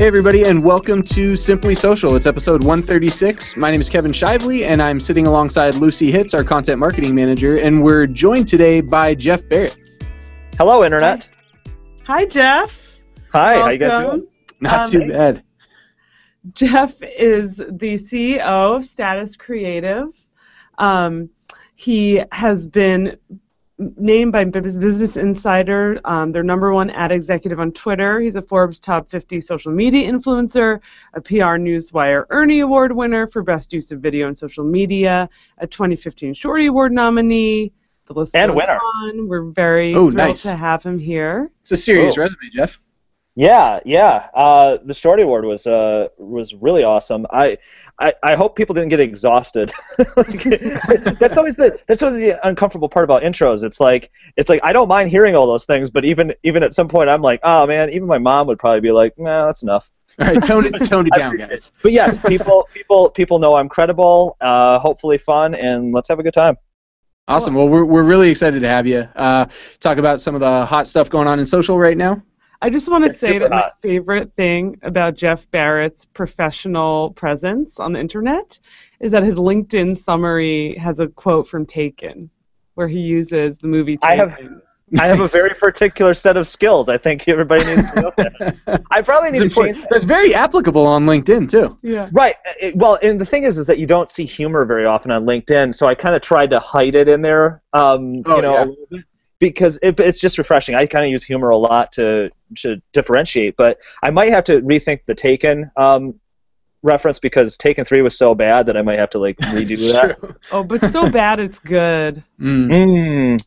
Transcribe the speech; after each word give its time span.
Hey, 0.00 0.06
everybody, 0.06 0.44
and 0.44 0.64
welcome 0.64 1.02
to 1.02 1.36
Simply 1.36 1.74
Social. 1.74 2.16
It's 2.16 2.24
episode 2.24 2.64
136. 2.64 3.58
My 3.58 3.70
name 3.70 3.82
is 3.82 3.90
Kevin 3.90 4.12
Shively, 4.12 4.64
and 4.64 4.80
I'm 4.80 4.98
sitting 4.98 5.26
alongside 5.26 5.74
Lucy 5.74 6.10
Hitz, 6.10 6.32
our 6.32 6.42
content 6.42 6.78
marketing 6.78 7.14
manager, 7.14 7.58
and 7.58 7.82
we're 7.82 8.06
joined 8.06 8.48
today 8.48 8.80
by 8.80 9.14
Jeff 9.14 9.46
Barrett. 9.50 9.76
Hello, 10.56 10.84
Internet. 10.84 11.28
Hi, 12.06 12.24
Jeff. 12.24 12.98
Hi, 13.32 13.56
how 13.58 13.68
you 13.68 13.76
guys 13.76 14.00
doing? 14.00 14.26
Not 14.62 14.86
Um, 14.86 14.90
too 14.90 15.08
bad. 15.08 15.42
Jeff 16.54 16.94
is 17.02 17.56
the 17.56 17.98
CEO 17.98 18.76
of 18.76 18.86
Status 18.86 19.36
Creative. 19.36 20.08
Um, 20.78 21.28
he 21.74 22.22
has 22.32 22.66
been 22.66 23.18
named 23.96 24.32
by 24.32 24.44
Business 24.44 25.16
Insider 25.16 26.00
um, 26.04 26.32
their 26.32 26.42
number 26.42 26.72
one 26.72 26.90
ad 26.90 27.12
executive 27.12 27.58
on 27.60 27.72
Twitter. 27.72 28.20
He's 28.20 28.36
a 28.36 28.42
Forbes 28.42 28.78
top 28.78 29.10
50 29.10 29.40
social 29.40 29.72
media 29.72 30.10
influencer, 30.10 30.80
a 31.14 31.20
PR 31.20 31.56
Newswire 31.58 32.26
Ernie 32.30 32.60
Award 32.60 32.92
winner 32.92 33.26
for 33.26 33.42
best 33.42 33.72
use 33.72 33.90
of 33.90 34.00
video 34.00 34.26
and 34.26 34.36
social 34.36 34.64
media, 34.64 35.28
a 35.58 35.66
2015 35.66 36.34
Shorty 36.34 36.66
Award 36.66 36.92
nominee. 36.92 37.72
The 38.06 38.14
list 38.14 38.34
And 38.34 38.50
goes 38.50 38.56
winner. 38.56 38.78
on. 38.78 39.28
We're 39.28 39.44
very 39.50 39.94
Oh, 39.94 40.10
thrilled 40.10 40.14
nice. 40.14 40.42
to 40.42 40.54
have 40.56 40.82
him 40.82 40.98
here. 40.98 41.50
It's 41.60 41.72
a 41.72 41.76
serious 41.76 42.18
Oh. 42.18 42.22
resume, 42.22 42.50
Jeff. 42.54 42.78
Yeah, 43.36 43.78
yeah. 43.86 44.26
Uh, 44.34 44.78
the 44.84 44.92
Shorty 44.92 45.22
Award 45.22 45.44
was 45.44 45.66
uh, 45.66 46.08
was 46.18 46.52
really 46.54 46.82
awesome. 46.82 47.26
I, 47.30 47.58
I, 48.00 48.14
I 48.22 48.34
hope 48.34 48.56
people 48.56 48.74
didn't 48.74 48.88
get 48.88 49.00
exhausted. 49.00 49.72
Like, 50.16 51.18
that's 51.18 51.36
always 51.36 51.56
the 51.56 51.78
that's 51.86 52.02
always 52.02 52.20
the 52.20 52.46
uncomfortable 52.46 52.88
part 52.88 53.04
about 53.04 53.22
intros. 53.22 53.62
It's 53.64 53.80
like 53.80 54.10
it's 54.36 54.48
like 54.48 54.60
I 54.62 54.72
don't 54.72 54.88
mind 54.88 55.10
hearing 55.10 55.36
all 55.36 55.46
those 55.46 55.64
things, 55.64 55.90
but 55.90 56.04
even 56.04 56.34
even 56.42 56.62
at 56.62 56.72
some 56.72 56.88
point 56.88 57.08
I'm 57.08 57.22
like, 57.22 57.40
oh 57.42 57.66
man, 57.66 57.90
even 57.90 58.06
my 58.06 58.18
mom 58.18 58.46
would 58.46 58.58
probably 58.58 58.80
be 58.80 58.92
like, 58.92 59.18
nah, 59.18 59.46
that's 59.46 59.62
enough. 59.62 59.90
All 60.20 60.28
right, 60.28 60.42
tone 60.42 60.66
it, 60.66 60.78
tone 60.84 61.06
it 61.06 61.14
down, 61.14 61.36
guys. 61.36 61.70
But 61.82 61.92
yes, 61.92 62.18
people 62.18 62.68
people 62.74 63.10
people 63.10 63.38
know 63.38 63.54
I'm 63.54 63.68
credible. 63.68 64.36
Uh, 64.40 64.78
hopefully 64.78 65.18
fun, 65.18 65.54
and 65.54 65.92
let's 65.92 66.08
have 66.08 66.18
a 66.18 66.22
good 66.22 66.34
time. 66.34 66.56
Awesome. 67.28 67.54
Well, 67.54 67.68
we're, 67.68 67.84
we're 67.84 68.02
really 68.02 68.28
excited 68.28 68.60
to 68.60 68.68
have 68.68 68.88
you. 68.88 69.06
Uh, 69.14 69.46
talk 69.78 69.98
about 69.98 70.20
some 70.20 70.34
of 70.34 70.40
the 70.40 70.66
hot 70.66 70.88
stuff 70.88 71.08
going 71.08 71.28
on 71.28 71.38
in 71.38 71.46
social 71.46 71.78
right 71.78 71.96
now. 71.96 72.20
I 72.62 72.68
just 72.70 72.88
want 72.88 73.04
to 73.06 73.16
say 73.16 73.28
super 73.34 73.48
that 73.48 73.50
my 73.50 73.70
favorite 73.80 74.32
thing 74.36 74.78
about 74.82 75.14
Jeff 75.16 75.50
Barrett's 75.50 76.04
professional 76.04 77.12
presence 77.12 77.78
on 77.80 77.92
the 77.94 78.00
internet 78.00 78.58
is 79.00 79.12
that 79.12 79.22
his 79.22 79.36
LinkedIn 79.36 79.96
summary 79.96 80.76
has 80.76 81.00
a 81.00 81.08
quote 81.08 81.48
from 81.48 81.64
Taken, 81.64 82.28
where 82.74 82.88
he 82.88 83.00
uses 83.00 83.56
the 83.58 83.66
movie 83.66 83.98
I 84.02 84.16
have- 84.16 84.36
I 84.98 85.06
have 85.06 85.20
a 85.20 85.28
very 85.28 85.54
particular 85.54 86.14
set 86.14 86.36
of 86.36 86.48
skills. 86.48 86.88
I 86.88 86.98
think 86.98 87.28
everybody 87.28 87.64
needs 87.64 87.88
to 87.92 88.00
know 88.00 88.12
that. 88.16 88.82
I 88.90 89.00
probably 89.02 89.28
It's 89.30 89.38
need 89.38 89.38
to 89.38 89.44
important. 89.52 89.76
change. 89.76 89.88
That's 89.88 90.02
very 90.02 90.34
applicable 90.34 90.84
on 90.84 91.06
LinkedIn 91.06 91.48
too. 91.48 91.78
yeah. 91.82 92.08
Right. 92.10 92.34
It, 92.60 92.74
well, 92.74 92.98
and 93.00 93.20
the 93.20 93.24
thing 93.24 93.44
is, 93.44 93.56
is 93.56 93.66
that 93.66 93.78
you 93.78 93.86
don't 93.86 94.10
see 94.10 94.24
humor 94.24 94.64
very 94.64 94.86
often 94.86 95.12
on 95.12 95.26
LinkedIn. 95.26 95.72
So 95.76 95.86
I 95.86 95.94
kind 95.94 96.16
of 96.16 96.22
tried 96.22 96.50
to 96.50 96.58
hide 96.58 96.96
it 96.96 97.08
in 97.08 97.22
there. 97.22 97.62
Um, 97.72 98.24
Oh, 98.26 98.34
you 98.36 98.42
know, 98.42 98.76
yeah. 98.90 99.00
A 99.40 99.44
little 99.44 99.54
bit 99.54 99.56
because 99.56 99.78
it, 99.82 100.00
it's 100.00 100.20
just 100.20 100.38
refreshing. 100.38 100.74
I 100.74 100.86
kind 100.86 101.04
of 101.04 101.10
use 101.10 101.24
humor 101.24 101.50
a 101.50 101.56
lot 101.56 101.92
to 101.92 102.30
to 102.56 102.80
differentiate, 102.92 103.56
but 103.56 103.78
I 104.02 104.10
might 104.10 104.30
have 104.30 104.44
to 104.44 104.60
rethink 104.60 105.04
the 105.06 105.14
Taken 105.14 105.70
um, 105.76 106.14
reference 106.82 107.18
because 107.18 107.56
Taken 107.56 107.84
Three 107.84 108.02
was 108.02 108.16
so 108.16 108.34
bad 108.34 108.66
that 108.66 108.76
I 108.76 108.82
might 108.82 108.98
have 108.98 109.10
to 109.10 109.18
like 109.18 109.36
redo 109.38 109.70
It's 109.70 109.92
that. 109.92 110.18
true. 110.20 110.34
Oh, 110.52 110.62
but 110.64 110.90
so 110.90 111.10
bad 111.10 111.40
it's 111.40 111.58
good, 111.58 112.22
Mm, 112.40 112.68
Mm, 112.70 113.40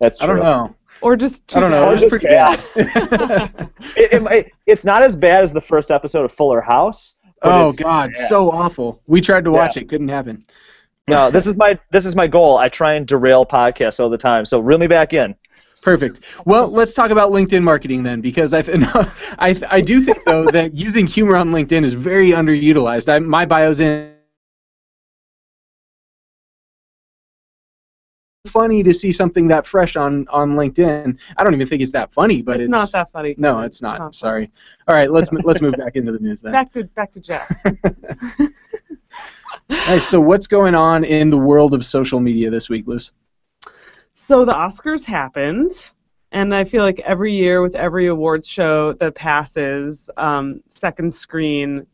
that's 0.00 0.20
I 0.22 0.26
don't 0.26 0.38
know. 0.40 0.74
or 1.00 1.16
just 1.16 1.46
too 1.48 1.58
I 1.58 1.60
don't 1.62 1.70
know. 1.70 1.84
Or 1.88 1.96
just 1.96 2.08
pretty 2.08 2.26
bad. 2.28 2.60
bad. 2.74 3.70
It, 3.96 4.12
it, 4.14 4.22
might- 4.22 4.52
it's 4.66 4.84
not 4.84 5.02
as 5.02 5.16
bad 5.16 5.42
as 5.44 5.52
the 5.52 5.60
first 5.60 5.90
episode 5.90 6.24
of 6.24 6.32
Fuller 6.32 6.60
House. 6.60 7.16
oh 7.42 7.72
God, 7.72 8.10
yeah. 8.16 8.26
so 8.26 8.50
awful. 8.50 9.00
We 9.06 9.20
tried 9.20 9.44
to 9.44 9.50
Yeah. 9.50 9.56
watch 9.56 9.76
it, 9.76 9.88
couldn't 9.88 10.08
happen. 10.08 10.44
No, 11.08 11.30
this 11.30 11.46
is 11.46 11.56
my 11.56 11.78
this 11.90 12.06
is 12.06 12.14
my 12.14 12.26
goal. 12.26 12.58
I 12.58 12.68
try 12.68 12.94
and 12.94 13.06
derail 13.06 13.46
podcasts 13.46 14.00
all 14.00 14.10
the 14.10 14.18
time. 14.18 14.44
So 14.44 14.60
reel 14.60 14.78
me 14.78 14.86
back 14.86 15.12
in. 15.12 15.34
Perfect. 15.80 16.20
Well, 16.44 16.68
let's 16.68 16.92
talk 16.94 17.10
about 17.10 17.30
LinkedIn 17.30 17.62
marketing 17.62 18.02
then, 18.02 18.20
because 18.20 18.52
I 18.52 18.62
no, 18.62 18.90
I, 19.38 19.60
I 19.70 19.80
do 19.80 20.00
think 20.00 20.18
though 20.26 20.46
that 20.46 20.74
using 20.74 21.06
humor 21.06 21.36
on 21.36 21.50
LinkedIn 21.50 21.84
is 21.84 21.94
very 21.94 22.30
underutilized. 22.30 23.08
I, 23.08 23.18
my 23.20 23.46
bio's 23.46 23.80
in. 23.80 24.14
Funny 28.46 28.82
to 28.82 28.94
see 28.94 29.12
something 29.12 29.46
that 29.48 29.66
fresh 29.66 29.94
on 29.94 30.26
on 30.28 30.52
LinkedIn. 30.52 31.18
I 31.36 31.44
don't 31.44 31.54
even 31.54 31.66
think 31.66 31.82
it's 31.82 31.92
that 31.92 32.12
funny, 32.12 32.40
but 32.40 32.56
it's, 32.56 32.64
it's, 32.64 32.70
not 32.70 32.90
that 32.92 33.10
funny. 33.10 33.34
No, 33.36 33.60
it's 33.60 33.82
not. 33.82 33.98
not 33.98 34.14
Sorry. 34.14 34.50
All 34.88 34.94
right, 34.94 35.10
let's 35.10 35.30
let's 35.32 35.60
move 35.60 35.74
back 35.78 35.96
into 35.96 36.12
the 36.12 36.18
news 36.18 36.40
then. 36.40 36.52
Back 36.52 36.72
to 36.72 36.84
back 36.84 37.12
to 37.12 37.20
Jeff. 37.20 37.50
Nice. 39.68 40.08
So, 40.08 40.20
what's 40.20 40.46
going 40.46 40.74
on 40.74 41.04
in 41.04 41.28
the 41.30 41.38
world 41.38 41.74
of 41.74 41.84
social 41.84 42.20
media 42.20 42.50
this 42.50 42.68
week, 42.68 42.86
Luce? 42.86 43.12
So 44.20 44.44
the 44.44 44.52
Oscars 44.52 45.04
happened, 45.04 45.70
and 46.32 46.54
I 46.54 46.64
feel 46.64 46.82
like 46.82 46.98
every 47.00 47.32
year 47.34 47.62
with 47.62 47.76
every 47.76 48.08
awards 48.08 48.48
show 48.48 48.92
that 48.94 49.14
passes, 49.14 50.10
um, 50.16 50.60
second 50.68 51.14
screen 51.14 51.86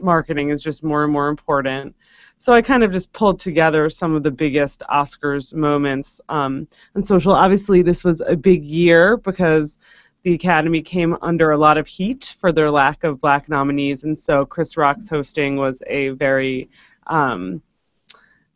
marketing 0.00 0.50
is 0.50 0.62
just 0.62 0.84
more 0.84 1.02
and 1.02 1.12
more 1.12 1.28
important. 1.28 1.96
So 2.38 2.52
I 2.52 2.62
kind 2.62 2.84
of 2.84 2.92
just 2.92 3.12
pulled 3.12 3.40
together 3.40 3.90
some 3.90 4.14
of 4.14 4.22
the 4.22 4.30
biggest 4.30 4.84
Oscars 4.88 5.52
moments 5.52 6.20
um, 6.28 6.68
on 6.94 7.02
social. 7.02 7.32
Obviously, 7.32 7.82
this 7.82 8.04
was 8.04 8.22
a 8.22 8.36
big 8.36 8.64
year 8.64 9.16
because 9.16 9.78
the 10.22 10.34
Academy 10.34 10.82
came 10.82 11.16
under 11.22 11.52
a 11.52 11.58
lot 11.58 11.78
of 11.78 11.86
heat 11.86 12.34
for 12.38 12.52
their 12.52 12.70
lack 12.70 13.04
of 13.04 13.20
black 13.20 13.48
nominees, 13.48 14.04
and 14.04 14.18
so 14.18 14.44
Chris 14.44 14.76
Rock's 14.76 15.08
hosting 15.08 15.56
was 15.56 15.82
a 15.86 16.10
very 16.10 16.68
um, 17.06 17.62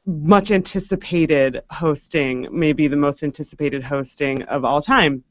much 0.07 0.51
anticipated 0.51 1.63
hosting, 1.71 2.47
maybe 2.51 2.89
the 2.89 2.97
most 2.97 3.23
anticipated 3.23 3.83
hosting 3.83 4.43
of 4.43 4.65
all 4.65 4.83
time. 4.83 5.25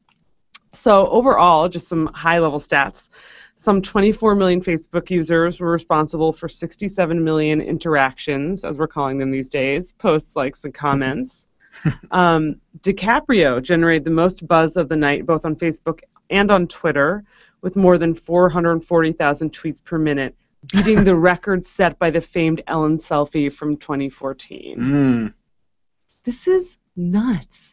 So, 0.71 1.07
overall, 1.09 1.69
just 1.69 1.87
some 1.87 2.07
high 2.07 2.39
level 2.39 2.59
stats. 2.59 3.09
Some 3.55 3.81
24 3.81 4.33
million 4.33 4.61
Facebook 4.61 5.11
users 5.11 5.59
were 5.59 5.71
responsible 5.71 6.33
for 6.33 6.49
67 6.49 7.23
million 7.23 7.61
interactions, 7.61 8.65
as 8.65 8.77
we're 8.77 8.87
calling 8.87 9.19
them 9.19 9.29
these 9.29 9.49
days, 9.49 9.93
posts, 9.93 10.35
likes, 10.35 10.65
and 10.65 10.73
comments. 10.73 11.47
um, 12.11 12.55
DiCaprio 12.79 13.61
generated 13.61 14.03
the 14.03 14.11
most 14.11 14.47
buzz 14.47 14.75
of 14.75 14.89
the 14.89 14.95
night, 14.95 15.27
both 15.27 15.45
on 15.45 15.55
Facebook 15.55 16.01
and 16.33 16.51
on 16.51 16.67
Twitter, 16.67 17.23
with 17.61 17.75
more 17.75 17.97
than 17.97 18.13
440,000 18.13 19.53
tweets 19.53 19.83
per 19.83 19.97
minute, 19.97 20.35
beating 20.71 21.03
the 21.03 21.15
record 21.31 21.65
set 21.65 21.97
by 21.99 22.09
the 22.09 22.21
famed 22.21 22.61
Ellen 22.67 22.97
selfie 22.97 23.51
from 23.51 23.77
2014. 23.77 24.77
Mm. 24.79 25.33
This 26.23 26.47
is 26.47 26.77
nuts. 26.95 27.69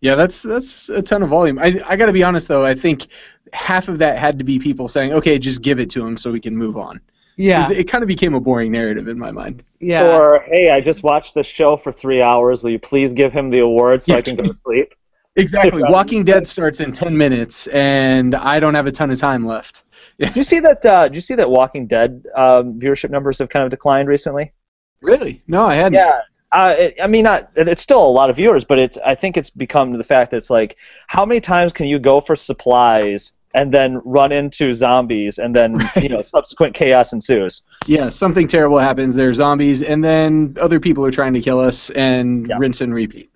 Yeah, 0.00 0.16
that's 0.16 0.42
that's 0.42 0.90
a 0.90 1.00
ton 1.00 1.22
of 1.22 1.30
volume. 1.30 1.58
I 1.58 1.80
I 1.86 1.96
got 1.96 2.06
to 2.06 2.12
be 2.12 2.22
honest 2.22 2.46
though. 2.48 2.64
I 2.64 2.74
think 2.74 3.06
half 3.54 3.88
of 3.88 3.98
that 4.00 4.18
had 4.18 4.38
to 4.38 4.44
be 4.44 4.58
people 4.58 4.86
saying, 4.88 5.12
"Okay, 5.14 5.38
just 5.38 5.62
give 5.62 5.78
it 5.80 5.88
to 5.90 6.06
him 6.06 6.16
so 6.18 6.30
we 6.30 6.40
can 6.40 6.54
move 6.56 6.76
on." 6.76 7.00
Yeah, 7.36 7.66
It 7.72 7.84
kind 7.84 8.02
of 8.04 8.08
became 8.08 8.34
a 8.34 8.40
boring 8.40 8.70
narrative 8.70 9.08
in 9.08 9.18
my 9.18 9.30
mind. 9.32 9.64
yeah. 9.80 10.04
Or 10.16 10.44
hey, 10.46 10.70
I 10.70 10.80
just 10.80 11.02
watched 11.02 11.34
the 11.34 11.42
show 11.42 11.76
for 11.76 11.90
three 11.90 12.22
hours. 12.22 12.62
Will 12.62 12.70
you 12.70 12.78
please 12.78 13.12
give 13.12 13.32
him 13.32 13.50
the 13.50 13.58
award 13.58 14.02
so 14.02 14.12
Yeah. 14.12 14.18
I 14.18 14.22
can 14.22 14.36
go 14.36 14.44
to 14.44 14.54
sleep? 14.54 14.94
Exactly. 15.36 15.82
Walking 15.84 16.22
Dead 16.24 16.46
starts 16.46 16.80
in 16.80 16.92
10 16.92 17.16
minutes, 17.16 17.66
and 17.68 18.34
I 18.34 18.60
don't 18.60 18.74
have 18.74 18.86
a 18.86 18.92
ton 18.92 19.10
of 19.10 19.18
time 19.18 19.44
left. 19.44 19.82
Did 20.18 20.36
you 20.36 20.44
see 20.44 20.60
that? 20.60 20.84
Uh, 20.86 21.08
did 21.08 21.16
you 21.16 21.20
see 21.20 21.34
that 21.34 21.50
Walking 21.50 21.86
Dead 21.86 22.24
um, 22.36 22.78
viewership 22.78 23.10
numbers 23.10 23.38
have 23.40 23.48
kind 23.48 23.64
of 23.64 23.70
declined 23.70 24.08
recently? 24.08 24.52
Really? 25.00 25.42
No, 25.48 25.66
I 25.66 25.74
hadn't. 25.74 25.94
Yeah. 25.94 26.20
Uh, 26.52 26.74
it, 26.78 26.94
I 27.02 27.08
mean, 27.08 27.24
not. 27.24 27.50
It's 27.56 27.82
still 27.82 28.06
a 28.06 28.08
lot 28.08 28.30
of 28.30 28.36
viewers, 28.36 28.62
but 28.64 28.78
it's. 28.78 28.96
I 29.04 29.16
think 29.16 29.36
it's 29.36 29.50
become 29.50 29.92
the 29.92 30.04
fact 30.04 30.30
that 30.30 30.36
it's 30.36 30.50
like, 30.50 30.76
how 31.08 31.26
many 31.26 31.40
times 31.40 31.72
can 31.72 31.86
you 31.88 31.98
go 31.98 32.20
for 32.20 32.36
supplies 32.36 33.32
and 33.54 33.74
then 33.74 34.00
run 34.04 34.30
into 34.30 34.72
zombies, 34.72 35.38
and 35.40 35.54
then 35.54 35.90
you 35.96 36.08
know 36.08 36.22
subsequent 36.22 36.74
chaos 36.74 37.12
ensues? 37.12 37.62
Yeah, 37.86 38.08
something 38.08 38.46
terrible 38.46 38.78
happens. 38.78 39.16
There's 39.16 39.36
zombies, 39.38 39.82
and 39.82 40.04
then 40.04 40.56
other 40.60 40.78
people 40.78 41.04
are 41.04 41.10
trying 41.10 41.32
to 41.32 41.40
kill 41.40 41.58
us, 41.58 41.90
and 41.90 42.46
Yeah. 42.46 42.58
rinse 42.60 42.80
and 42.82 42.94
repeat. 42.94 43.32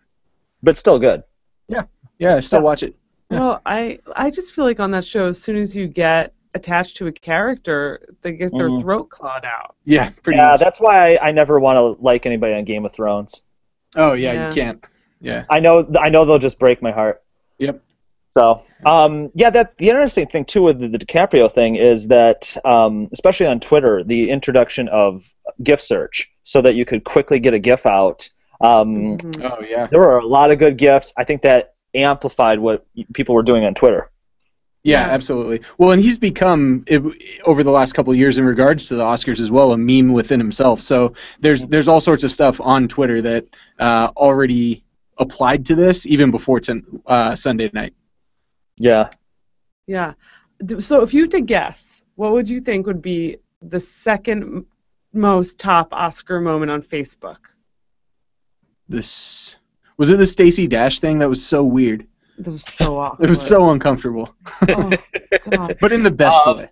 But 0.63 0.77
still 0.77 1.01
good. 1.01 1.25
Yeah, 2.19 2.37
I 2.37 2.41
still 2.41 2.59
Yeah. 2.61 2.65
watch 2.65 2.83
it. 2.83 2.95
Yeah. 3.31 3.41
Well, 3.41 3.63
I 3.67 3.99
I 4.17 4.31
just 4.31 4.53
feel 4.53 4.65
like 4.65 4.81
on 4.81 4.91
that 4.93 5.05
show, 5.05 5.27
as 5.27 5.41
soon 5.41 5.57
as 5.57 5.75
you 5.77 5.87
get 5.87 6.33
attached 6.55 6.97
to 6.97 7.07
a 7.07 7.13
character, 7.13 8.01
they 8.23 8.33
get 8.33 8.53
their 8.57 8.69
Mhm. 8.71 8.81
throat 8.81 9.11
clawed 9.11 9.45
out. 9.45 9.75
Yeah, 9.85 10.11
pretty 10.23 10.39
Yeah, 10.39 10.53
much. 10.53 10.61
that's 10.61 10.81
why 10.81 11.17
I, 11.17 11.29
I 11.29 11.33
never 11.33 11.61
want 11.61 11.77
to 11.77 12.03
like 12.03 12.25
anybody 12.27 12.55
on 12.55 12.65
Game 12.65 12.85
of 12.87 12.93
Thrones. 12.93 13.43
Oh 13.97 14.15
yeah, 14.15 14.33
Yeah. 14.33 14.47
you 14.49 14.53
can't. 14.55 14.85
Yeah. 15.21 15.45
I 15.51 15.61
know 15.61 15.87
I 16.01 16.09
know 16.09 16.25
they'll 16.25 16.39
just 16.39 16.59
break 16.59 16.81
my 16.83 16.91
heart. 16.91 17.23
Yep. 17.59 17.81
So, 18.31 18.63
um, 18.85 19.31
yeah, 19.35 19.51
that 19.51 19.77
the 19.79 19.89
interesting 19.89 20.27
thing 20.27 20.45
too 20.45 20.63
with 20.63 20.81
the, 20.81 20.89
the 20.89 20.99
DiCaprio 20.99 21.51
thing 21.51 21.77
is 21.77 22.09
that, 22.09 22.57
um, 22.65 23.09
especially 23.13 23.47
on 23.47 23.59
Twitter, 23.59 24.05
the 24.05 24.31
introduction 24.31 24.87
of 24.89 25.25
GIF 25.63 25.81
search, 25.81 26.31
so 26.43 26.61
that 26.63 26.75
you 26.75 26.85
could 26.85 27.05
quickly 27.05 27.41
get 27.41 27.55
a 27.55 27.59
GIF 27.59 27.85
out. 27.87 28.29
Um, 28.61 29.19
Mhm. 29.19 29.51
Oh 29.51 29.63
yeah. 29.65 29.87
There 29.87 30.01
were 30.01 30.19
a 30.19 30.27
lot 30.27 30.51
of 30.51 30.59
good 30.59 30.77
GIFs. 30.79 31.13
I 31.17 31.25
think 31.25 31.43
that 31.43 31.75
amplified 31.95 32.59
what 32.59 32.87
people 33.15 33.35
were 33.35 33.43
doing 33.43 33.65
on 33.65 33.75
Twitter. 33.75 34.11
Yeah, 34.85 35.07
Yeah. 35.07 35.13
absolutely. 35.13 35.61
Well, 35.77 35.91
and 35.91 36.01
he's 36.03 36.19
become 36.19 36.85
i- 36.91 37.01
over 37.45 37.63
the 37.65 37.71
last 37.71 37.95
couple 37.95 38.13
of 38.13 38.19
years 38.19 38.39
in 38.39 38.45
regards 38.45 38.87
to 38.89 38.95
the 38.97 39.03
Oscars 39.03 39.41
as 39.41 39.51
well 39.51 39.73
a 39.73 39.77
meme 39.79 40.13
within 40.13 40.39
himself. 40.39 40.81
So 40.83 41.15
there's 41.41 41.67
there's 41.67 41.89
all 41.89 42.01
sorts 42.01 42.23
of 42.25 42.31
stuff 42.31 42.61
on 42.61 42.87
Twitter 42.89 43.21
that 43.23 43.45
uh, 43.81 44.11
already 44.17 44.85
applied 45.19 45.67
to 45.67 45.75
this 45.75 46.07
even 46.07 46.31
before 46.31 46.61
ten, 46.61 46.85
uh, 47.07 47.35
Sunday 47.35 47.71
night. 47.75 47.93
Yeah. 48.77 49.11
Yeah. 49.89 50.13
So 50.79 51.03
if 51.03 51.13
you 51.13 51.23
had 51.23 51.31
to 51.33 51.41
guess, 51.41 52.05
what 52.15 52.33
would 52.33 52.49
you 52.49 52.61
think 52.61 52.87
would 52.87 53.03
be 53.03 53.39
the 53.63 53.81
second 53.81 54.65
most 55.13 55.59
top 55.59 55.89
Oscar 55.93 56.41
moment 56.41 56.71
on 56.71 56.83
Facebook? 56.83 57.39
This 58.89 59.57
was 59.99 60.11
it 60.11 60.17
the 60.17 60.27
Stacy 60.27 60.67
Dash 60.67 61.01
thing 61.01 61.19
that 61.19 61.29
was 61.29 61.45
so 61.45 61.63
weird. 61.63 62.07
That 62.39 62.51
was 62.53 62.63
so 62.65 62.99
awkward. 62.99 63.25
It 63.27 63.29
was 63.31 63.43
so 63.43 63.71
uncomfortable, 63.71 64.29
Oh, 64.69 64.91
God. 65.51 65.77
but 65.81 65.93
in 65.93 66.03
the 66.03 66.11
best 66.11 66.39
Um, 66.47 66.59
way. 66.59 66.69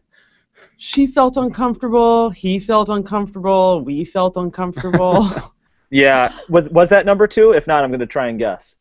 She 0.78 1.06
felt 1.06 1.36
uncomfortable. 1.36 2.30
He 2.30 2.58
felt 2.58 2.88
uncomfortable. 2.88 3.80
We 3.82 4.04
felt 4.04 4.36
uncomfortable. 4.36 5.28
Yeah. 5.88 6.32
Was 6.48 6.68
was 6.70 6.88
that 6.88 7.06
number 7.06 7.28
two? 7.28 7.52
If 7.52 7.68
not, 7.68 7.84
I'm 7.84 7.90
going 7.90 8.00
to 8.00 8.06
try 8.06 8.26
and 8.26 8.40
guess. 8.40 8.76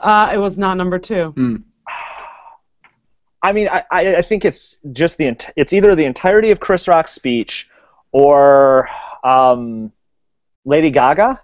uh, 0.00 0.30
it 0.34 0.36
was 0.36 0.58
not 0.58 0.76
number 0.76 0.98
two. 0.98 1.30
Hmm. 1.30 1.56
I 3.42 3.52
mean, 3.52 3.68
I, 3.68 3.82
I, 3.90 4.16
I 4.16 4.22
think 4.22 4.44
it's 4.44 4.76
just 4.92 5.16
the 5.18 5.26
ent- 5.26 5.50
it's 5.56 5.72
either 5.72 5.94
the 5.94 6.04
entirety 6.04 6.50
of 6.50 6.60
Chris 6.60 6.86
Rock's 6.86 7.12
speech 7.12 7.70
or 8.12 8.88
um, 9.24 9.90
Lady 10.66 10.90
Gaga. 10.90 11.40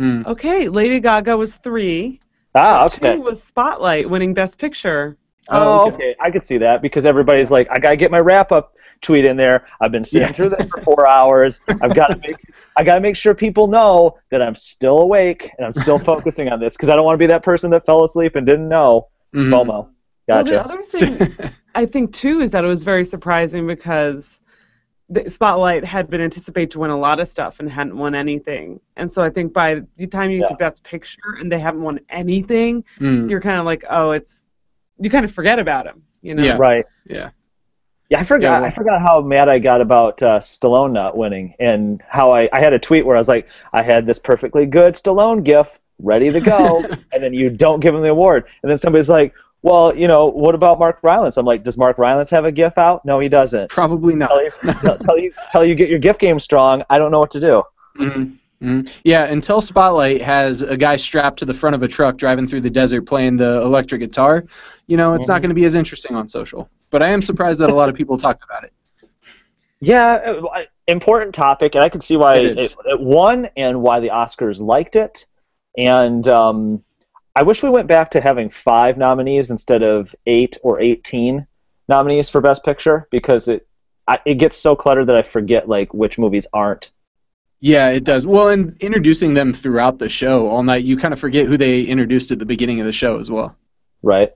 Hmm. 0.00 0.22
Okay, 0.26 0.68
Lady 0.68 1.00
Gaga 1.00 1.36
was 1.36 1.54
three. 1.54 2.18
Ah, 2.54 2.88
Two 2.88 2.96
okay. 2.96 3.16
was 3.18 3.42
Spotlight 3.42 4.08
winning 4.08 4.34
Best 4.34 4.58
Picture. 4.58 5.16
Oh, 5.48 5.82
Oh, 5.84 5.92
okay. 5.92 6.14
I 6.20 6.30
could 6.30 6.44
see 6.44 6.58
that 6.58 6.82
because 6.82 7.06
everybody's 7.06 7.50
like, 7.50 7.68
I 7.70 7.78
gotta 7.78 7.96
get 7.96 8.10
my 8.10 8.18
wrap 8.20 8.50
up 8.52 8.74
tweet 9.00 9.24
in 9.24 9.36
there. 9.36 9.66
I've 9.80 9.92
been 9.92 10.02
sitting 10.04 10.28
Yeah. 10.28 10.32
through 10.32 10.48
this 10.50 10.66
for 10.66 10.80
four 10.82 11.08
hours. 11.08 11.60
I've 11.82 11.94
got 11.94 12.08
to 12.08 12.16
make 12.26 12.36
I 12.76 12.82
gotta 12.84 13.00
make 13.00 13.16
sure 13.16 13.34
people 13.34 13.68
know 13.68 14.18
that 14.30 14.42
I'm 14.42 14.54
still 14.54 14.98
awake 15.00 15.50
and 15.58 15.66
I'm 15.66 15.72
still 15.72 15.98
focusing 16.12 16.48
on 16.48 16.60
this 16.60 16.76
because 16.76 16.88
I 16.88 16.96
don't 16.96 17.04
want 17.04 17.14
to 17.14 17.18
be 17.18 17.26
that 17.26 17.42
person 17.42 17.70
that 17.70 17.86
fell 17.86 18.04
asleep 18.04 18.36
and 18.36 18.46
didn't 18.46 18.68
know. 18.68 19.08
Mhm. 19.34 19.50
FOMO. 19.50 19.66
Well, 19.66 19.90
Gotcha. 20.28 20.52
the 20.54 20.64
other 20.64 20.82
thing 20.82 21.50
I 21.74 21.86
think 21.86 22.12
too 22.12 22.40
is 22.40 22.50
that 22.52 22.64
it 22.64 22.68
was 22.68 22.82
very 22.82 23.04
surprising 23.04 23.66
because 23.66 24.40
the 25.08 25.28
Spotlight 25.30 25.84
had 25.84 26.10
been 26.10 26.20
anticipated 26.20 26.72
to 26.72 26.80
win 26.80 26.90
a 26.90 26.98
lot 26.98 27.20
of 27.20 27.28
stuff 27.28 27.60
and 27.60 27.70
hadn't 27.70 27.96
won 27.96 28.14
anything. 28.14 28.80
And 28.96 29.10
so 29.12 29.22
I 29.22 29.30
think 29.30 29.52
by 29.52 29.82
the 29.96 30.06
time 30.06 30.30
you 30.30 30.40
get 30.40 30.48
to 30.48 30.54
Best 30.56 30.82
Picture 30.82 31.36
and 31.40 31.50
they 31.50 31.60
haven't 31.60 31.82
won 31.82 32.00
anything, 32.10 32.84
Hmm. 32.98 33.28
you're 33.28 33.40
kind 33.40 33.60
of 33.60 33.66
like, 33.66 33.84
oh, 33.88 34.10
it's 34.12 34.42
you 34.98 35.08
kind 35.10 35.24
of 35.24 35.30
forget 35.32 35.58
about 35.58 35.86
him, 35.86 36.02
you 36.22 36.34
know? 36.34 36.42
Yeah. 36.42 36.56
Right. 36.58 36.84
Yeah. 37.08 37.30
Yeah, 38.08 38.20
I 38.20 38.22
forgot. 38.24 38.42
Yeah, 38.42 38.60
well- 38.60 38.64
I 38.70 38.74
forgot 38.74 39.00
how 39.02 39.20
mad 39.20 39.48
I 39.48 39.58
got 39.58 39.80
about 39.80 40.22
uh, 40.22 40.38
Stallone 40.38 40.92
not 40.92 41.16
winning, 41.16 41.54
and 41.58 42.02
how 42.08 42.32
I, 42.32 42.48
I 42.52 42.60
had 42.60 42.72
a 42.72 42.78
tweet 42.78 43.04
where 43.04 43.16
I 43.16 43.18
was 43.20 43.28
like, 43.28 43.48
I 43.72 43.82
had 43.82 44.06
this 44.06 44.18
perfectly 44.18 44.64
good 44.66 44.94
Stallone 44.94 45.42
gif 45.44 45.78
ready 46.00 46.30
to 46.30 46.40
go, 46.40 46.84
and 47.12 47.22
then 47.22 47.32
you 47.34 47.50
don't 47.50 47.80
give 47.80 47.94
him 47.94 48.02
the 48.02 48.10
award, 48.10 48.44
and 48.62 48.70
then 48.70 48.78
somebody's 48.78 49.08
like, 49.08 49.34
Well, 49.66 49.96
you 49.96 50.06
know, 50.06 50.26
what 50.26 50.54
about 50.54 50.78
Mark 50.78 51.00
Rylance? 51.02 51.36
I'm 51.38 51.44
like, 51.44 51.64
Does 51.64 51.76
Mark 51.76 51.98
Rylance 51.98 52.30
have 52.30 52.44
a 52.44 52.52
gif 52.52 52.78
out? 52.78 53.04
No, 53.04 53.18
he 53.18 53.28
doesn't. 53.28 53.68
Probably 53.68 54.14
not. 54.14 54.28
Tell 54.30 54.40
you, 54.44 54.50
tell- 55.02 55.18
you, 55.18 55.32
tell 55.50 55.64
you 55.64 55.74
get 55.74 55.88
your 55.88 55.98
gif 55.98 56.18
game 56.18 56.38
strong. 56.38 56.84
I 56.88 56.98
don't 56.98 57.10
know 57.10 57.18
what 57.18 57.32
to 57.32 57.40
do. 57.40 57.64
Mhm. 57.98 58.38
Mhm. 58.62 58.88
Yeah, 59.02 59.24
until 59.24 59.60
Spotlight 59.60 60.22
has 60.22 60.62
a 60.62 60.76
guy 60.76 60.94
strapped 60.94 61.40
to 61.40 61.44
the 61.44 61.52
front 61.52 61.74
of 61.74 61.82
a 61.82 61.88
truck 61.88 62.16
driving 62.16 62.46
through 62.46 62.60
the 62.60 62.70
desert 62.70 63.02
playing 63.08 63.38
the 63.38 63.60
electric 63.62 64.02
guitar, 64.02 64.44
you 64.86 64.96
know, 64.96 65.14
it's 65.14 65.26
not 65.26 65.38
Mhm. 65.38 65.42
going 65.42 65.48
to 65.50 65.54
be 65.56 65.64
as 65.64 65.74
interesting 65.74 66.14
on 66.14 66.28
social. 66.28 66.68
But 66.92 67.02
I 67.02 67.08
am 67.08 67.20
surprised 67.20 67.58
that 67.58 67.68
a 67.70 67.74
lot 67.74 67.88
of 67.88 67.96
people 67.96 68.16
talked 68.16 68.44
about 68.44 68.62
it. 68.62 68.72
Yeah, 69.80 70.12
uh, 70.54 70.62
important 70.86 71.34
topic, 71.34 71.74
and 71.74 71.82
I 71.82 71.88
can 71.88 72.00
see 72.00 72.16
why 72.16 72.36
It 72.36 72.58
it, 72.58 72.76
it 72.86 73.00
won 73.00 73.48
and 73.56 73.82
why 73.82 73.98
the 73.98 74.10
Oscars 74.10 74.60
liked 74.60 74.94
it. 74.94 75.26
And 75.76 76.26
um, 76.28 76.84
I 77.38 77.42
wish 77.42 77.62
we 77.62 77.68
went 77.68 77.86
back 77.86 78.12
to 78.12 78.20
having 78.22 78.48
five 78.48 78.96
nominees 78.96 79.50
instead 79.50 79.82
of 79.82 80.14
eight 80.24 80.56
or 80.62 80.80
eighteen 80.80 81.46
nominees 81.86 82.30
for 82.30 82.40
Best 82.40 82.64
Picture 82.64 83.06
because 83.10 83.46
it 83.48 83.68
I, 84.08 84.20
it 84.24 84.36
gets 84.36 84.56
so 84.56 84.74
cluttered 84.74 85.08
that 85.08 85.16
I 85.16 85.22
forget 85.22 85.68
like 85.68 85.92
which 85.92 86.18
movies 86.18 86.46
aren't. 86.54 86.92
Yeah, 87.60 87.90
it 87.90 88.04
does. 88.04 88.26
Well, 88.26 88.48
and 88.48 88.74
introducing 88.80 89.34
them 89.34 89.52
throughout 89.52 89.98
the 89.98 90.08
show 90.08 90.48
all 90.48 90.62
night, 90.62 90.84
you 90.84 90.96
kind 90.96 91.12
of 91.12 91.20
forget 91.20 91.46
who 91.46 91.58
they 91.58 91.82
introduced 91.82 92.30
at 92.30 92.38
the 92.38 92.46
beginning 92.46 92.80
of 92.80 92.86
the 92.86 92.92
show 92.92 93.18
as 93.18 93.30
well. 93.30 93.54
Right. 94.02 94.32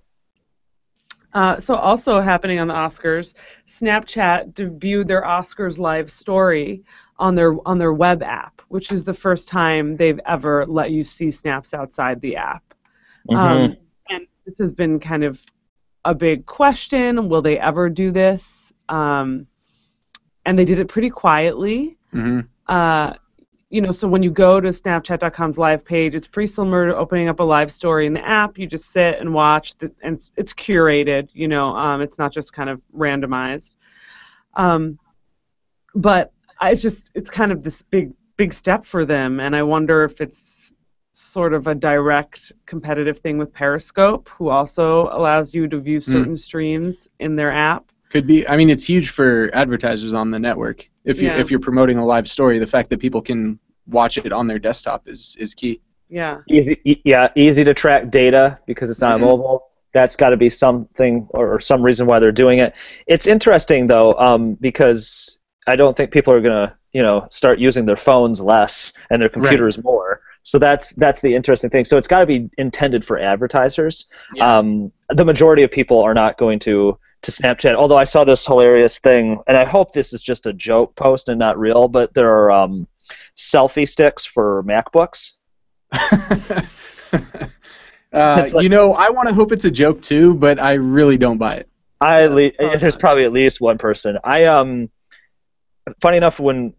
Uh, 1.33 1.59
so 1.59 1.77
also 1.77 2.21
happening 2.21 2.59
on 2.59 2.69
the 2.69 2.75
Oscars, 2.75 3.33
Snapchat 3.67 4.53
debuted 4.53 5.07
their 5.07 5.23
Oscars 5.23 5.79
live 5.79 6.13
story 6.13 6.83
on 7.19 7.35
their 7.35 7.57
on 7.67 7.79
their 7.79 7.95
web 7.95 8.23
app, 8.23 8.61
which 8.69 8.93
is 8.93 9.05
the 9.05 9.15
first 9.15 9.49
time 9.49 9.97
they've 9.97 10.21
ever 10.27 10.67
let 10.67 10.91
you 10.91 11.03
see 11.03 11.31
snaps 11.31 11.73
outside 11.73 12.21
the 12.21 12.37
app. 12.37 12.70
Mm-hmm. 13.29 13.37
Um, 13.37 13.77
and 14.09 14.27
this 14.45 14.59
has 14.59 14.73
been 14.73 15.01
kind 15.01 15.25
of 15.25 15.41
a 16.05 16.15
big 16.15 16.47
question: 16.47 17.29
Will 17.29 17.43
they 17.43 17.59
ever 17.59 17.89
do 17.89 18.11
this? 18.11 18.73
Um, 18.89 19.47
and 20.47 20.59
they 20.59 20.65
did 20.65 20.79
it 20.79 20.89
pretty 20.89 21.11
quietly. 21.11 21.97
hmm 22.13 22.41
Uh, 22.67 23.15
you 23.73 23.81
know, 23.81 23.93
so 23.93 24.09
when 24.09 24.21
you 24.21 24.33
go 24.33 24.61
to 24.61 24.71
Snapchat.com's 24.71 25.57
live 25.57 25.85
page, 25.85 26.17
it's 26.17 26.27
pretty 26.27 26.49
similar 26.49 26.89
to 26.89 26.97
opening 26.97 27.29
up 27.29 27.39
a 27.39 27.43
live 27.45 27.73
story 27.73 28.05
in 28.07 28.13
the 28.13 28.27
app. 28.27 28.59
You 28.59 28.67
just 28.67 28.91
sit 28.91 29.21
and 29.21 29.33
watch, 29.33 29.79
the, 29.79 29.93
and 30.03 30.17
it's, 30.17 30.31
it's 30.37 30.53
curated. 30.53 31.29
You 31.35 31.47
know, 31.47 31.77
um, 31.77 32.01
it's 32.01 32.19
not 32.19 32.33
just 32.33 32.53
kind 32.53 32.69
of 32.69 32.81
randomized. 32.97 33.75
Um, 34.55 34.99
but 35.95 36.33
I- 36.61 36.71
it's 36.73 36.83
just 36.83 37.11
it's 37.15 37.31
kind 37.31 37.53
of 37.53 37.63
this 37.63 37.83
big 37.83 38.13
big 38.37 38.53
step 38.53 38.85
for 38.87 39.05
them, 39.05 39.39
and 39.39 39.55
I 39.55 39.63
wonder 39.63 40.03
if 40.03 40.21
it's 40.21 40.39
sort 41.21 41.53
of 41.55 41.67
a 41.67 41.75
direct 41.75 42.53
competitive 42.67 43.19
thing 43.19 43.39
with 43.39 43.53
Periscope, 43.53 44.29
who 44.31 44.49
also 44.49 45.09
allows 45.13 45.55
you 45.55 45.69
to 45.69 45.79
view 45.79 46.01
certain 46.01 46.37
streams 46.37 47.09
in 47.21 47.37
their 47.37 47.53
app. 47.53 47.85
Could 48.11 48.27
be. 48.27 48.47
I 48.49 48.57
mean, 48.57 48.71
it's 48.71 48.85
huge 48.85 49.11
for 49.11 49.51
advertisers 49.55 50.13
on 50.13 50.31
the 50.31 50.39
network. 50.39 50.89
If 51.05 51.21
you 51.21 51.29
Yeah. 51.29 51.39
if 51.39 51.51
you're 51.51 51.61
promoting 51.61 51.99
a 51.99 52.05
live 52.05 52.29
story, 52.29 52.59
the 52.59 52.67
fact 52.67 52.91
that 52.91 52.99
people 53.01 53.23
can 53.23 53.59
watch 53.87 54.19
it 54.19 54.33
on 54.33 54.47
their 54.47 54.59
desktop 54.59 55.09
is 55.09 55.37
is 55.39 55.55
key. 55.55 55.81
Yeah. 56.09 56.39
Easy, 56.49 56.81
e- 56.85 57.01
yeah, 57.05 57.29
easy 57.37 57.63
to 57.63 57.73
track 57.73 58.11
data 58.11 58.59
because 58.67 58.91
it's 58.91 59.01
not 59.01 59.19
Mhm. 59.19 59.31
mobile. 59.31 59.63
That's 59.95 60.17
got 60.17 60.31
to 60.31 60.37
be 60.37 60.51
something 60.51 61.27
or, 61.31 61.55
or 61.55 61.61
some 61.61 61.83
reason 61.83 62.07
why 62.07 62.19
they're 62.19 62.33
doing 62.33 62.59
it. 62.59 62.75
It's 63.07 63.27
interesting 63.29 63.87
though, 63.87 64.15
um, 64.15 64.55
because 64.61 65.39
I 65.69 65.77
don't 65.77 65.97
think 65.97 66.11
people 66.11 66.35
are 66.35 66.41
gonna, 66.41 66.77
you 66.93 67.03
know, 67.03 67.27
start 67.31 67.61
using 67.61 67.87
their 67.87 67.97
phones 67.97 68.41
less 68.41 68.93
and 69.11 69.23
their 69.23 69.29
computers 69.29 69.83
more. 69.83 70.21
So 70.43 70.59
that's 70.59 70.91
that's 70.95 71.21
the 71.21 71.35
interesting 71.35 71.71
thing. 71.71 71.85
So 71.85 71.99
it's 71.99 72.09
got 72.09 72.21
to 72.21 72.27
be 72.27 72.49
intended 72.59 73.05
for 73.05 73.19
advertisers. 73.19 74.07
Yeah. 74.35 74.59
Um, 74.59 74.93
the 75.11 75.25
majority 75.25 75.63
of 75.63 75.71
people 75.71 76.01
are 76.03 76.15
not 76.15 76.39
going 76.39 76.59
to 76.61 76.99
to 77.23 77.31
Snapchat. 77.31 77.75
Although 77.75 77.99
I 77.99 78.05
saw 78.05 78.25
this 78.25 78.47
hilarious 78.47 78.99
thing, 78.99 79.43
and 79.47 79.57
I 79.57 79.65
hope 79.65 79.93
this 79.93 80.13
is 80.13 80.23
just 80.23 80.47
a 80.47 80.53
joke 80.53 80.97
post 80.97 81.29
and 81.29 81.39
not 81.39 81.59
real, 81.59 81.89
but 81.89 82.15
there 82.15 82.31
are 82.33 82.51
um, 82.51 82.87
selfie 83.37 83.87
sticks 83.87 84.25
for 84.25 84.63
MacBooks. 84.65 85.35
uh, 85.93 86.63
like- 88.13 88.63
you 88.63 88.69
know, 88.69 88.95
I 88.95 89.11
want 89.11 89.29
to 89.29 89.35
hope 89.35 89.53
it's 89.53 89.65
a 89.65 89.71
joke 89.71 90.01
too, 90.01 90.35
but 90.35 90.59
I 90.59 90.75
really 90.75 91.17
don't 91.19 91.39
buy 91.39 91.57
it. 91.57 91.69
I 92.01 92.27
le- 92.27 92.53
there's 92.59 92.97
probably 92.97 93.25
at 93.25 93.33
least 93.33 93.61
one 93.61 93.77
person. 93.77 94.19
I 94.25 94.45
um, 94.45 94.89
funny 96.01 96.17
enough, 96.17 96.39
when 96.41 96.75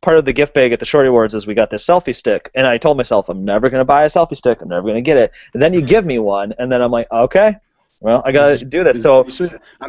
part 0.00 0.18
of 0.18 0.24
the 0.24 0.32
gift 0.32 0.54
bag 0.54 0.72
at 0.72 0.80
the 0.80 0.86
Shorty 0.86 1.08
Awards 1.08 1.34
is 1.34 1.46
we 1.46 1.54
got 1.54 1.70
this 1.70 1.86
selfie 1.86 2.14
stick, 2.14 2.50
and 2.54 2.66
I 2.66 2.78
told 2.78 2.96
myself 2.96 3.28
I'm 3.28 3.44
never 3.44 3.68
gonna 3.70 3.84
buy 3.84 4.02
a 4.02 4.06
selfie 4.06 4.36
stick. 4.36 4.60
I'm 4.60 4.68
never 4.68 4.86
gonna 4.86 5.00
get 5.00 5.16
it. 5.16 5.32
And 5.52 5.62
then 5.62 5.72
you 5.72 5.80
give 5.94 6.04
me 6.04 6.18
one, 6.18 6.54
and 6.58 6.70
then 6.70 6.82
I'm 6.82 6.90
like, 6.90 7.10
okay, 7.10 7.56
well 8.00 8.22
I 8.24 8.32
gotta 8.32 8.64
do 8.64 8.84
this. 8.84 9.02
So 9.02 9.20
I'm 9.20 9.26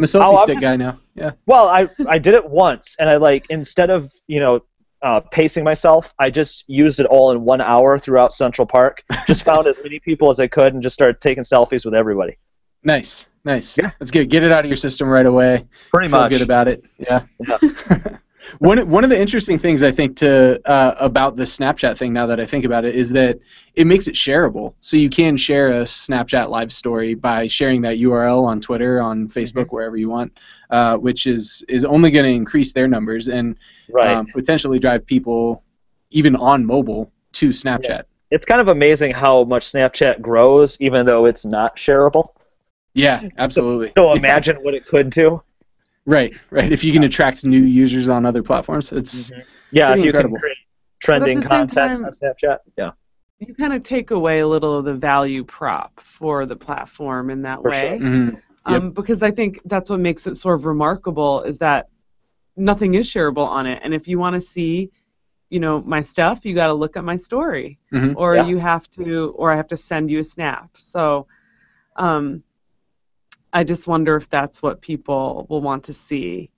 a 0.03 0.07
selfie 0.07 0.21
Oh, 0.23 0.43
stick 0.43 0.55
just- 0.55 0.61
guy 0.61 0.75
now. 0.75 0.99
Yeah. 1.15 1.31
well, 1.45 1.67
I 1.67 1.87
I 2.07 2.19
did 2.19 2.33
it 2.33 2.49
once, 2.49 2.95
and 2.99 3.09
I 3.09 3.17
like 3.17 3.45
instead 3.49 3.89
of 3.89 4.11
you 4.27 4.39
know. 4.39 4.61
Uh, 5.01 5.19
pacing 5.19 5.63
myself, 5.63 6.15
I 6.17 6.31
just 6.31 6.63
used 6.65 6.99
it 6.99 7.05
all 7.05 7.29
in 7.29 7.41
one 7.41 7.61
hour 7.61 7.99
throughout 7.99 8.33
Central 8.33 8.65
Park. 8.65 9.03
Just 9.27 9.43
found 9.51 9.67
as 9.67 9.79
many 9.83 9.99
people 9.99 10.31
as 10.31 10.39
I 10.39 10.47
could 10.47 10.73
and 10.73 10.81
just 10.81 10.95
started 10.95 11.21
taking 11.21 11.43
selfies 11.43 11.85
with 11.85 11.93
everybody. 11.93 12.37
Nice. 12.83 13.27
Nice. 13.43 13.77
Yeah. 13.77 13.91
That's 13.99 14.09
good. 14.09 14.31
Get 14.31 14.41
it 14.43 14.51
out 14.51 14.61
of 14.61 14.65
your 14.65 14.77
system 14.77 15.07
right 15.07 15.25
away. 15.27 15.67
Pretty 15.91 16.07
Feel 16.07 16.21
much. 16.21 16.31
good 16.31 16.41
about 16.41 16.67
it. 16.67 16.83
Yeah. 16.97 17.23
Yeah. 17.45 17.57
one 18.59 18.89
one 18.89 19.03
of 19.03 19.09
the 19.09 19.19
interesting 19.19 19.57
things 19.59 19.83
I 19.83 19.91
think 19.91 20.17
to 20.17 20.59
uh, 20.69 20.95
about 20.99 21.35
the 21.35 21.43
Snapchat 21.43 21.97
thing 21.97 22.13
now 22.13 22.25
that 22.27 22.39
I 22.39 22.45
think 22.45 22.65
about 22.65 22.85
it 22.85 22.95
is 22.95 23.09
that 23.11 23.39
it 23.75 23.85
makes 23.87 24.07
it 24.07 24.15
shareable. 24.15 24.73
So 24.79 24.97
you 24.97 25.09
can 25.09 25.37
share 25.37 25.71
a 25.73 25.81
Snapchat 25.83 26.49
live 26.49 26.71
story 26.71 27.13
by 27.13 27.47
sharing 27.47 27.81
that 27.83 27.97
URL 27.97 28.43
on 28.45 28.61
Twitter, 28.61 29.01
on 29.01 29.27
Facebook, 29.27 29.67
wherever 29.69 29.97
you 29.97 30.09
want, 30.09 30.37
uh, 30.69 30.97
which 30.97 31.27
is 31.27 31.63
is 31.67 31.85
only 31.85 32.11
going 32.11 32.25
to 32.25 32.31
increase 32.31 32.73
their 32.73 32.87
numbers 32.87 33.27
and 33.27 33.57
Right. 33.89 34.15
um, 34.15 34.27
potentially 34.27 34.79
drive 34.79 35.05
people 35.05 35.63
even 36.11 36.35
on 36.35 36.65
mobile 36.65 37.11
to 37.33 37.49
Snapchat. 37.49 38.03
it's 38.31 38.45
kind 38.45 38.61
of 38.61 38.69
amazing 38.69 39.11
how 39.11 39.43
much 39.43 39.71
Snapchat 39.71 40.21
grows, 40.21 40.77
even 40.81 41.05
though 41.05 41.25
it's 41.25 41.45
not 41.45 41.75
shareable. 41.75 42.25
Yeah, 42.93 43.21
absolutely. 43.37 43.91
So 43.97 44.13
imagine 44.13 44.55
what 44.57 44.73
it 44.73 44.85
could 44.87 45.09
do. 45.09 45.41
Right, 46.05 46.33
right. 46.51 46.71
If 46.71 46.83
you 46.83 46.93
can 46.93 47.03
attract 47.03 47.43
new 47.43 47.63
users 47.63 48.09
on 48.09 48.25
other 48.25 48.43
platforms, 48.43 48.91
it's 48.91 49.31
Yeah, 49.71 49.93
if 49.93 49.99
you 49.99 50.05
incredible. 50.05 50.35
can 50.35 50.41
create 50.41 50.57
trending 50.99 51.41
content 51.41 51.95
time- 51.95 52.05
on 52.05 52.11
Snapchat. 52.11 52.59
Yeah, 52.77 52.91
You 53.39 53.53
kind 53.55 53.73
of 53.73 53.83
take 53.83 54.11
away 54.11 54.39
a 54.39 54.47
little 54.47 54.77
of 54.77 54.85
the 54.85 54.93
value 54.93 55.43
prop 55.43 55.99
for 55.99 56.45
the 56.45 56.55
platform 56.55 57.29
in 57.29 57.41
that 57.41 57.61
For 57.61 57.71
way. 57.71 57.79
sure. 57.81 57.99
mhm. 57.99 58.41
um, 58.67 58.91
because 58.91 59.21
I 59.21 59.29
think 59.31 59.59
that's 59.65 59.89
what 59.91 59.99
makes 59.99 60.25
it 60.25 60.35
sort 60.35 60.55
of 60.59 60.65
remarkable 60.65 61.43
is 61.43 61.57
that 61.59 61.87
nothing 62.57 62.95
is 62.95 63.07
shareable 63.07 63.45
on 63.45 63.67
it, 63.67 63.79
and 63.83 63.93
if 63.93 64.07
you 64.07 64.17
want 64.17 64.33
to 64.35 64.41
see, 64.41 64.89
you 65.49 65.59
know, 65.59 65.81
my 65.81 66.01
stuff, 66.01 66.43
you 66.45 66.55
got 66.55 66.67
to 66.67 66.73
look 66.73 66.97
at 66.97 67.03
my 67.03 67.15
story, 67.15 67.77
Mhm. 67.91 68.13
or 68.15 68.35
Yeah. 68.35 68.47
you 68.47 68.57
have 68.57 68.89
to, 68.91 69.29
or 69.37 69.51
I 69.51 69.55
have 69.55 69.67
to 69.67 69.77
send 69.77 70.09
you 70.09 70.19
a 70.19 70.23
snap. 70.23 70.69
So, 70.77 71.27
um, 71.97 72.41
I 73.55 73.63
just 73.63 73.87
wonder 73.87 74.17
if 74.17 74.29
that's 74.29 74.61
what 74.61 74.81
people 74.81 75.47
will 75.49 75.61
want 75.61 75.83
to 75.85 75.93
see. 75.93 76.49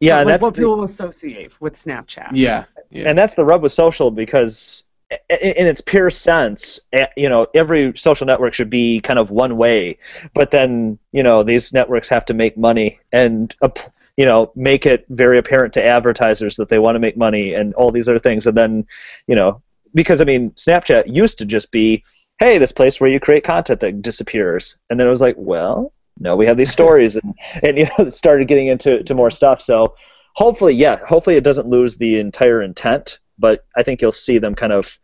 yeah, 0.00 0.16
like 0.18 0.26
that's 0.26 0.42
what 0.42 0.54
the- 0.54 0.62
people 0.62 0.76
will 0.78 0.84
associate 0.84 1.52
with 1.60 1.74
Snapchat. 1.74 2.30
yeah, 2.32 2.64
yeah. 2.90 3.08
and 3.08 3.16
that's 3.18 3.34
the 3.34 3.44
rub 3.44 3.62
with 3.62 3.72
social 3.72 4.10
because 4.10 4.84
i- 5.12 5.18
i- 5.30 5.54
in 5.60 5.66
its 5.72 5.80
pure 5.80 6.10
sense 6.10 6.80
you 7.16 7.28
know 7.28 7.46
every 7.54 7.96
social 7.96 8.26
network 8.26 8.52
should 8.54 8.68
be 8.70 9.00
kind 9.00 9.18
of 9.18 9.30
one 9.30 9.56
way 9.56 9.96
but 10.34 10.50
then 10.50 10.98
you 11.12 11.22
know 11.22 11.42
these 11.42 11.72
networks 11.72 12.08
have 12.08 12.24
to 12.26 12.34
make 12.34 12.56
money 12.58 12.98
and 13.12 13.54
uh, 13.62 13.68
you 14.16 14.24
know 14.24 14.50
make 14.56 14.84
it 14.92 15.00
very 15.10 15.38
apparent 15.38 15.72
to 15.74 15.84
advertisers 15.96 16.56
that 16.56 16.68
they 16.68 16.78
want 16.80 16.94
to 16.96 16.98
make 17.06 17.16
money 17.16 17.54
and 17.54 17.72
all 17.74 17.90
these 17.92 18.08
other 18.08 18.18
things 18.28 18.46
and 18.48 18.56
then 18.56 18.84
you 19.28 19.36
know 19.36 19.62
because 19.94 20.20
i 20.20 20.24
mean 20.24 20.50
snapchat 20.52 21.04
used 21.22 21.38
to 21.38 21.44
just 21.44 21.70
be 21.70 22.02
hey 22.40 22.58
this 22.58 22.72
place 22.72 23.00
where 23.00 23.08
you 23.14 23.20
create 23.20 23.44
content 23.44 23.78
that 23.80 24.02
disappears 24.02 24.76
and 24.90 24.98
then 24.98 25.06
it 25.06 25.10
was 25.16 25.20
like 25.28 25.36
well 25.38 25.92
no 26.18 26.36
we 26.36 26.46
have 26.46 26.56
these 26.56 26.70
stories 26.70 27.16
and 27.16 27.34
and 27.62 27.78
you 27.78 27.86
know 27.98 28.08
started 28.08 28.48
getting 28.48 28.68
into 28.68 29.02
to 29.02 29.14
more 29.14 29.30
stuff 29.30 29.60
so 29.60 29.94
hopefully, 30.36 30.74
yeah, 30.74 30.98
hopefully 31.04 31.36
it 31.36 31.44
doesn't 31.44 31.66
lose 31.66 31.96
the 31.96 32.20
entire 32.20 32.62
intent, 32.62 33.18
but 33.38 33.64
I 33.76 33.82
think 33.82 34.00
you'll 34.00 34.12
see 34.12 34.38
them 34.38 34.54
kind 34.54 34.72
of 34.72 34.98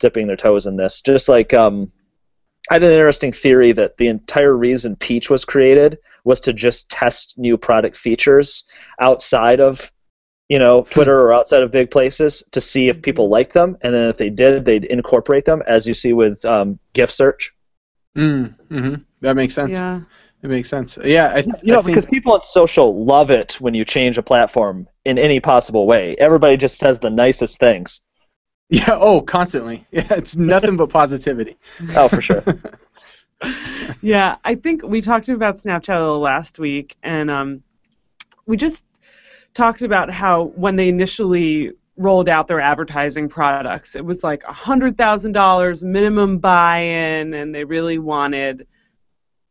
dipping 0.00 0.26
their 0.26 0.36
toes 0.36 0.66
in 0.66 0.76
this. 0.76 1.00
Just 1.00 1.28
like 1.28 1.54
um, 1.54 1.92
I 2.70 2.74
had 2.74 2.82
an 2.82 2.92
interesting 2.92 3.32
theory 3.32 3.72
that 3.72 3.98
the 3.98 4.08
entire 4.08 4.56
reason 4.56 4.96
Peach 4.96 5.30
was 5.30 5.44
created 5.44 5.98
was 6.24 6.40
to 6.40 6.52
just 6.52 6.88
test 6.88 7.34
new 7.36 7.56
product 7.56 7.96
features 7.96 8.64
outside 9.00 9.60
of 9.60 9.92
you 10.48 10.58
know 10.58 10.82
Twitter 10.90 11.20
or 11.20 11.34
outside 11.34 11.62
of 11.62 11.70
big 11.70 11.90
places 11.90 12.42
to 12.52 12.60
see 12.60 12.88
if 12.88 13.02
people 13.02 13.28
like 13.28 13.52
them, 13.52 13.76
and 13.82 13.94
then 13.94 14.08
if 14.08 14.16
they 14.16 14.30
did, 14.30 14.64
they'd 14.64 14.86
incorporate 14.86 15.44
them, 15.44 15.62
as 15.66 15.86
you 15.86 15.94
see 15.94 16.14
with 16.14 16.42
um, 16.46 16.78
GIF 16.94 17.10
search. 17.10 17.54
Mm, 18.16 18.54
hmm 18.68 18.94
That 19.20 19.36
makes 19.36 19.54
sense. 19.54 19.76
Yeah. 19.76 20.00
It 20.42 20.48
makes 20.48 20.68
sense. 20.68 20.96
Yeah, 21.02 21.32
I, 21.34 21.42
th- 21.42 21.54
You 21.62 21.72
know, 21.72 21.80
I 21.80 21.82
think, 21.82 21.94
because 21.96 22.06
people 22.06 22.32
on 22.32 22.42
social 22.42 23.04
love 23.04 23.30
it 23.30 23.54
when 23.60 23.74
you 23.74 23.84
change 23.84 24.18
a 24.18 24.22
platform 24.22 24.86
in 25.04 25.18
any 25.18 25.40
possible 25.40 25.86
way. 25.86 26.14
Everybody 26.18 26.56
just 26.56 26.78
says 26.78 26.98
the 26.98 27.10
nicest 27.10 27.58
things. 27.58 28.02
yeah. 28.70 28.90
Oh, 28.92 29.20
constantly. 29.20 29.86
Yeah, 29.92 30.06
it's 30.10 30.36
nothing 30.36 30.76
but 30.76 30.90
positivity. 30.90 31.56
Oh, 31.96 32.08
for 32.08 32.20
sure. 32.22 32.44
Yeah, 34.00 34.36
I 34.44 34.56
think 34.56 34.82
we 34.82 35.00
talked 35.00 35.28
about 35.28 35.58
Snapchat 35.58 35.96
a 35.96 36.00
little 36.00 36.18
last 36.18 36.58
week, 36.58 36.96
and 37.04 37.30
um, 37.30 37.62
we 38.46 38.56
just 38.56 38.84
talked 39.54 39.82
about 39.82 40.10
how 40.10 40.46
when 40.56 40.74
they 40.74 40.88
initially 40.88 41.72
rolled 41.96 42.28
out 42.28 42.48
their 42.48 42.60
advertising 42.60 43.28
products, 43.28 43.94
it 43.94 44.04
was 44.04 44.24
like 44.24 44.42
$100,000 44.42 45.82
minimum 45.82 46.38
buy 46.38 46.78
in, 46.78 47.34
and 47.34 47.54
they 47.54 47.64
really 47.64 47.98
wanted, 47.98 48.66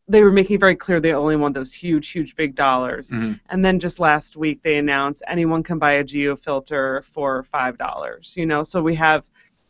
they 0.07 0.23
were 0.23 0.31
making 0.31 0.59
very 0.59 0.75
clear 0.75 0.99
they 0.99 1.13
only 1.13 1.35
want 1.35 1.53
those 1.53 1.73
huge, 1.73 2.09
huge, 2.09 2.35
big 2.35 2.55
dollars. 2.55 3.09
Mhm. 3.09 3.39
And 3.49 3.63
then 3.63 3.79
just 3.79 3.99
last 3.99 4.37
week, 4.37 4.61
they 4.63 4.77
announced 4.77 5.21
anyone 5.27 5.63
can 5.63 5.79
buy 5.79 5.93
a 5.93 6.03
geo 6.03 6.35
filter 6.35 7.03
for 7.11 7.43
$5, 7.53 8.37
you 8.37 8.45
know, 8.45 8.63
so 8.63 8.81
we 8.81 8.95
have. 8.95 9.27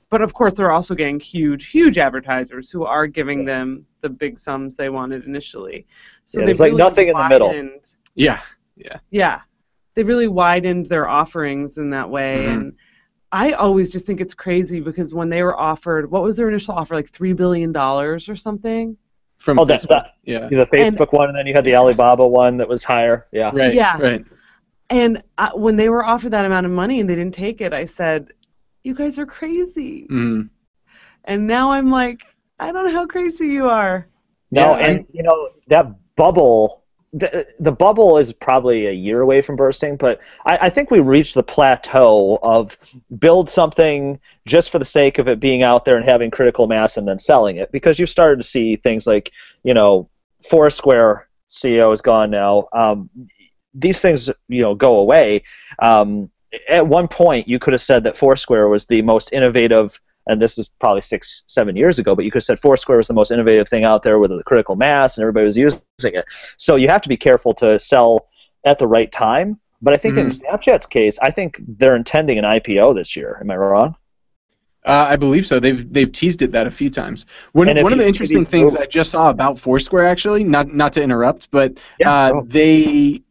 But 0.10 0.22
of 0.22 0.34
course, 0.34 0.53
they're 0.53 0.72
also 0.72 0.96
getting 0.96 1.20
huge, 1.20 1.67
huge 1.67 1.98
advertisers 1.98 2.70
who 2.72 2.86
are 2.86 3.08
giving 3.08 3.46
them 3.46 3.86
the 4.01 4.10
big 4.10 4.39
sums 4.39 4.75
they 4.75 4.89
wanted 4.89 5.25
initially. 5.25 5.86
So 6.25 6.39
Yeah, 6.39 6.46
there's, 6.46 6.60
like, 6.60 6.70
really 6.70 6.84
nothing 6.84 7.08
in 7.10 7.17
the 7.17 7.27
middle. 7.27 7.48
widened- 7.48 7.91
Yeah. 8.15 8.39
Yeah, 9.10 9.41
they 9.96 10.03
really 10.03 10.27
widened 10.27 10.86
their 10.86 11.08
offerings 11.10 11.79
in 11.79 11.89
that 11.89 12.10
way, 12.10 12.46
Mhm. 12.46 12.53
and 12.53 12.74
I 13.32 13.53
always 13.53 13.91
just 13.91 14.06
think 14.06 14.22
it's 14.22 14.36
crazy 14.36 14.79
because 14.79 15.13
when 15.15 15.29
they 15.29 15.41
were 15.41 15.60
offered, 15.60 16.10
what 16.12 16.22
was 16.22 16.36
their 16.38 16.48
initial 16.48 16.75
offer, 16.75 16.94
like 16.96 17.10
three 17.10 17.34
billion 17.34 17.72
dollars 17.72 18.29
or 18.29 18.36
something? 18.36 18.96
From 19.38 19.60
Oh, 19.60 19.65
that's 19.65 19.86
Facebook. 19.86 19.89
that. 19.89 20.13
Yeah. 20.24 20.48
the 20.50 20.65
Facebook 20.65 21.13
one, 21.13 21.29
and 21.29 21.38
then 21.38 21.48
you 21.48 21.53
had 21.53 21.63
the 21.63 21.75
Alibaba 21.75 22.27
one 22.27 22.58
that 22.58 22.67
was 22.67 22.84
higher. 22.84 23.27
Yeah. 23.32 23.51
Right. 23.53 23.74
Yeah. 23.74 23.98
Right. 23.98 24.25
And 24.89 25.22
I, 25.38 25.50
when 25.53 25.75
they 25.75 25.89
were 25.89 26.06
offered 26.06 26.32
that 26.32 26.46
amount 26.46 26.65
of 26.65 26.72
money 26.72 27.00
and 27.00 27.10
they 27.10 27.15
didn't 27.15 27.34
take 27.34 27.62
it, 27.62 27.74
I 27.74 27.86
said, 27.86 28.29
"You 28.84 28.94
guys 28.96 29.20
are 29.20 29.25
crazy." 29.25 30.08
Mm. 30.10 30.48
And 31.25 31.46
now 31.46 31.72
I'm 31.72 31.91
like, 31.91 32.22
I 32.60 32.72
don't 32.72 32.86
know 32.86 32.91
how 32.94 33.06
crazy 33.06 33.48
you 33.48 33.67
are. 33.67 34.08
No, 34.51 34.77
Yeah, 34.77 34.88
and 34.88 35.06
you 35.12 35.24
know 35.24 35.50
that 35.67 35.88
bubble. 36.15 36.84
The, 37.20 37.48
the 37.60 37.72
bubble 37.72 38.18
is 38.18 38.34
probably 38.34 38.88
a 38.88 38.92
year 38.92 39.22
away 39.22 39.42
from 39.42 39.56
bursting, 39.56 39.96
but 39.96 40.20
I, 40.46 40.58
I 40.64 40.70
think 40.70 40.92
we 40.92 41.00
reached 41.00 41.34
the 41.34 41.44
plateau 41.44 42.38
of 42.44 42.78
build 43.18 43.50
something 43.50 44.20
just 44.46 44.70
for 44.70 44.80
the 44.80 44.86
sake 44.86 45.18
of 45.18 45.28
it 45.28 45.40
being 45.40 45.64
out 45.64 45.86
there 45.86 45.96
and 45.96 46.06
having 46.06 46.32
critical 46.32 46.68
mass 46.68 46.98
and 46.98 47.08
then 47.08 47.20
selling 47.20 47.58
it. 47.58 47.72
Because 47.72 47.98
you've 47.98 48.10
started 48.10 48.38
to 48.38 48.48
see 48.48 48.76
things 48.76 49.08
like, 49.08 49.32
you 49.64 49.74
know, 49.74 50.10
Foursquare 50.50 51.28
CEO 51.48 51.94
is 51.94 52.02
gone 52.02 52.30
now. 52.30 52.68
Um, 52.74 53.10
these 53.74 54.02
things, 54.02 54.30
you 54.48 54.62
know, 54.62 54.76
go 54.76 54.98
away. 54.98 55.44
Um, 55.80 56.30
at 56.70 56.88
one 56.88 57.08
point, 57.08 57.48
you 57.48 57.60
could 57.60 57.74
have 57.74 57.82
said 57.82 58.04
that 58.04 58.18
Foursquare 58.18 58.68
was 58.68 58.86
the 58.86 59.02
most 59.02 59.32
innovative 59.34 60.00
and 60.27 60.41
this 60.41 60.57
is 60.57 60.69
probably 60.79 61.01
six, 61.01 61.43
seven 61.48 61.75
years 61.75 62.00
ago, 62.00 62.15
but 62.15 62.25
you 62.25 62.31
could 62.31 62.38
have 62.38 62.43
said 62.43 62.60
Foursquare 62.60 62.98
was 62.98 63.07
the 63.07 63.13
most 63.13 63.31
innovative 63.31 63.67
thing 63.67 63.84
out 63.84 64.03
there 64.03 64.19
with 64.19 64.31
the 64.31 64.43
critical 64.43 64.75
mass 64.75 65.17
and 65.17 65.24
everybody 65.24 65.46
was 65.46 65.57
using 65.57 65.81
it. 66.01 66.25
So 66.57 66.75
you 66.75 66.88
have 66.89 67.01
to 67.01 67.10
be 67.10 67.17
careful 67.17 67.53
to 67.55 67.79
sell 67.79 68.27
at 68.65 68.79
the 68.79 68.88
right 68.88 69.12
time. 69.12 69.60
But 69.81 69.93
I 69.93 69.98
think 69.98 70.17
in 70.17 70.27
Snapchat's 70.27 70.88
case, 70.88 71.19
I 71.19 71.29
think 71.29 71.62
they're 71.67 71.96
intending 71.96 72.39
an 72.39 72.46
IPO 72.46 72.96
this 72.96 73.15
year. 73.15 73.38
Am 73.39 73.51
I 73.51 73.55
wrong? 73.55 73.96
Uh, 74.86 75.05
I 75.10 75.17
believe 75.17 75.46
so. 75.46 75.60
They've 75.60 75.91
they've 75.91 76.12
teased 76.12 76.41
it 76.41 76.51
that 76.53 76.65
a 76.65 76.72
few 76.72 76.89
times. 76.89 77.25
One, 77.51 77.67
one 77.67 77.91
of 77.91 78.00
the 78.00 78.07
interesting 78.07 78.46
things 78.46 78.75
I 78.75 78.86
just 78.86 79.12
saw 79.12 79.29
about 79.29 79.60
Foursquare, 79.60 80.07
actually, 80.07 80.46
not 80.46 80.74
not 80.74 80.93
to 80.93 81.03
interrupt, 81.03 81.51
but 81.51 81.74
Yeah, 82.00 82.12
uh, 82.12 82.31
go. 82.31 82.43
they 82.46 83.22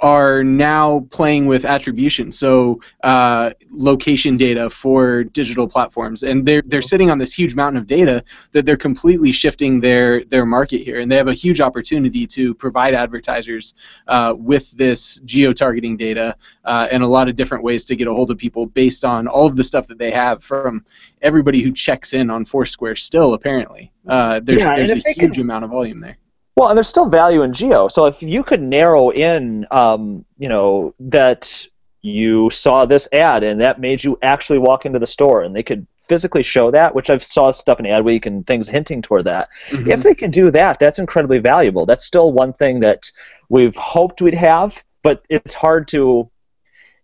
are 0.00 0.42
now 0.42 1.06
playing 1.10 1.46
with 1.46 1.64
attribution, 1.64 2.32
so 2.32 2.80
uh, 3.04 3.50
location 3.70 4.36
data 4.36 4.70
for 4.70 5.24
digital 5.24 5.68
platforms, 5.68 6.22
and 6.22 6.46
they're 6.46 6.62
they're 6.66 6.82
sitting 6.82 7.10
on 7.10 7.18
this 7.18 7.32
huge 7.32 7.54
mountain 7.54 7.80
of 7.80 7.86
data 7.86 8.24
that 8.52 8.64
they're 8.64 8.76
completely 8.76 9.30
shifting 9.32 9.80
their 9.80 10.24
their 10.24 10.46
market 10.46 10.78
here, 10.78 11.00
and 11.00 11.10
they 11.12 11.16
have 11.16 11.28
a 11.28 11.34
huge 11.34 11.60
opportunity 11.60 12.26
to 12.26 12.54
provide 12.54 12.94
advertisers 12.94 13.74
uh, 14.08 14.34
with 14.36 14.70
this 14.72 15.20
geo 15.24 15.52
targeting 15.52 15.96
data 15.96 16.34
uh, 16.64 16.88
and 16.90 17.02
a 17.02 17.06
lot 17.06 17.28
of 17.28 17.36
different 17.36 17.62
ways 17.62 17.84
to 17.84 17.94
get 17.94 18.08
a 18.08 18.12
hold 18.12 18.30
of 18.30 18.38
people 18.38 18.66
based 18.66 19.04
on 19.04 19.28
all 19.28 19.46
of 19.46 19.56
the 19.56 19.64
stuff 19.64 19.86
that 19.86 19.98
they 19.98 20.10
have 20.10 20.42
from 20.42 20.84
everybody 21.22 21.60
who 21.62 21.72
checks 21.72 22.14
in 22.14 22.30
on 22.30 22.44
Foursquare. 22.44 22.96
Still, 22.96 23.34
apparently, 23.34 23.92
uh, 24.08 24.40
there's 24.42 24.62
Yeah, 24.62 24.74
there's 24.76 25.04
a 25.04 25.12
huge 25.12 25.34
can- 25.34 25.42
amount 25.42 25.64
of 25.64 25.70
volume 25.70 25.98
there. 25.98 26.16
Well, 26.60 26.68
and 26.68 26.76
there's 26.76 26.88
still 26.88 27.08
value 27.08 27.40
in 27.40 27.54
geo. 27.54 27.88
So 27.88 28.04
if 28.04 28.22
you 28.22 28.42
could 28.42 28.60
narrow 28.60 29.08
in, 29.08 29.66
um, 29.70 30.26
you 30.36 30.50
know, 30.50 30.94
that 31.00 31.66
you 32.02 32.50
saw 32.50 32.84
this 32.84 33.08
ad 33.12 33.42
and 33.42 33.62
that 33.62 33.80
made 33.80 34.04
you 34.04 34.18
actually 34.20 34.58
walk 34.58 34.84
into 34.84 34.98
the 34.98 35.06
store, 35.06 35.40
and 35.40 35.56
they 35.56 35.62
could 35.62 35.86
physically 36.06 36.42
show 36.42 36.70
that, 36.70 36.94
which 36.94 37.08
I've 37.08 37.22
saw 37.22 37.50
stuff 37.50 37.80
in 37.80 37.86
Adweek 37.86 38.26
and 38.26 38.46
things 38.46 38.68
hinting 38.68 39.00
toward 39.00 39.24
that. 39.24 39.48
Mhm. 39.70 39.90
If 39.90 40.02
they 40.02 40.14
can 40.14 40.30
do 40.30 40.50
that, 40.50 40.78
that's 40.78 40.98
incredibly 40.98 41.38
valuable. 41.38 41.86
That's 41.86 42.04
still 42.04 42.30
one 42.30 42.52
thing 42.52 42.80
that 42.80 43.10
we've 43.48 43.76
hoped 43.76 44.20
we'd 44.20 44.34
have, 44.34 44.84
but 45.02 45.22
it's 45.30 45.54
hard 45.54 45.88
to 45.88 46.28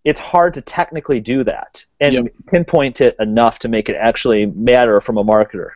it's 0.04 0.20
hard 0.20 0.54
to 0.54 0.60
technically 0.60 1.18
do 1.18 1.42
that 1.42 1.84
and 1.98 2.14
Yep. 2.14 2.26
pinpoint 2.46 3.00
it 3.00 3.16
enough 3.18 3.58
to 3.60 3.68
make 3.68 3.88
it 3.88 3.96
actually 3.96 4.46
matter 4.46 5.00
from 5.00 5.16
a 5.16 5.24
marketer 5.24 5.70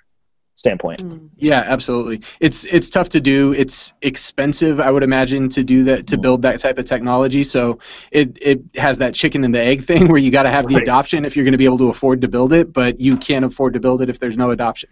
standpoint. 0.60 1.00
Hmm. 1.00 1.26
Yeah, 1.36 1.64
absolutely. 1.66 2.20
It's 2.38 2.64
it's 2.66 2.90
tough 2.90 3.08
to 3.10 3.20
do. 3.20 3.52
It's 3.52 3.94
expensive, 4.02 4.78
I 4.78 4.90
would 4.90 5.02
imagine, 5.02 5.48
to 5.50 5.64
do 5.64 5.84
that 5.84 6.06
to 6.08 6.16
hmm. 6.16 6.22
build 6.22 6.42
that 6.42 6.60
type 6.60 6.76
of 6.78 6.84
technology. 6.84 7.44
So 7.44 7.78
it 8.12 8.36
it 8.42 8.60
has 8.74 8.98
that 8.98 9.14
chicken 9.14 9.42
and 9.42 9.54
the 9.54 9.60
egg 9.60 9.84
thing 9.90 10.08
where 10.08 10.18
you 10.18 10.30
got 10.30 10.44
to 10.44 10.50
have 10.50 10.68
the 10.68 10.74
Right. 10.74 10.82
adoption 10.82 11.24
if 11.24 11.34
you're 11.34 11.44
going 11.44 11.52
to 11.52 11.58
be 11.58 11.64
able 11.64 11.78
to 11.78 11.88
afford 11.88 12.20
to 12.20 12.28
build 12.28 12.52
it, 12.52 12.72
but 12.72 13.00
you 13.00 13.16
can't 13.16 13.44
afford 13.44 13.72
to 13.74 13.80
build 13.80 14.02
it 14.02 14.10
if 14.10 14.18
there's 14.18 14.36
no 14.36 14.50
adoption. 14.50 14.90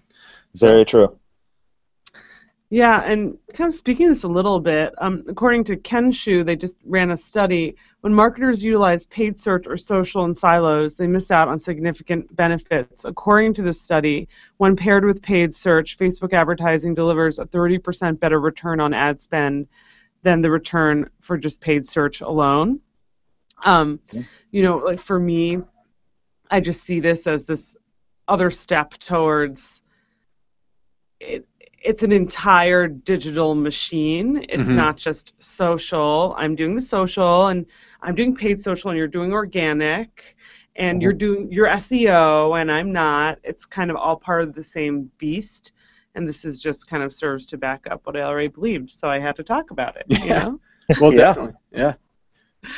Very 0.56 0.84
true. 0.84 1.18
Yeah, 2.70 3.02
and 3.02 3.38
kind 3.54 3.68
of 3.68 3.74
speaking 3.74 4.08
of 4.08 4.14
this 4.14 4.24
a 4.24 4.28
little 4.28 4.60
bit, 4.60 4.92
um, 4.98 5.24
according 5.26 5.64
to 5.64 5.76
Kenshoo, 5.76 6.44
they 6.44 6.54
just 6.54 6.76
ran 6.84 7.10
a 7.10 7.16
study. 7.16 7.76
When 8.02 8.12
marketers 8.12 8.62
utilize 8.62 9.06
paid 9.06 9.38
search 9.38 9.66
or 9.66 9.78
social 9.78 10.26
in 10.26 10.34
silos, 10.34 10.94
they 10.94 11.06
miss 11.06 11.30
out 11.30 11.48
on 11.48 11.58
significant 11.58 12.34
benefits. 12.36 13.06
According 13.06 13.54
to 13.54 13.62
this 13.62 13.80
study, 13.80 14.28
when 14.58 14.76
paired 14.76 15.06
with 15.06 15.22
paid 15.22 15.54
search, 15.54 15.96
Facebook 15.96 16.34
advertising 16.34 16.94
delivers 16.94 17.38
a 17.38 17.46
30% 17.46 18.20
better 18.20 18.38
return 18.38 18.80
on 18.80 18.92
ad 18.92 19.18
spend 19.18 19.66
than 20.22 20.42
the 20.42 20.50
return 20.50 21.08
for 21.20 21.38
just 21.38 21.62
paid 21.62 21.86
search 21.86 22.20
alone. 22.20 22.80
Um, 23.64 23.98
you 24.50 24.62
know, 24.62 24.76
like 24.76 25.00
for 25.00 25.18
me, 25.18 25.58
I 26.50 26.60
just 26.60 26.82
see 26.82 27.00
this 27.00 27.26
as 27.26 27.44
this 27.44 27.76
other 28.28 28.50
step 28.50 28.92
towards 28.98 29.80
it, 31.18 31.46
it's 31.82 32.02
an 32.02 32.12
entire 32.12 32.88
digital 32.88 33.54
machine. 33.54 34.44
It's 34.48 34.68
Mhm. 34.68 34.74
not 34.76 34.96
just 34.96 35.34
social. 35.38 36.34
I'm 36.36 36.54
doing 36.56 36.74
the 36.74 36.80
social 36.82 37.48
and 37.48 37.66
I'm 38.02 38.14
doing 38.14 38.34
paid 38.34 38.60
social 38.60 38.90
and 38.90 38.98
you're 38.98 39.06
doing 39.08 39.32
organic 39.32 40.36
and 40.76 41.02
you're 41.02 41.12
doing 41.12 41.50
your 41.52 41.66
SEO 41.68 42.54
and 42.60 42.70
I'm 42.70 42.92
not. 42.92 43.38
It's 43.44 43.64
kind 43.66 43.90
of 43.90 43.96
all 43.96 44.16
part 44.16 44.42
of 44.42 44.54
the 44.54 44.62
same 44.62 45.10
beast. 45.18 45.72
And 46.14 46.28
this 46.28 46.44
is 46.44 46.60
just 46.60 46.88
kind 46.88 47.02
of 47.02 47.12
serves 47.12 47.46
to 47.46 47.58
back 47.58 47.86
up 47.90 48.06
what 48.06 48.16
I 48.16 48.22
already 48.22 48.48
believed. 48.48 48.90
So 48.90 49.08
I 49.08 49.18
had 49.18 49.36
to 49.36 49.44
talk 49.44 49.70
about 49.70 49.96
it. 49.96 50.06
You 50.24 50.30
Yeah. 50.30 50.40
know? 50.40 50.60
Well, 51.00 51.12
Yeah. 51.12 51.18
definitely. 51.26 51.54
Yeah. 51.70 51.94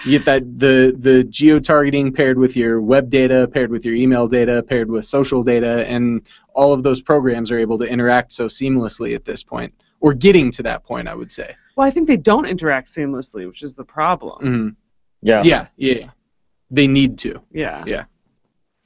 You 0.04 0.18
get 0.18 0.24
that 0.26 0.58
the 0.58 0.94
the 0.98 1.24
geo 1.24 1.58
targeting 1.58 2.12
paired 2.12 2.38
with 2.38 2.56
your 2.56 2.80
web 2.80 3.10
data, 3.10 3.48
paired 3.52 3.70
with 3.70 3.84
your 3.84 3.94
email 3.94 4.28
data, 4.28 4.62
paired 4.62 4.90
with 4.90 5.04
social 5.04 5.42
data, 5.42 5.86
and 5.86 6.28
all 6.54 6.72
of 6.72 6.82
those 6.82 7.00
programs 7.00 7.50
are 7.50 7.58
able 7.58 7.78
to 7.78 7.84
interact 7.84 8.32
so 8.32 8.46
seamlessly 8.46 9.14
at 9.14 9.24
this 9.24 9.42
point, 9.42 9.72
or 10.00 10.12
getting 10.12 10.50
to 10.52 10.62
that 10.62 10.84
point, 10.84 11.08
I 11.08 11.14
would 11.14 11.32
say. 11.32 11.56
Well, 11.76 11.86
I 11.86 11.90
think 11.90 12.08
they 12.08 12.16
don't 12.16 12.46
interact 12.46 12.88
seamlessly, 12.88 13.46
which 13.46 13.62
is 13.62 13.74
the 13.74 13.84
problem. 13.84 14.44
Mhm. 14.44 14.76
Yeah. 15.22 15.42
Yeah, 15.42 15.66
yeah. 15.76 16.10
They 16.70 16.86
need 16.86 17.18
to. 17.20 17.40
Yeah. 17.50 17.82
Yeah. 17.86 18.04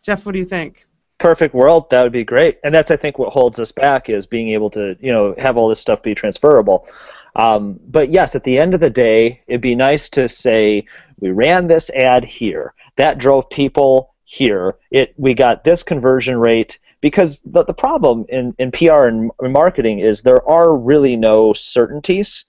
Jeff, 0.03 0.25
what 0.25 0.33
do 0.33 0.39
you 0.39 0.45
think? 0.47 0.87
perfect 1.19 1.55
world, 1.55 1.89
that 1.91 2.03
would 2.03 2.13
be 2.13 2.25
great. 2.25 2.59
And 2.65 2.75
that's 2.75 2.91
I 2.91 2.97
think 2.97 3.19
what 3.19 3.33
holds 3.33 3.59
us 3.59 3.73
back 3.73 4.11
is 4.11 4.27
being 4.27 4.51
able 4.51 4.69
to 4.71 4.97
you 5.01 5.13
know 5.13 5.35
have 5.39 5.57
all 5.57 5.69
this 5.69 5.81
stuff 5.81 6.03
be 6.03 6.15
transferable. 6.15 6.87
Um, 7.37 7.81
but 7.87 8.11
yes, 8.11 8.35
at 8.35 8.45
the 8.45 8.59
end 8.59 8.75
of 8.75 8.81
the 8.81 8.91
day, 8.91 9.43
it'd 9.47 9.61
be 9.61 9.75
nice 9.75 10.09
to 10.11 10.29
say 10.29 10.87
we 11.21 11.31
ran 11.31 11.67
this 11.67 11.91
ad 11.91 12.25
here. 12.25 12.75
That 12.97 13.19
drove 13.19 13.49
people 13.51 14.15
here. 14.25 14.77
It 14.91 15.15
we 15.17 15.35
got 15.35 15.65
this 15.65 15.83
conversion 15.83 16.39
rate 16.39 16.79
because 17.01 17.41
the, 17.41 17.65
the 17.65 17.75
problem 17.75 18.25
in, 18.29 18.55
in 18.59 18.71
PR 18.71 19.05
and 19.05 19.31
marketing 19.43 19.99
is 19.99 20.23
there 20.23 20.47
are 20.49 20.77
really 20.77 21.17
no 21.17 21.53
certainties. 21.53 22.45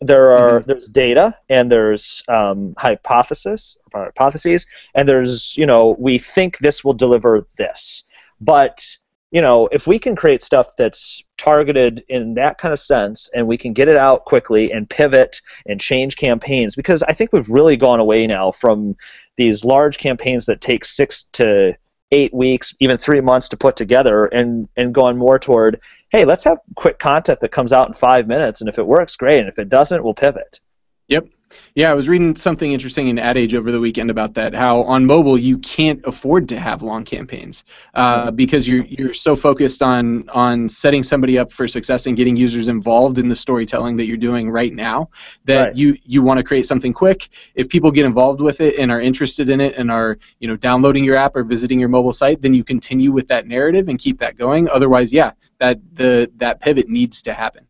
There 0.00 0.32
are 0.32 0.60
there's 0.60 0.88
data 0.88 1.36
and 1.48 1.72
there's 1.72 2.22
um, 2.28 2.74
hypothesis 2.76 3.78
hypotheses 3.94 4.66
and 4.94 5.08
there's 5.08 5.56
you 5.56 5.64
know 5.64 5.96
we 5.98 6.18
think 6.18 6.58
this 6.58 6.84
will 6.84 6.92
deliver 6.92 7.46
this, 7.56 8.04
but 8.40 8.86
you 9.30 9.40
know 9.40 9.68
if 9.72 9.86
we 9.86 9.98
can 9.98 10.16
create 10.16 10.42
stuff 10.42 10.68
that's 10.76 11.22
targeted 11.36 12.04
in 12.08 12.34
that 12.34 12.58
kind 12.58 12.72
of 12.72 12.80
sense 12.80 13.28
and 13.34 13.46
we 13.46 13.56
can 13.56 13.72
get 13.72 13.88
it 13.88 13.96
out 13.96 14.24
quickly 14.24 14.72
and 14.72 14.88
pivot 14.88 15.40
and 15.66 15.80
change 15.80 16.16
campaigns 16.16 16.74
because 16.74 17.02
I 17.02 17.12
think 17.12 17.32
we've 17.32 17.48
really 17.48 17.76
gone 17.76 18.00
away 18.00 18.26
now 18.26 18.50
from 18.52 18.96
these 19.36 19.64
large 19.64 19.98
campaigns 19.98 20.46
that 20.46 20.60
take 20.60 20.84
six 20.84 21.24
to 21.32 21.76
eight 22.12 22.32
weeks, 22.32 22.74
even 22.80 22.98
three 22.98 23.20
months 23.20 23.48
to 23.48 23.56
put 23.56 23.76
together, 23.76 24.26
and 24.26 24.68
and 24.76 24.94
going 24.94 25.16
more 25.16 25.38
toward, 25.38 25.80
hey, 26.10 26.24
let's 26.24 26.44
have 26.44 26.58
quick 26.76 26.98
content 26.98 27.40
that 27.40 27.50
comes 27.50 27.72
out 27.72 27.88
in 27.88 27.94
five 27.94 28.26
minutes, 28.26 28.60
and 28.60 28.68
if 28.68 28.78
it 28.78 28.86
works, 28.86 29.16
great, 29.16 29.40
and 29.40 29.48
if 29.48 29.58
it 29.58 29.68
doesn't, 29.68 30.02
we'll 30.02 30.14
pivot. 30.14 30.60
Yep. 31.08 31.28
Yeah, 31.74 31.90
I 31.90 31.94
was 31.94 32.08
reading 32.08 32.34
something 32.34 32.72
interesting 32.72 33.08
in 33.08 33.18
Ad 33.18 33.36
Age 33.36 33.54
over 33.54 33.70
the 33.70 33.78
weekend 33.78 34.10
about 34.10 34.34
that. 34.34 34.54
How 34.54 34.82
on 34.82 35.06
mobile 35.06 35.38
you 35.38 35.58
can't 35.58 36.00
afford 36.04 36.48
to 36.48 36.58
have 36.58 36.82
long 36.82 37.04
campaigns 37.04 37.64
uh, 37.94 38.30
because 38.30 38.66
you're 38.66 38.84
you're 38.86 39.12
so 39.12 39.36
focused 39.36 39.82
on 39.82 40.28
on 40.30 40.68
setting 40.68 41.02
somebody 41.02 41.38
up 41.38 41.52
for 41.52 41.68
success 41.68 42.06
and 42.06 42.16
getting 42.16 42.34
users 42.36 42.68
involved 42.68 43.18
in 43.18 43.28
the 43.28 43.36
storytelling 43.36 43.96
that 43.96 44.06
you're 44.06 44.16
doing 44.16 44.50
right 44.50 44.72
now 44.72 45.08
that 45.44 45.66
Right. 45.68 45.76
you 45.76 45.96
you 46.04 46.22
want 46.22 46.38
to 46.38 46.44
create 46.44 46.66
something 46.66 46.92
quick. 46.92 47.28
If 47.54 47.68
people 47.68 47.90
get 47.90 48.06
involved 48.06 48.40
with 48.40 48.60
it 48.60 48.76
and 48.78 48.90
are 48.90 49.00
interested 49.00 49.48
in 49.50 49.60
it 49.60 49.74
and 49.76 49.90
are 49.90 50.18
you 50.40 50.48
know 50.48 50.56
downloading 50.56 51.04
your 51.04 51.16
app 51.16 51.36
or 51.36 51.44
visiting 51.44 51.78
your 51.78 51.88
mobile 51.88 52.12
site, 52.12 52.42
then 52.42 52.54
you 52.54 52.64
continue 52.64 53.12
with 53.12 53.28
that 53.28 53.46
narrative 53.46 53.88
and 53.88 53.98
keep 53.98 54.18
that 54.18 54.36
going. 54.36 54.68
Otherwise, 54.70 55.12
yeah, 55.12 55.32
that 55.58 55.78
the 55.94 56.30
that 56.36 56.60
pivot 56.60 56.88
needs 56.88 57.22
to 57.22 57.34
happen. 57.34 57.65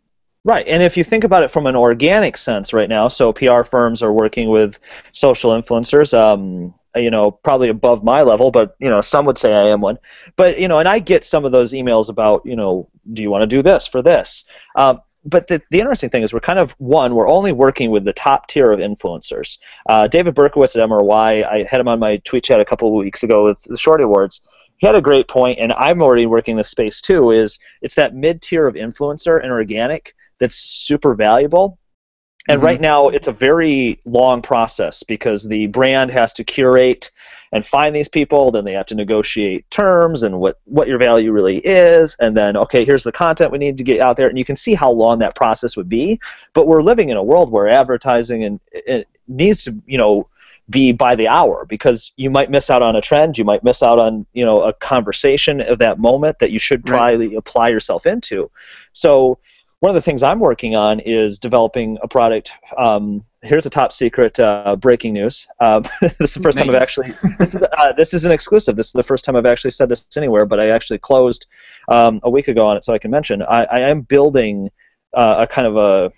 Right, 0.46 0.68
and 0.68 0.80
if 0.80 0.96
you 0.96 1.02
think 1.02 1.24
about 1.24 1.42
it 1.42 1.50
from 1.50 1.66
an 1.66 1.74
organic 1.74 2.36
sense 2.36 2.72
right 2.72 2.88
now, 2.88 3.08
so 3.08 3.32
PR 3.32 3.64
firms 3.64 4.00
are 4.00 4.12
working 4.12 4.48
with 4.48 4.78
social 5.10 5.50
influencers, 5.50 6.16
um, 6.16 6.72
you 6.94 7.10
know, 7.10 7.32
probably 7.32 7.68
above 7.68 8.04
my 8.04 8.22
level, 8.22 8.52
but 8.52 8.76
you 8.78 8.88
know, 8.88 9.00
some 9.00 9.26
would 9.26 9.38
say 9.38 9.52
I 9.52 9.70
am 9.70 9.80
one. 9.80 9.98
But 10.36 10.60
you 10.60 10.68
know, 10.68 10.78
and 10.78 10.88
I 10.88 11.00
get 11.00 11.24
some 11.24 11.44
of 11.44 11.50
those 11.50 11.72
emails 11.72 12.08
about, 12.08 12.46
you 12.46 12.54
know, 12.54 12.88
do 13.12 13.22
you 13.22 13.30
want 13.30 13.42
to 13.42 13.48
do 13.48 13.60
this 13.60 13.88
for 13.88 14.02
this? 14.02 14.44
Um, 14.76 15.00
but 15.24 15.48
the, 15.48 15.60
the 15.72 15.80
interesting 15.80 16.10
thing 16.10 16.22
is 16.22 16.32
we're 16.32 16.38
kind 16.38 16.60
of 16.60 16.70
one 16.78 17.16
we're 17.16 17.28
only 17.28 17.50
working 17.50 17.90
with 17.90 18.04
the 18.04 18.12
top 18.12 18.46
tier 18.46 18.70
of 18.70 18.78
influencers 18.78 19.58
uh, 19.88 20.06
david 20.06 20.36
berkowitz 20.36 20.80
at 20.80 20.88
mry 20.88 21.42
i 21.42 21.64
had 21.68 21.80
him 21.80 21.88
on 21.88 21.98
my 21.98 22.18
tweet 22.18 22.44
chat 22.44 22.60
a 22.60 22.64
couple 22.64 22.86
of 22.86 22.94
weeks 22.94 23.24
ago 23.24 23.42
with 23.42 23.60
the 23.64 23.76
shorty 23.76 24.04
awards 24.04 24.40
he 24.76 24.86
had 24.86 24.94
a 24.94 25.02
great 25.02 25.26
point 25.26 25.58
and 25.58 25.72
i'm 25.72 26.00
already 26.00 26.26
working 26.26 26.56
this 26.56 26.68
space 26.68 27.00
too 27.00 27.32
is 27.32 27.58
it's 27.82 27.96
that 27.96 28.14
mid 28.14 28.40
tier 28.40 28.68
of 28.68 28.76
influencer 28.76 29.42
and 29.42 29.50
organic 29.50 30.14
that's 30.38 30.56
super 30.56 31.14
valuable. 31.14 31.78
And 32.48 32.60
Mhm. 32.60 32.64
right 32.64 32.80
now, 32.80 33.08
it's 33.08 33.26
a 33.26 33.32
very 33.32 33.98
long 34.04 34.40
process 34.40 35.02
because 35.02 35.44
the 35.44 35.66
brand 35.66 36.12
has 36.12 36.32
to 36.34 36.44
curate 36.44 37.10
and 37.52 37.66
find 37.66 37.94
these 37.94 38.08
people. 38.08 38.52
Then 38.52 38.64
they 38.64 38.72
have 38.72 38.86
to 38.86 38.94
negotiate 38.94 39.68
terms 39.70 40.22
and 40.22 40.38
what, 40.38 40.58
what 40.64 40.86
your 40.86 40.98
value 40.98 41.32
really 41.32 41.58
is. 41.58 42.16
And 42.20 42.36
then, 42.36 42.56
okay, 42.56 42.84
here's 42.84 43.02
the 43.02 43.10
content 43.12 43.50
we 43.50 43.58
need 43.58 43.78
to 43.78 43.84
get 43.84 44.00
out 44.00 44.16
there. 44.16 44.28
And 44.28 44.38
you 44.38 44.44
can 44.44 44.56
see 44.56 44.74
how 44.74 44.90
long 44.92 45.18
that 45.20 45.34
process 45.34 45.76
would 45.76 45.88
be. 45.88 46.20
But 46.54 46.68
we're 46.68 46.82
living 46.82 47.08
in 47.08 47.16
a 47.16 47.22
world 47.22 47.50
where 47.50 47.68
advertising 47.68 48.44
and 48.44 48.60
it 48.70 49.08
needs 49.26 49.64
to, 49.64 49.74
you 49.86 49.98
know, 49.98 50.28
be 50.68 50.90
by 50.92 51.14
the 51.14 51.28
hour 51.28 51.64
because 51.64 52.12
you 52.16 52.28
might 52.30 52.50
miss 52.50 52.70
out 52.70 52.82
on 52.82 52.96
a 52.96 53.00
trend, 53.00 53.38
you 53.38 53.44
might 53.44 53.62
miss 53.62 53.82
out 53.84 54.00
on 54.00 54.26
you 54.32 54.44
know 54.44 54.62
a 54.62 54.72
conversation 54.72 55.60
of 55.60 55.78
that 55.78 55.98
moment 56.00 56.40
that 56.40 56.50
you 56.50 56.58
should 56.58 56.88
Right. 56.88 57.16
probably 57.16 57.36
apply 57.36 57.68
yourself 57.68 58.04
into. 58.04 58.50
So 58.92 59.38
one 59.86 59.94
of 59.94 60.02
the 60.02 60.04
things 60.04 60.24
I'm 60.24 60.40
working 60.40 60.74
on 60.74 60.98
is 60.98 61.38
developing 61.38 61.96
a 62.02 62.08
product. 62.08 62.50
Um, 62.76 63.22
here's 63.42 63.66
a 63.66 63.70
top 63.70 63.92
secret 63.92 64.40
uh, 64.40 64.74
breaking 64.74 65.12
news. 65.12 65.46
Um, 65.60 65.84
this 66.00 66.20
is 66.20 66.34
the 66.34 66.40
first 66.40 66.58
time 66.58 66.68
I've 66.68 66.74
actually. 66.74 67.14
This 67.38 67.54
is, 67.54 67.62
uh, 67.62 67.92
this 67.96 68.12
is 68.12 68.24
an 68.24 68.32
exclusive. 68.32 68.74
This 68.74 68.88
is 68.88 68.92
the 68.94 69.04
first 69.04 69.24
time 69.24 69.36
I've 69.36 69.46
actually 69.46 69.70
said 69.70 69.88
this 69.88 70.04
anywhere, 70.16 70.44
but 70.44 70.58
I 70.58 70.70
actually 70.70 70.98
closed 70.98 71.46
um, 71.88 72.18
a 72.24 72.30
week 72.30 72.48
ago 72.48 72.66
on 72.66 72.76
it, 72.76 72.82
so 72.82 72.94
I 72.94 72.98
can 72.98 73.12
mention. 73.12 73.42
I, 73.42 73.62
I 73.66 73.80
am 73.82 74.00
building 74.00 74.70
uh, 75.16 75.36
a 75.38 75.46
kind 75.46 75.68
of 75.68 75.76
a 75.76 76.12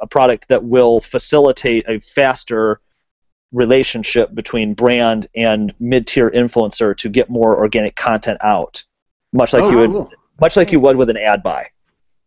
a 0.00 0.06
product 0.06 0.46
that 0.46 0.62
will 0.62 1.00
facilitate 1.00 1.88
a 1.88 1.98
faster 1.98 2.80
relationship 3.50 4.32
between 4.36 4.72
brand 4.72 5.26
and 5.34 5.74
mid-tier 5.80 6.30
influencer 6.30 6.96
to 6.98 7.08
get 7.08 7.28
more 7.28 7.58
organic 7.58 7.96
content 7.96 8.38
out, 8.40 8.84
much 9.32 9.52
like 9.52 9.64
Oh, 9.64 9.70
you 9.72 9.78
would, 9.78 9.90
cool. 9.90 10.12
much 10.40 10.56
like 10.56 10.70
you 10.70 10.78
would 10.78 10.96
with 10.96 11.10
an 11.10 11.16
ad 11.16 11.42
buy. 11.42 11.66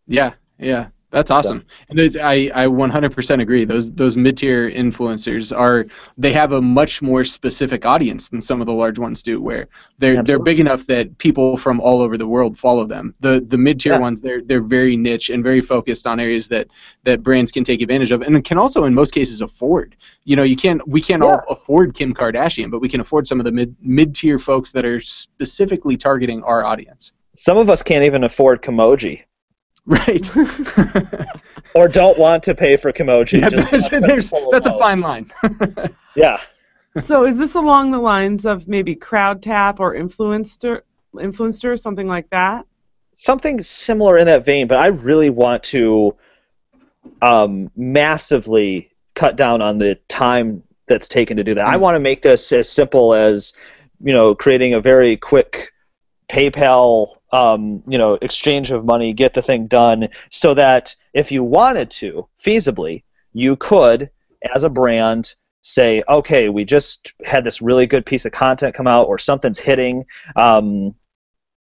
Yeah, 0.08 0.34
yeah, 0.60 0.88
that's 1.14 1.30
awesome. 1.30 1.64
And 1.90 2.00
it's, 2.00 2.18
I, 2.18 2.50
I 2.56 2.66
100% 2.66 3.40
agree. 3.40 3.66
Those 3.66 3.92
those 3.92 4.18
mid 4.18 4.36
tier 4.36 4.72
influencers 4.72 5.56
are 5.56 5.86
they 6.18 6.34
have 6.34 6.54
a 6.54 6.62
much 6.62 7.04
more 7.04 7.24
specific 7.24 7.86
audience 7.86 8.30
than 8.30 8.42
some 8.42 8.62
of 8.62 8.66
the 8.66 8.74
large 8.74 8.98
ones 8.98 9.22
do, 9.22 9.40
where 9.40 9.68
they're 10.00 10.24
they're 10.24 10.40
big 10.40 10.60
enough 10.60 10.88
that 10.88 11.16
people 11.20 11.56
from 11.56 11.80
all 11.80 12.02
over 12.02 12.18
the 12.18 12.28
world 12.28 12.58
follow 12.58 12.88
them. 12.88 13.14
The 13.20 13.46
the 13.48 13.60
mid 13.60 13.80
tier 13.80 13.94
Yeah. 13.94 14.00
ones 14.00 14.22
they're 14.22 14.42
they're 14.42 14.64
very 14.64 14.98
niche 14.98 15.30
and 15.30 15.44
very 15.44 15.62
focused 15.62 16.08
on 16.08 16.20
areas 16.20 16.48
that 16.48 16.68
that 17.04 17.22
brands 17.22 17.52
can 17.52 17.64
take 17.64 17.84
advantage 17.84 18.12
of 18.12 18.24
and 18.24 18.44
can 18.44 18.58
also 18.58 18.86
in 18.86 18.94
most 18.96 19.14
cases 19.14 19.42
afford. 19.42 19.96
You 20.24 20.36
know, 20.36 20.44
you 20.44 20.56
can't 20.56 20.86
we 20.88 21.00
can't 21.00 21.22
all 21.22 21.44
afford 21.48 21.94
Kim 21.94 22.16
Kardashian, 22.16 22.72
but 22.72 22.82
we 22.82 22.90
can 22.90 23.02
afford 23.02 23.28
some 23.28 23.40
of 23.40 23.44
the 23.46 23.52
mid 23.52 23.76
mid 23.82 24.16
tier 24.16 24.40
folks 24.40 24.72
that 24.72 24.84
are 24.84 25.00
specifically 25.00 25.96
targeting 25.96 26.42
our 26.42 26.66
audience. 26.66 27.14
Some 27.38 27.58
of 27.58 27.70
us 27.70 27.84
can't 27.84 28.04
even 28.04 28.24
afford 28.24 28.64
Kimoji 28.64 29.26
Right. 29.86 30.30
or 31.76 31.88
don't 31.88 32.18
want 32.18 32.44
to 32.44 32.56
pay 32.56 32.78
for 32.78 32.92
Kimoji. 32.94 33.42
Yeah, 33.42 33.50
just 33.50 33.72
there's, 33.72 33.92
want 33.92 34.04
to 34.04 34.08
there's, 34.08 34.30
pull 34.30 34.50
that's 34.52 34.68
a 34.68 34.78
fine 34.78 35.02
line. 35.02 35.32
Yeah. 36.16 36.40
so 37.08 37.26
is 37.26 37.38
this 37.38 37.56
along 37.56 37.90
the 37.92 37.98
lines 37.98 38.46
of 38.46 38.68
maybe 38.68 38.96
Crowdtap 38.96 39.80
or 39.80 39.96
influencer 39.96 40.82
influencer 41.16 41.80
something 41.80 42.08
like 42.08 42.30
that 42.30 42.66
something 43.16 43.62
similar 43.62 44.18
in 44.18 44.26
that 44.28 44.46
vein, 44.46 44.68
but 44.68 44.78
I 44.78 44.88
really 44.88 45.30
want 45.32 45.64
to 45.66 46.16
um, 47.22 47.72
massively 47.76 48.90
cut 49.16 49.36
down 49.36 49.62
on 49.62 49.78
the 49.78 49.96
time 50.08 50.64
that's 50.88 51.08
taken 51.08 51.38
to 51.38 51.44
do 51.44 51.56
that. 51.56 51.68
I 51.68 51.76
Mm. 51.78 51.80
want 51.80 51.96
to 51.96 52.00
make 52.00 52.22
this 52.22 52.52
as 52.52 52.70
simple 52.70 53.14
as 53.14 53.54
you 54.04 54.14
know 54.14 54.36
creating 54.36 54.74
a 54.74 54.80
very 54.80 55.18
quick 55.18 55.72
PayPal 56.30 57.08
um, 57.34 57.84
you 57.88 57.98
know, 57.98 58.14
exchange 58.22 58.72
of 58.72 58.86
money, 58.86 59.12
get 59.12 59.34
the 59.34 59.42
thing 59.42 59.66
done, 59.66 60.08
so 60.30 60.54
that 60.54 60.96
if 61.14 61.32
you 61.32 61.44
wanted 61.44 61.90
to, 61.90 62.28
feasibly, 62.40 63.04
you 63.34 63.56
could, 63.56 64.12
as 64.54 64.64
a 64.64 64.70
brand, 64.70 65.34
say, 65.64 66.04
okay, 66.08 66.50
we 66.50 66.64
just 66.64 67.12
had 67.26 67.44
this 67.44 67.62
really 67.62 67.88
good 67.88 68.06
piece 68.06 68.26
of 68.26 68.32
content 68.32 68.76
come 68.76 68.86
out, 68.86 69.08
or 69.08 69.18
something's 69.18 69.58
hitting. 69.58 70.06
Um, 70.36 70.94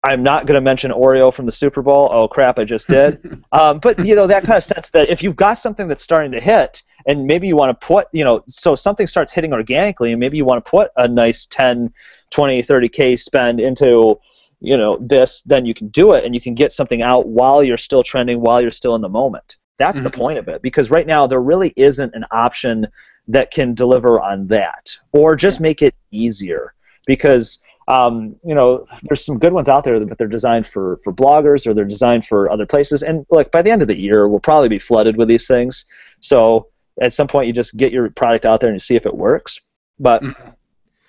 I'm 0.03 0.23
not 0.23 0.47
going 0.47 0.55
to 0.55 0.63
mention 0.63 0.93
Oreo 0.93 1.33
from 1.33 1.45
the 1.45 1.53
Super 1.53 1.83
Bowl. 1.83 2.09
Oh 2.11 2.27
crap, 2.27 2.59
I 2.59 2.65
just 2.65 2.89
did. 2.89 3.45
um, 3.53 3.81
but 3.81 4.03
you 4.05 4.15
know 4.15 4.27
that 4.27 4.45
kind 4.45 4.57
of 4.57 4.65
sense 4.65 4.89
that 4.91 5.11
if 5.11 5.23
you've 5.23 5.37
got 5.37 5.59
something 5.59 5.89
that's 5.89 6.03
starting 6.03 6.33
to 6.33 6.41
hit, 6.41 6.83
and 7.07 7.27
maybe 7.27 7.47
you 7.47 7.57
want 7.57 7.79
to 7.79 7.87
put, 7.87 8.09
you 8.13 8.25
know, 8.25 8.43
so 8.47 8.75
something 8.75 9.07
starts 9.07 9.31
hitting 9.31 9.53
organically, 9.53 10.13
and 10.13 10.21
maybe 10.21 10.39
you 10.39 10.47
want 10.47 10.65
to 10.65 10.71
put 10.71 10.91
a 10.97 11.07
nice 11.07 11.45
10, 11.47 11.93
20, 12.31 12.63
30k 12.63 13.21
spend 13.21 13.61
into, 13.61 14.19
you 14.61 14.77
know, 14.77 14.99
this, 15.01 15.43
then 15.43 15.67
you 15.67 15.75
can 15.75 15.89
do 15.89 16.13
it, 16.13 16.25
and 16.25 16.35
you 16.35 16.41
can 16.41 16.55
get 16.55 16.73
something 16.73 17.03
out 17.03 17.27
while 17.27 17.63
you're 17.63 17.77
still 17.77 18.03
trending, 18.03 18.41
while 18.41 18.61
you're 18.61 18.71
still 18.71 18.95
in 18.95 19.03
the 19.03 19.09
moment. 19.09 19.57
That's 19.79 19.97
mm-hmm. 19.97 20.05
the 20.05 20.11
point 20.11 20.39
of 20.39 20.49
it, 20.49 20.63
because 20.63 20.91
right 20.91 21.07
now 21.07 21.27
there 21.27 21.41
really 21.41 21.73
isn't 21.77 22.15
an 22.15 22.27
option 22.31 22.87
that 23.29 23.51
can 23.51 23.75
deliver 23.75 24.21
on 24.21 24.47
that, 24.49 24.97
or 25.13 25.37
just 25.37 25.61
make 25.61 25.83
it 25.83 25.95
easier, 26.11 26.75
because 27.07 27.63
um, 27.91 28.37
you 28.45 28.55
know, 28.55 28.87
there's 29.03 29.25
some 29.25 29.39
good 29.39 29.53
ones 29.53 29.69
out 29.69 29.83
there, 29.83 29.99
but 30.05 30.17
they're 30.17 30.29
designed 30.29 30.65
for, 30.65 31.01
for 31.03 31.13
bloggers 31.13 31.67
or 31.67 31.75
they're 31.75 31.85
designed 31.85 32.25
for 32.25 32.49
other 32.49 32.65
places. 32.65 33.03
And 33.03 33.27
look, 33.31 33.51
by 33.51 33.63
the 33.63 33.71
end 33.73 33.83
of 33.83 33.89
the 33.89 33.99
year, 33.99 34.29
we'll 34.29 34.39
probably 34.39 34.69
be 34.69 34.79
flooded 34.79 35.17
with 35.17 35.27
these 35.27 35.49
things. 35.49 35.87
So 36.21 36.69
at 37.01 37.13
some 37.13 37.27
point, 37.27 37.49
you 37.49 37.53
just 37.53 37.77
get 37.77 37.91
your 37.91 38.09
product 38.11 38.47
out 38.47 38.61
there 38.61 38.69
and 38.69 38.77
you 38.77 38.81
see 38.81 38.95
if 38.95 39.07
it 39.07 39.17
works. 39.17 39.61
But 39.99 40.23
mm-hmm. 40.23 40.51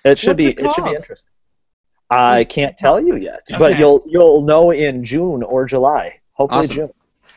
it 0.04 0.18
should 0.18 0.30
What's 0.30 0.36
be 0.38 0.46
it, 0.48 0.58
it, 0.58 0.72
should 0.72 0.84
be 0.84 0.90
interesting. 0.90 1.30
I 2.12 2.44
can't 2.44 2.76
tell 2.76 3.00
you 3.00 3.16
yet, 3.16 3.42
okay. 3.50 3.58
but 3.58 3.78
you'll 3.78 4.02
you'll 4.06 4.42
know 4.42 4.70
in 4.70 5.04
June 5.04 5.42
or 5.42 5.64
July. 5.64 6.20
Hopefully 6.32 6.60
awesome. 6.60 6.76
June. 6.76 6.90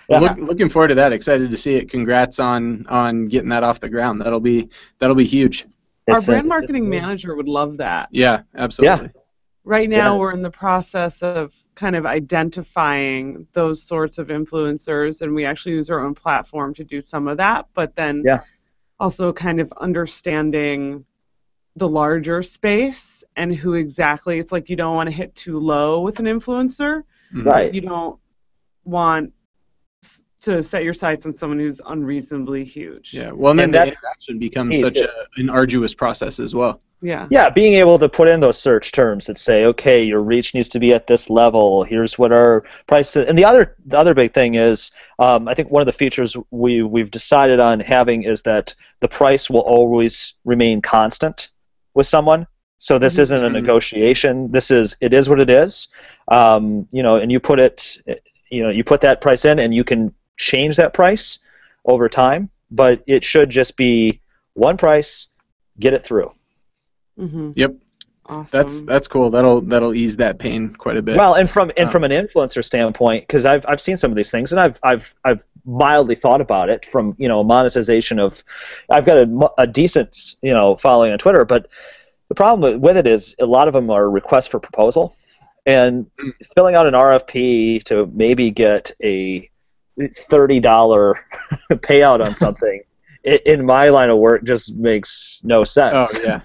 Yeah. 0.09 0.19
Look, 0.19 0.37
looking 0.37 0.69
forward 0.69 0.89
to 0.89 0.95
that. 0.95 1.13
Excited 1.13 1.49
to 1.49 1.57
see 1.57 1.75
it. 1.75 1.89
Congrats 1.89 2.39
on 2.39 2.85
on 2.87 3.27
getting 3.27 3.49
that 3.49 3.63
off 3.63 3.79
the 3.79 3.89
ground. 3.89 4.21
That'll 4.21 4.39
be 4.39 4.69
that'll 4.99 5.15
be 5.15 5.25
huge. 5.25 5.65
Our 6.07 6.19
brand 6.21 6.45
a, 6.45 6.47
marketing 6.47 6.85
a, 6.85 6.89
manager 6.89 7.35
would 7.35 7.47
love 7.47 7.77
that. 7.77 8.09
Yeah, 8.11 8.41
absolutely. 8.55 9.11
Yeah. 9.15 9.21
Right 9.63 9.89
now, 9.89 10.15
yes. 10.15 10.21
we're 10.21 10.33
in 10.33 10.43
the 10.43 10.51
process 10.51 11.23
of 11.23 11.55
kind 11.73 11.95
of 11.95 12.05
identifying 12.05 13.47
those 13.53 13.81
sorts 13.81 14.19
of 14.19 14.27
influencers, 14.27 15.23
and 15.23 15.33
we 15.33 15.43
actually 15.43 15.73
use 15.73 15.89
our 15.89 16.05
own 16.05 16.13
platform 16.13 16.75
to 16.75 16.83
do 16.83 17.01
some 17.01 17.27
of 17.27 17.37
that. 17.37 17.65
But 17.73 17.95
then 17.95 18.21
yeah. 18.23 18.41
also 18.99 19.33
kind 19.33 19.59
of 19.59 19.73
understanding 19.77 21.03
the 21.75 21.87
larger 21.87 22.43
space 22.43 23.14
and 23.35 23.55
who 23.55 23.73
exactly 23.73 24.39
it's 24.39 24.51
like 24.51 24.69
you 24.69 24.75
don't 24.75 24.95
want 24.95 25.09
to 25.09 25.15
hit 25.15 25.35
too 25.35 25.59
low 25.59 26.01
with 26.01 26.19
an 26.19 26.25
influencer. 26.25 27.03
Right. 27.33 27.73
You 27.73 27.81
don't 27.81 28.19
want 28.83 29.33
to 30.41 30.61
set 30.61 30.83
your 30.83 30.93
sights 30.93 31.25
on 31.25 31.33
someone 31.33 31.59
who's 31.59 31.81
unreasonably 31.87 32.63
huge. 32.63 33.13
Yeah, 33.13 33.31
well, 33.31 33.51
and 33.51 33.59
then 33.59 33.65
and 33.65 33.73
the 33.73 33.79
interaction 33.81 34.39
becomes 34.39 34.79
such 34.79 34.97
a, 34.97 35.09
an 35.37 35.49
arduous 35.49 35.93
process 35.95 36.39
as 36.39 36.53
well. 36.53 36.81
Yeah. 37.01 37.27
Yeah, 37.29 37.49
being 37.49 37.73
able 37.73 37.99
to 37.99 38.07
put 38.07 38.27
in 38.27 38.39
those 38.39 38.59
search 38.59 38.91
terms 38.91 39.25
that 39.25 39.37
say, 39.37 39.65
okay, 39.65 40.03
your 40.03 40.21
reach 40.21 40.53
needs 40.53 40.67
to 40.69 40.79
be 40.79 40.93
at 40.93 41.07
this 41.07 41.29
level. 41.29 41.83
Here's 41.83 42.17
what 42.17 42.31
our 42.31 42.63
price 42.87 43.15
is. 43.15 43.27
And 43.27 43.37
the 43.37 43.45
other 43.45 43.75
the 43.85 43.99
other 43.99 44.13
big 44.13 44.33
thing 44.33 44.55
is, 44.55 44.91
um, 45.19 45.47
I 45.47 45.53
think 45.53 45.71
one 45.71 45.81
of 45.81 45.87
the 45.87 45.93
features 45.93 46.37
we 46.51 46.83
we've 46.83 47.11
decided 47.11 47.59
on 47.59 47.79
having 47.79 48.23
is 48.23 48.43
that 48.43 48.73
the 49.01 49.07
price 49.07 49.49
will 49.49 49.61
always 49.61 50.35
remain 50.45 50.81
constant 50.81 51.49
with 51.93 52.07
someone. 52.07 52.47
So 52.77 52.99
this 52.99 53.13
mm-hmm. 53.13 53.21
isn't 53.23 53.43
a 53.43 53.49
negotiation. 53.49 54.51
This 54.51 54.71
is 54.71 54.95
it 55.01 55.13
is 55.13 55.29
what 55.29 55.39
it 55.39 55.49
is. 55.49 55.87
Um, 56.27 56.87
you 56.91 57.03
know, 57.03 57.17
and 57.17 57.31
you 57.31 57.39
put 57.39 57.59
it, 57.59 57.97
you 58.49 58.63
know, 58.63 58.69
you 58.69 58.83
put 58.83 59.01
that 59.01 59.21
price 59.21 59.45
in, 59.45 59.59
and 59.59 59.73
you 59.73 59.83
can 59.83 60.13
change 60.37 60.75
that 60.77 60.93
price 60.93 61.39
over 61.85 62.09
time, 62.09 62.49
but 62.71 63.03
it 63.07 63.23
should 63.23 63.49
just 63.49 63.77
be 63.77 64.19
one 64.53 64.77
price, 64.77 65.27
get 65.79 65.93
it 65.93 66.03
through. 66.03 66.31
Mm-hmm. 67.17 67.51
Yep. 67.55 67.75
Awesome. 68.27 68.47
That's 68.51 68.81
that's 68.81 69.07
cool. 69.07 69.29
That'll 69.29 69.61
that'll 69.61 69.93
ease 69.93 70.17
that 70.17 70.39
pain 70.39 70.73
quite 70.73 70.97
a 70.97 71.01
bit. 71.01 71.15
Well, 71.15 71.35
and 71.35 71.47
from 71.49 71.69
and 71.77 71.85
um, 71.85 71.91
from 71.91 72.03
an 72.03 72.09
influencer 72.09 72.63
standpoint, 72.63 73.27
because 73.27 73.45
I've 73.45 73.63
I've 73.67 73.79
seen 73.79 73.97
some 73.97 74.11
of 74.11 74.17
these 74.17 74.31
things, 74.31 74.51
and 74.51 74.59
I've 74.59 74.79
I've 74.81 75.13
I've 75.23 75.43
mildly 75.63 76.15
thought 76.15 76.41
about 76.41 76.69
it 76.69 76.87
from 76.87 77.15
you 77.19 77.27
know 77.27 77.43
monetization 77.43 78.17
of, 78.17 78.43
I've 78.89 79.05
got 79.05 79.17
a, 79.17 79.51
a 79.59 79.67
decent 79.67 80.37
you 80.41 80.53
know 80.53 80.75
following 80.75 81.11
on 81.11 81.19
Twitter, 81.19 81.45
but 81.45 81.67
the 82.29 82.35
problem 82.35 82.81
with 82.81 82.97
it 82.97 83.07
is 83.07 83.35
a 83.39 83.45
lot 83.45 83.67
of 83.67 83.73
them 83.73 83.89
are 83.89 84.09
requests 84.09 84.47
for 84.47 84.59
proposal, 84.59 85.15
and 85.65 86.09
mm. 86.19 86.31
filling 86.55 86.75
out 86.75 86.87
an 86.87 86.93
RFP 86.93 87.83
to 87.83 88.09
maybe 88.13 88.51
get 88.51 88.91
a 89.03 89.49
thirty 90.29 90.59
dollar 90.59 91.15
payout 91.71 92.25
on 92.25 92.35
something 92.45 92.81
in 93.25 93.65
my 93.65 93.89
line 93.89 94.09
of 94.09 94.17
work 94.17 94.43
just 94.43 94.75
makes 94.75 95.41
no 95.43 95.63
sense. 95.63 96.19
Oh 96.19 96.23
yeah. 96.23 96.41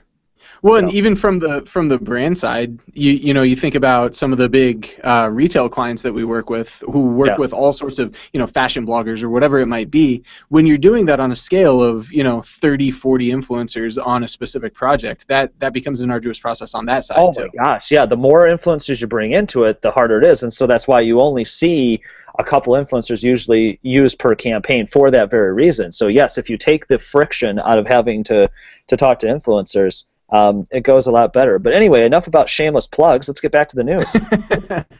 Well, 0.63 0.77
and 0.77 0.93
even 0.93 1.17
from 1.17 1.39
the 1.39 1.63
from 1.63 1.89
the 1.89 1.99
brand 1.99 2.37
side, 2.37 2.79
you 2.93 3.13
you 3.13 3.35
know 3.35 3.43
you 3.43 3.57
think 3.57 3.75
about 3.75 4.15
some 4.15 4.33
of 4.33 4.39
the 4.39 4.49
big 4.49 4.91
uh, 5.05 5.29
retail 5.33 5.69
clients 5.69 6.03
that 6.03 6.13
we 6.13 6.25
work 6.25 6.51
with, 6.51 6.83
who 6.87 7.07
work 7.07 7.29
yeah. 7.29 7.37
with 7.37 7.53
all 7.53 7.73
sorts 7.73 7.99
of 7.99 8.15
you 8.33 8.41
know 8.41 8.47
fashion 8.47 8.87
bloggers 8.87 9.23
or 9.23 9.31
whatever 9.31 9.59
it 9.59 9.67
might 9.67 9.91
be. 9.91 10.23
When 10.49 10.67
you're 10.67 10.79
doing 10.79 11.07
that 11.07 11.21
on 11.21 11.31
a 11.31 11.35
scale 11.35 11.83
of 11.83 12.13
you 12.13 12.25
know 12.25 12.43
30, 12.43 12.91
40 12.91 13.31
influencers 13.31 14.05
on 14.05 14.25
a 14.25 14.29
specific 14.29 14.75
project, 14.75 15.27
that 15.29 15.59
that 15.61 15.73
becomes 15.73 16.01
an 16.01 16.11
arduous 16.11 16.39
process 16.39 16.75
on 16.75 16.85
that 16.87 17.05
side 17.05 17.19
oh 17.19 17.33
too. 17.33 17.43
Oh 17.43 17.51
my 17.55 17.65
gosh, 17.65 17.91
yeah. 17.91 18.05
The 18.05 18.17
more 18.17 18.43
influencers 18.43 19.01
you 19.01 19.07
bring 19.07 19.33
into 19.33 19.65
it, 19.65 19.81
the 19.81 19.91
harder 19.91 20.19
it 20.19 20.25
is, 20.25 20.43
and 20.43 20.53
so 20.53 20.67
that's 20.67 20.87
why 20.87 21.01
you 21.01 21.21
only 21.21 21.45
see 21.45 22.03
a 22.39 22.45
couple 22.45 22.75
influencers 22.75 23.23
usually 23.23 23.79
use 23.83 24.15
per 24.15 24.35
campaign 24.35 24.87
for 24.87 25.11
that 25.11 25.31
very 25.31 25.53
reason. 25.53 25.93
So 25.93 26.09
yes, 26.09 26.39
if 26.39 26.49
you 26.49 26.57
take 26.57 26.87
the 26.87 26.99
friction 26.99 27.59
out 27.59 27.79
of 27.79 27.87
having 27.87 28.25
to 28.25 28.51
to 28.89 28.97
talk 28.97 29.19
to 29.21 29.27
influencers, 29.27 30.05
um, 30.33 30.65
it 30.71 30.83
goes 30.83 31.07
a 31.07 31.11
lot 31.11 31.33
better. 31.33 31.59
But 31.59 31.73
anyway, 31.73 32.05
enough 32.05 32.27
about 32.27 32.49
shameless 32.49 32.87
plugs. 32.87 33.29
Let's 33.29 33.41
get 33.41 33.53
back 33.53 33.69
to 33.69 33.77
the 33.77 33.85
news. 33.85 34.15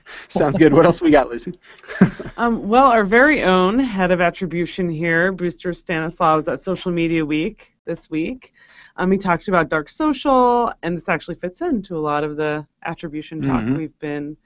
Sounds 0.29 0.59
good. 0.59 0.73
What 0.73 0.87
else 0.87 1.01
we 1.01 1.11
got, 1.11 1.29
Lucy? 1.29 1.59
um, 2.37 2.69
well, 2.69 2.87
our 2.87 3.05
very 3.05 3.43
own 3.43 3.79
head 3.79 4.11
of 4.11 4.21
attribution 4.21 4.89
here, 4.89 5.33
Brewster 5.33 5.73
Stanislaw, 5.73 6.37
was 6.37 6.49
at 6.49 6.61
Social 6.61 6.91
Media 6.91 7.25
Week 7.25 7.73
this 7.85 8.11
week. 8.11 8.53
Um, 8.97 9.13
he 9.13 9.19
talked 9.19 9.49
about 9.49 9.69
dark 9.69 9.89
social, 9.89 10.73
and 10.83 10.97
this 10.97 11.09
actually 11.09 11.37
fits 11.37 11.63
into 11.63 11.97
a 11.97 12.01
lot 12.01 12.25
of 12.25 12.37
the 12.37 12.67
attribution 12.85 13.41
talk 13.41 13.63
mm-hmm. 13.63 13.77
we've 13.77 13.99
been 13.99 14.37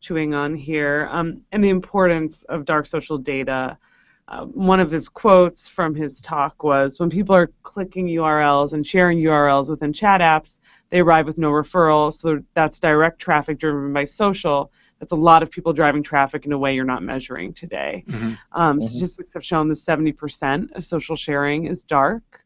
chewing 0.00 0.34
on 0.34 0.54
here, 0.54 1.08
um, 1.10 1.40
and 1.52 1.64
the 1.64 1.70
importance 1.70 2.42
of 2.44 2.66
dark 2.66 2.86
social 2.86 3.16
data. 3.16 3.78
Uh, 4.26 4.46
one 4.46 4.80
of 4.80 4.90
his 4.90 5.08
quotes 5.08 5.68
from 5.68 5.94
his 5.94 6.20
talk 6.20 6.62
was 6.64 6.98
when 6.98 7.10
people 7.10 7.36
are 7.36 7.50
clicking 7.62 8.06
URLs 8.06 8.72
and 8.72 8.86
sharing 8.86 9.18
URLs 9.18 9.68
within 9.68 9.92
chat 9.92 10.20
apps, 10.20 10.60
they 10.90 11.00
arrive 11.00 11.26
with 11.26 11.38
no 11.38 11.50
referral. 11.50 12.12
So 12.12 12.42
that's 12.54 12.80
direct 12.80 13.18
traffic 13.18 13.58
driven 13.58 13.92
by 13.92 14.04
social. 14.04 14.72
That's 14.98 15.12
a 15.12 15.16
lot 15.16 15.42
of 15.42 15.50
people 15.50 15.72
driving 15.72 16.02
traffic 16.02 16.46
in 16.46 16.52
a 16.52 16.58
way 16.58 16.74
you're 16.74 16.84
not 16.84 17.02
measuring 17.02 17.52
today. 17.52 18.04
Mm-hmm. 18.08 18.34
Um, 18.52 18.78
mm-hmm. 18.78 18.86
Statistics 18.86 19.34
have 19.34 19.44
shown 19.44 19.68
that 19.68 19.74
70% 19.74 20.72
of 20.74 20.84
social 20.84 21.16
sharing 21.16 21.66
is 21.66 21.84
dark. 21.84 22.44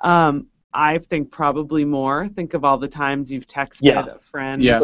Um, 0.00 0.48
I 0.74 0.98
think 0.98 1.30
probably 1.30 1.84
more. 1.84 2.28
Think 2.28 2.54
of 2.54 2.64
all 2.64 2.78
the 2.78 2.88
times 2.88 3.30
you've 3.30 3.46
texted 3.46 3.78
yeah. 3.82 4.04
a 4.06 4.18
friend 4.18 4.62
yeah. 4.62 4.78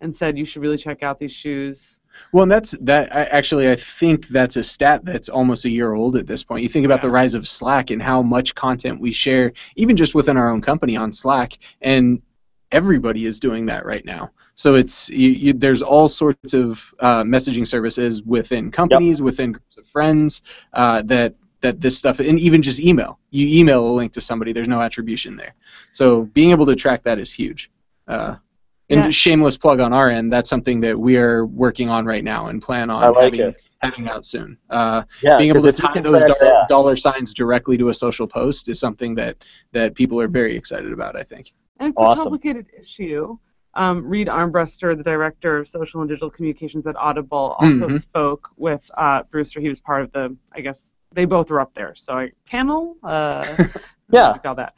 And 0.00 0.14
said 0.14 0.36
you 0.36 0.44
should 0.44 0.60
really 0.60 0.76
check 0.76 1.02
out 1.02 1.18
these 1.18 1.32
shoes. 1.32 1.98
Well, 2.32 2.42
and 2.42 2.52
that's 2.52 2.74
that. 2.80 3.14
I, 3.14 3.24
actually, 3.24 3.70
I 3.70 3.76
think 3.76 4.28
that's 4.28 4.56
a 4.56 4.64
stat 4.64 5.04
that's 5.04 5.28
almost 5.28 5.64
a 5.64 5.70
year 5.70 5.94
old 5.94 6.16
at 6.16 6.26
this 6.26 6.42
point. 6.42 6.62
You 6.62 6.68
think 6.68 6.84
about 6.84 6.98
yeah. 6.98 7.08
the 7.08 7.10
rise 7.10 7.34
of 7.34 7.46
Slack 7.46 7.90
and 7.90 8.02
how 8.02 8.22
much 8.22 8.54
content 8.54 9.00
we 9.00 9.12
share, 9.12 9.52
even 9.76 9.96
just 9.96 10.14
within 10.14 10.36
our 10.36 10.50
own 10.50 10.60
company 10.60 10.96
on 10.96 11.12
Slack, 11.12 11.58
and 11.82 12.20
everybody 12.72 13.26
is 13.26 13.38
doing 13.38 13.66
that 13.66 13.86
right 13.86 14.04
now. 14.04 14.30
So 14.56 14.74
it's 14.74 15.10
you, 15.10 15.30
you, 15.30 15.52
there's 15.52 15.82
all 15.82 16.08
sorts 16.08 16.54
of 16.54 16.94
uh, 17.00 17.22
messaging 17.22 17.66
services 17.66 18.22
within 18.22 18.70
companies, 18.70 19.18
yep. 19.18 19.24
within 19.24 19.52
groups 19.52 19.76
of 19.76 19.86
friends 19.86 20.42
uh, 20.72 21.02
that 21.02 21.34
that 21.60 21.80
this 21.80 21.96
stuff, 21.96 22.20
and 22.20 22.38
even 22.38 22.62
just 22.62 22.78
email. 22.78 23.18
You 23.30 23.60
email 23.60 23.88
a 23.88 23.92
link 23.92 24.12
to 24.12 24.20
somebody, 24.20 24.52
there's 24.52 24.68
no 24.68 24.82
attribution 24.82 25.34
there. 25.34 25.54
So 25.92 26.24
being 26.34 26.50
able 26.50 26.66
to 26.66 26.76
track 26.76 27.02
that 27.04 27.18
is 27.18 27.32
huge. 27.32 27.70
Uh, 28.06 28.36
and 28.90 29.04
yeah. 29.04 29.10
shameless 29.10 29.56
plug 29.56 29.80
on 29.80 29.92
our 29.92 30.10
end, 30.10 30.32
that's 30.32 30.50
something 30.50 30.80
that 30.80 30.98
we 30.98 31.16
are 31.16 31.46
working 31.46 31.88
on 31.88 32.04
right 32.04 32.24
now 32.24 32.48
and 32.48 32.60
plan 32.60 32.90
on 32.90 33.14
like 33.14 33.34
having, 33.36 33.54
having 33.78 34.08
out 34.08 34.24
soon. 34.24 34.58
Uh, 34.70 35.02
yeah, 35.22 35.38
being 35.38 35.50
able 35.50 35.62
to 35.62 35.72
tie 35.72 36.00
those 36.00 36.22
dollar, 36.24 36.66
dollar, 36.68 36.96
signs 36.96 37.32
directly 37.32 37.78
to 37.78 37.88
a 37.88 37.94
social 37.94 38.26
post 38.26 38.68
is 38.68 38.78
something 38.78 39.14
that, 39.14 39.44
that 39.72 39.94
people 39.94 40.20
are 40.20 40.28
very 40.28 40.56
excited 40.56 40.92
about, 40.92 41.16
I 41.16 41.22
think. 41.22 41.52
And 41.80 41.90
it's 41.90 41.98
awesome. 41.98 42.22
a 42.22 42.24
complicated 42.24 42.66
issue. 42.78 43.38
Um, 43.76 44.06
Reed 44.06 44.28
Armbruster, 44.28 44.96
the 44.96 45.02
director 45.02 45.58
of 45.58 45.66
social 45.66 46.00
and 46.00 46.08
digital 46.08 46.30
communications 46.30 46.86
at 46.86 46.94
Audible, 46.96 47.56
also 47.58 47.88
mm-hmm. 47.88 47.96
spoke 47.96 48.50
with 48.56 48.88
uh, 48.96 49.24
Brewster. 49.24 49.60
He 49.60 49.68
was 49.68 49.80
part 49.80 50.02
of 50.02 50.12
the, 50.12 50.36
I 50.52 50.60
guess, 50.60 50.92
they 51.12 51.24
both 51.24 51.50
were 51.50 51.60
up 51.60 51.74
there. 51.74 51.94
So 51.96 52.12
I 52.14 52.30
panel, 52.46 52.96
uh, 53.02 53.64
yeah, 54.10 54.36
call 54.38 54.54
that. 54.56 54.74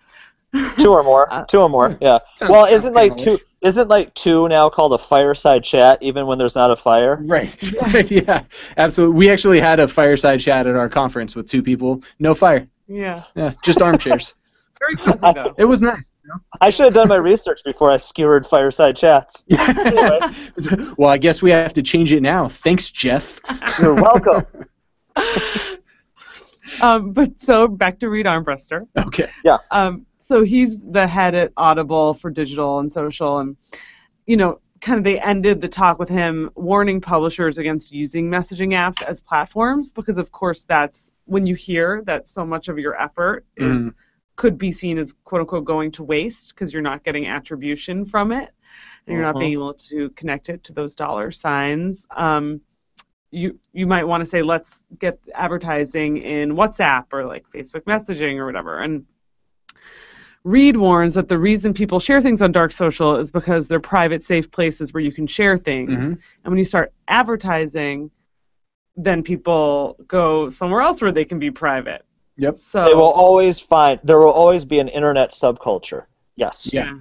Two 0.79 0.91
or 0.93 1.03
more. 1.03 1.27
Uh, 1.33 1.45
two 1.45 1.61
or 1.61 1.69
more. 1.69 1.97
Yeah. 2.01 2.19
Sounds- 2.37 2.51
well, 2.51 2.67
isn't 2.73 2.95
like 2.95 3.17
two? 3.17 3.39
Isn't 3.63 3.89
like 3.89 4.15
two 4.15 4.49
now 4.49 4.69
called 4.69 4.93
a 4.93 4.99
fireside 4.99 5.65
chat, 5.65 5.99
even 6.01 6.27
when 6.27 6.39
there's 6.39 6.55
not 6.55 6.71
a 6.71 6.77
fire? 6.77 7.19
Right. 7.21 8.11
yeah, 8.11 8.45
absolutely. 8.77 9.17
We 9.17 9.31
actually 9.31 9.59
had 9.61 9.81
a 9.81 9.89
fireside 9.89 10.41
chat 10.41 10.67
at 10.67 10.77
our 10.77 10.89
conference 10.89 11.35
with 11.35 11.49
two 11.49 11.63
people. 11.63 12.03
No 12.21 12.35
fire. 12.35 12.67
Yeah. 12.87 13.25
Yeah, 13.35 13.55
just 13.65 13.83
armchairs. 13.83 14.35
Very 14.79 14.95
cozy 14.97 15.19
though. 15.35 15.55
it 15.59 15.65
was 15.65 15.81
nice. 15.83 16.13
you 16.23 16.29
know? 16.29 16.37
I 16.61 16.71
should 16.71 16.85
have 16.85 16.95
done 16.95 17.09
my 17.09 17.17
research 17.17 17.61
before 17.65 17.91
I 17.91 17.97
skewered 17.97 18.47
fireside 18.47 18.95
chats. 18.95 19.45
well, 20.97 21.09
I 21.11 21.17
guess 21.19 21.41
we 21.43 21.51
have 21.51 21.73
to 21.73 21.83
change 21.83 22.13
it 22.13 22.21
now. 22.21 22.47
Thanks, 22.47 22.91
Jeff. 22.91 23.41
You're 23.81 23.95
welcome. 23.95 24.45
um, 26.81 27.13
but 27.13 27.41
so 27.41 27.69
back 27.69 28.01
to 28.01 28.09
Reed 28.09 28.27
Armbruster. 28.27 28.87
Okay. 28.99 29.31
Yeah. 29.45 29.59
Um, 29.71 30.05
so 30.27 30.43
he's 30.43 30.81
the 30.81 31.07
head 31.07 31.35
at 31.37 31.53
Audible 31.57 32.15
for 32.15 32.31
digital 32.31 32.81
and 32.81 32.91
social, 32.91 33.39
and 33.39 33.57
you 34.27 34.37
know, 34.37 34.61
kind 34.81 34.99
of 34.99 35.05
they 35.05 35.21
ended 35.21 35.61
the 35.61 35.69
talk 35.69 36.01
with 36.01 36.09
him 36.09 36.51
warning 36.57 37.01
publishers 37.01 37.59
against 37.59 37.93
using 37.93 38.29
messaging 38.29 38.71
apps 38.71 39.03
as 39.05 39.21
platforms 39.21 39.93
because, 39.93 40.19
of 40.19 40.33
course, 40.33 40.65
that's 40.65 41.13
when 41.27 41.47
you 41.47 41.55
hear 41.55 42.03
that 42.07 42.27
so 42.27 42.45
much 42.45 42.69
of 42.69 42.77
your 42.77 43.01
effort 43.01 43.45
is 43.57 43.83
Mhm. 43.83 43.95
could 44.35 44.59
be 44.59 44.73
seen 44.73 44.99
as 44.99 45.13
quote 45.25 45.43
unquote 45.43 45.65
going 45.65 45.93
to 45.93 46.03
waste 46.03 46.55
because 46.55 46.73
you're 46.73 46.83
not 46.83 47.05
getting 47.05 47.27
attribution 47.29 48.05
from 48.05 48.33
it, 48.33 48.51
and 49.07 49.15
you're 49.15 49.23
not 49.23 49.37
Mhm. 49.37 49.39
being 49.39 49.53
able 49.53 49.75
to 49.75 50.11
connect 50.11 50.49
it 50.49 50.65
to 50.65 50.73
those 50.73 50.97
dollar 50.97 51.31
signs. 51.31 52.05
Um, 52.17 52.61
you 53.31 53.59
you 53.73 53.87
might 53.87 54.05
want 54.05 54.23
to 54.25 54.29
say 54.29 54.43
let's 54.43 54.85
get 54.99 55.21
advertising 55.35 56.17
in 56.19 56.57
WhatsApp 56.57 57.05
or 57.13 57.25
like 57.27 57.45
Facebook 57.55 57.85
messaging 57.85 58.39
or 58.39 58.47
whatever. 58.47 58.81
And 58.81 59.05
Reed 60.47 60.77
warns 60.77 61.15
that 61.15 61.27
the 61.27 61.37
reason 61.37 61.75
people 61.75 61.99
share 61.99 62.23
things 62.23 62.41
on 62.41 62.53
dark 62.53 62.71
social 62.71 63.17
is 63.17 63.33
because 63.33 63.67
they're 63.67 63.81
private, 63.81 64.23
safe 64.23 64.49
places 64.49 64.95
where 64.95 65.03
you 65.03 65.11
can 65.11 65.27
share 65.27 65.59
things. 65.59 65.91
Mhm. 65.91 66.11
And 66.13 66.53
when 66.53 66.57
you 66.57 66.65
start 66.65 66.93
advertising, 67.09 68.13
then 68.95 69.25
people 69.25 69.97
go 70.07 70.49
somewhere 70.49 70.83
else 70.83 71.03
where 71.03 71.11
they 71.11 71.25
can 71.25 71.41
be 71.41 71.51
private. 71.51 72.05
Yep. 72.37 72.59
So 72.59 72.85
They 72.85 72.95
will 72.95 73.11
always 73.11 73.59
find. 73.59 73.99
There 74.05 74.21
will 74.21 74.31
always 74.31 74.65
be 74.65 74.79
an 74.79 74.87
internet 74.87 75.33
subculture. 75.33 76.05
Yes. 76.37 76.73
Yeah. 76.73 76.93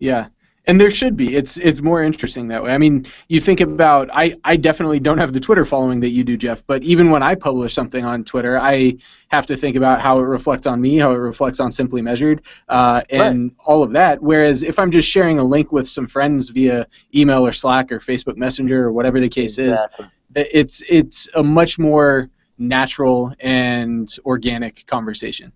Yeah. 0.00 0.26
And 0.68 0.78
there 0.78 0.90
should 0.90 1.16
be. 1.16 1.34
It's 1.34 1.56
it's 1.56 1.80
more 1.80 2.02
interesting 2.02 2.46
that 2.48 2.62
way. 2.62 2.72
I 2.72 2.78
mean, 2.78 3.06
you 3.28 3.40
think 3.40 3.60
about 3.60 4.10
I, 4.12 4.36
I 4.44 4.56
definitely 4.56 5.00
don't 5.00 5.16
have 5.16 5.32
the 5.32 5.40
Twitter 5.40 5.64
following 5.64 5.98
that 6.00 6.10
you 6.10 6.22
do, 6.22 6.36
Jeff, 6.36 6.62
but 6.66 6.82
even 6.82 7.10
when 7.10 7.22
I 7.22 7.34
publish 7.34 7.72
something 7.72 8.04
on 8.04 8.22
Twitter, 8.22 8.58
I 8.58 8.98
have 9.28 9.46
to 9.46 9.56
think 9.56 9.76
about 9.76 10.00
how 10.00 10.18
it 10.18 10.22
reflects 10.22 10.66
on 10.66 10.78
me, 10.80 10.98
how 10.98 11.12
it 11.12 11.16
reflects 11.16 11.58
on 11.58 11.72
Simply 11.72 12.02
Measured, 12.02 12.42
uh, 12.68 13.00
and 13.08 13.52
all 13.64 13.82
of 13.82 13.92
that. 13.92 14.22
Whereas 14.22 14.62
if 14.62 14.78
I'm 14.78 14.90
just 14.90 15.08
sharing 15.08 15.38
a 15.38 15.44
link 15.44 15.72
with 15.72 15.88
some 15.88 16.06
friends 16.06 16.50
via 16.50 16.86
email 17.14 17.46
or 17.46 17.52
Slack 17.52 17.90
or 17.90 17.98
Facebook 17.98 18.36
Messenger 18.36 18.84
or 18.84 18.92
whatever 18.92 19.20
the 19.20 19.28
case 19.28 19.56
Exactly. 19.56 20.06
is, 20.36 20.46
it's 20.52 20.82
it's 20.90 21.28
a 21.34 21.42
much 21.42 21.78
more 21.78 22.28
natural 22.58 23.32
and 23.40 24.14
organic 24.26 24.86
conversation. 24.86 25.50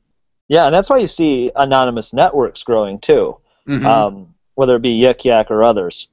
Yeah, 0.48 0.66
and 0.66 0.74
that's 0.74 0.88
why 0.88 0.98
you 0.98 1.06
see 1.06 1.50
anonymous 1.56 2.14
networks 2.14 2.62
growing 2.62 2.98
too, 2.98 3.36
Mhm. 3.68 3.86
um, 3.86 4.34
whether 4.54 4.76
it 4.76 4.82
be 4.82 4.98
Yik 5.00 5.24
Yak 5.24 5.50
or 5.50 5.62
others, 5.64 6.08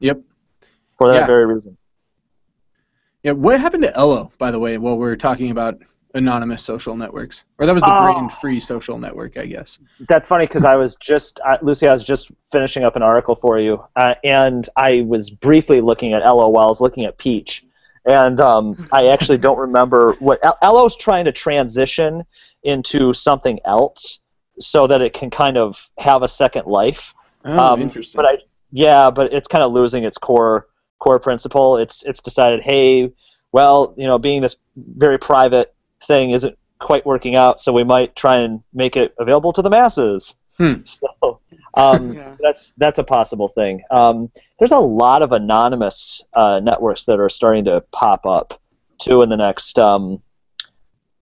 yep. 0.00 0.20
for 0.98 1.08
that 1.08 1.20
Yeah. 1.20 1.26
very 1.26 1.46
reason. 1.46 1.76
Yeah, 3.22 3.32
what 3.32 3.60
happened 3.60 3.82
to 3.82 3.96
Ello, 3.96 4.30
by 4.38 4.50
the 4.50 4.58
way, 4.58 4.78
while 4.78 4.96
we're 4.96 5.16
talking 5.16 5.50
about 5.50 5.78
anonymous 6.14 6.62
social 6.62 6.96
networks? 6.96 7.44
Or 7.58 7.66
that 7.66 7.74
was 7.74 7.82
the 7.82 7.92
Oh. 7.94 8.02
brand-free 8.12 8.60
social 8.60 8.98
network, 8.98 9.36
I 9.36 9.46
guess. 9.46 9.78
That's 10.08 10.26
funny 10.28 10.46
because 10.46 10.64
I 10.64 10.76
was 10.76 10.94
just 10.96 11.40
uh, 11.44 11.58
Lucy. 11.60 11.88
I 11.88 11.92
was 11.92 12.04
just 12.04 12.30
finishing 12.52 12.84
up 12.84 12.96
an 12.96 13.02
article 13.02 13.34
for 13.34 13.58
you, 13.58 13.84
uh, 13.96 14.14
and 14.24 14.68
I 14.76 15.02
was 15.06 15.28
briefly 15.30 15.80
looking 15.80 16.12
at 16.14 16.22
Ello 16.24 16.48
while 16.48 16.64
I 16.66 16.68
was 16.68 16.80
looking 16.80 17.04
at 17.04 17.18
Peach, 17.18 17.66
and 18.06 18.40
um, 18.40 18.86
I 18.92 19.08
actually 19.08 19.38
don't 19.38 19.58
remember 19.58 20.14
what 20.20 20.38
El- 20.44 20.58
Ello's 20.62 20.96
trying 20.96 21.24
to 21.26 21.32
transition 21.32 22.24
into 22.62 23.12
something 23.12 23.58
else 23.64 24.20
so 24.58 24.86
that 24.86 25.02
it 25.02 25.12
can 25.12 25.28
kind 25.30 25.58
of 25.58 25.90
have 25.98 26.22
a 26.22 26.28
second 26.28 26.66
life. 26.66 27.12
Oh, 27.46 27.74
Um, 27.74 27.80
interesting. 27.82 28.18
But 28.18 28.26
I, 28.26 28.38
yeah, 28.72 29.10
but 29.10 29.32
it's 29.32 29.48
kind 29.48 29.62
of 29.62 29.72
losing 29.72 30.04
its 30.04 30.18
core 30.18 30.66
core 30.98 31.20
principle. 31.20 31.76
It's 31.76 32.02
it's 32.04 32.20
decided, 32.20 32.62
hey, 32.62 33.12
well, 33.52 33.94
you 33.96 34.06
know, 34.06 34.18
being 34.18 34.42
this 34.42 34.56
very 34.76 35.18
private 35.18 35.74
thing 36.02 36.30
isn't 36.30 36.56
quite 36.78 37.06
working 37.06 37.36
out, 37.36 37.60
so 37.60 37.72
we 37.72 37.84
might 37.84 38.14
try 38.16 38.36
and 38.38 38.62
make 38.74 38.96
it 38.96 39.14
available 39.18 39.52
to 39.54 39.62
the 39.62 39.70
masses. 39.70 40.34
Hmm. 40.58 40.74
So 40.84 41.40
um, 41.74 42.12
Yeah. 42.14 42.34
that's 42.40 42.72
that's 42.78 42.98
a 42.98 43.04
possible 43.04 43.48
thing. 43.48 43.82
Um, 43.90 44.30
there's 44.58 44.72
a 44.72 44.78
lot 44.78 45.22
of 45.22 45.32
anonymous 45.32 46.22
uh, 46.32 46.60
networks 46.60 47.04
that 47.04 47.20
are 47.20 47.28
starting 47.28 47.66
to 47.66 47.82
pop 47.92 48.24
up 48.26 48.60
too 48.98 49.20
in 49.22 49.28
the 49.28 49.36
next 49.36 49.78
um, 49.78 50.22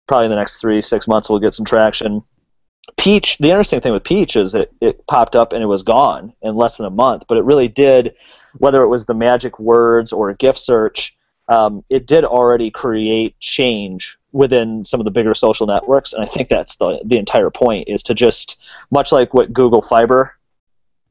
probably 0.07 0.27
in 0.27 0.31
the 0.31 0.37
next 0.37 0.61
three 0.61 0.83
six 0.83 1.09
months. 1.09 1.29
We'll 1.31 1.39
get 1.41 1.55
some 1.55 1.65
traction. 1.65 2.23
Peach. 2.97 3.39
The 3.39 3.49
interesting 3.49 3.81
thing 3.81 3.93
with 3.93 4.05
Peach 4.05 4.37
is 4.37 4.55
it, 4.55 4.73
it 4.81 5.07
popped 5.07 5.37
up 5.37 5.53
and 5.53 5.63
it 5.63 5.67
was 5.67 5.83
gone 5.83 6.33
in 6.43 6.57
less 6.57 6.77
than 6.77 6.87
a 6.87 6.91
month, 6.91 7.25
but 7.29 7.39
it 7.39 7.45
really 7.45 7.69
did. 7.69 8.15
Whether 8.59 8.83
it 8.83 8.89
was 8.89 9.05
the 9.05 9.15
magic 9.15 9.59
words 9.59 10.13
or 10.13 10.31
a 10.31 10.35
gift 10.35 10.59
search, 10.59 11.17
um, 11.49 11.85
it 11.91 12.07
did 12.07 12.25
already 12.25 12.71
create 12.71 13.39
change 13.41 14.17
within 14.33 14.85
some 14.85 15.01
of 15.01 15.05
the 15.05 15.11
bigger 15.11 15.35
social 15.35 15.67
networks, 15.67 16.13
and 16.13 16.23
I 16.23 16.27
think 16.27 16.49
that's 16.49 16.77
the 16.77 17.01
the 17.05 17.19
entire 17.19 17.51
point 17.51 17.89
is 17.89 18.03
to 18.05 18.15
just 18.15 18.57
much 18.91 19.13
like 19.13 19.35
what 19.35 19.53
Google 19.53 19.83
Fiber 19.83 20.37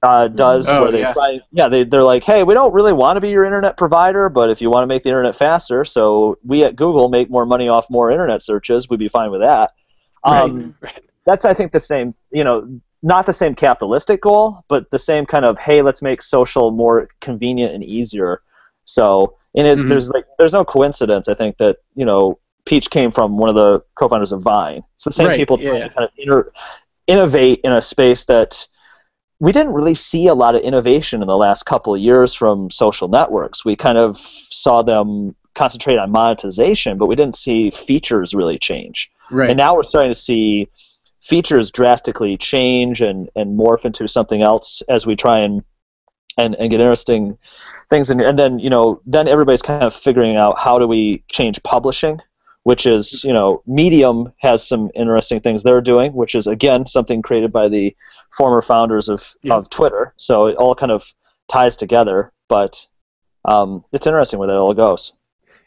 uh, 0.01 0.27
does, 0.27 0.69
Oh, 0.69 0.81
where 0.81 0.91
they 0.91 0.99
yeah. 0.99 1.13
try, 1.13 1.39
yeah, 1.51 1.69
they 1.69 1.83
they're 1.83 2.03
like, 2.03 2.23
hey, 2.23 2.43
we 2.43 2.53
don't 2.53 2.73
really 2.73 2.93
want 2.93 3.17
to 3.17 3.21
be 3.21 3.29
your 3.29 3.45
internet 3.45 3.77
provider, 3.77 4.29
but 4.29 4.49
if 4.49 4.61
you 4.61 4.69
want 4.69 4.83
to 4.83 4.87
make 4.87 5.03
the 5.03 5.09
internet 5.09 5.35
faster, 5.35 5.85
so 5.85 6.37
we 6.43 6.63
at 6.63 6.75
Google 6.75 7.09
make 7.09 7.29
more 7.29 7.45
money 7.45 7.69
off 7.69 7.89
more 7.89 8.11
internet 8.11 8.41
searches, 8.41 8.89
we'd 8.89 8.99
be 8.99 9.09
fine 9.09 9.31
with 9.31 9.41
that. 9.41 9.71
Um, 10.23 10.75
right. 10.81 11.03
That's 11.25 11.45
I 11.45 11.53
think 11.53 11.71
the 11.71 11.79
same, 11.79 12.13
you 12.31 12.43
know, 12.43 12.79
not 13.01 13.25
the 13.25 13.33
same 13.33 13.53
capitalistic 13.55 14.21
goal, 14.21 14.63
but 14.69 14.89
the 14.91 14.99
same 14.99 15.25
kind 15.25 15.45
of 15.45 15.57
hey, 15.59 15.81
let's 15.81 16.01
make 16.01 16.21
social 16.21 16.71
more 16.71 17.09
convenient 17.21 17.73
and 17.73 17.83
easier. 17.83 18.41
So, 18.85 19.35
and 19.55 19.67
it, 19.67 19.77
Mhm. 19.77 19.89
there's 19.89 20.09
like 20.09 20.25
there's 20.37 20.53
no 20.53 20.65
coincidence. 20.65 21.27
I 21.27 21.33
think 21.33 21.57
that 21.57 21.77
you 21.95 22.05
know 22.05 22.39
Peach 22.65 22.89
came 22.89 23.11
from 23.11 23.37
one 23.37 23.49
of 23.49 23.55
the 23.55 23.81
co-founders 23.95 24.31
of 24.31 24.41
Vine. 24.41 24.83
It's 24.95 25.03
the 25.03 25.11
same 25.11 25.27
Right, 25.27 25.37
people 25.37 25.57
trying 25.57 25.75
yeah. 25.75 25.87
to 25.89 25.93
kind 25.93 26.05
of 26.05 26.11
inter- 26.17 26.51
innovate 27.07 27.59
in 27.63 27.73
a 27.73 27.81
space 27.81 28.23
that 28.25 28.65
we 29.39 29.51
didn't 29.51 29.73
really 29.73 29.95
see 29.95 30.27
a 30.27 30.33
lot 30.33 30.55
of 30.55 30.61
innovation 30.61 31.21
in 31.21 31.27
the 31.27 31.35
last 31.35 31.63
couple 31.63 31.93
of 31.93 31.99
years 31.99 32.33
from 32.33 32.69
social 32.69 33.09
networks. 33.09 33.65
We 33.65 33.75
kind 33.75 33.97
of 33.97 34.17
saw 34.17 34.81
them 34.81 35.35
concentrate 35.55 35.97
on 35.97 36.11
monetization, 36.11 36.97
but 36.97 37.07
we 37.07 37.15
didn't 37.15 37.35
see 37.35 37.69
features 37.69 38.33
really 38.33 38.57
change. 38.57 39.11
Right. 39.29 39.49
And 39.49 39.57
now 39.57 39.75
we're 39.75 39.83
starting 39.83 40.11
to 40.13 40.19
see 40.19 40.69
features 41.23 41.71
drastically 41.71 42.37
change 42.37 43.01
and, 43.01 43.29
and 43.35 43.57
morph 43.57 43.85
into 43.85 44.07
something 44.07 44.41
else 44.41 44.81
as 44.89 45.05
we 45.05 45.15
try 45.15 45.39
and 45.39 45.63
and, 46.37 46.55
and 46.55 46.71
get 46.71 46.79
interesting 46.79 47.37
things 47.89 48.09
and, 48.09 48.19
and 48.19 48.37
then 48.37 48.59
you 48.59 48.69
know 48.69 48.99
then 49.05 49.27
everybody's 49.27 49.61
kind 49.61 49.83
of 49.83 49.93
figuring 49.93 50.35
out 50.35 50.57
how 50.59 50.79
do 50.79 50.87
we 50.87 51.23
change 51.29 51.61
publishing 51.63 52.19
which 52.63 52.85
is 52.85 53.23
you 53.23 53.31
know 53.31 53.61
medium 53.67 54.33
has 54.39 54.67
some 54.67 54.89
interesting 54.95 55.39
things 55.39 55.61
they're 55.63 55.81
doing 55.81 56.11
which 56.13 56.33
is 56.35 56.47
again 56.47 56.87
something 56.87 57.21
created 57.21 57.51
by 57.53 57.69
the 57.69 57.95
former 58.35 58.61
founders 58.61 59.09
of, 59.09 59.35
Yeah. 59.43 59.53
of 59.55 59.69
twitter. 59.69 60.13
So 60.17 60.47
it 60.47 60.55
all 60.57 60.75
kind 60.75 60.91
of 60.91 61.13
ties 61.49 61.75
together 61.75 62.31
but 62.49 62.85
um, 63.45 63.83
it's 63.93 64.07
interesting 64.07 64.39
where 64.39 64.47
that 64.47 64.57
all 64.57 64.73
goes 64.73 65.13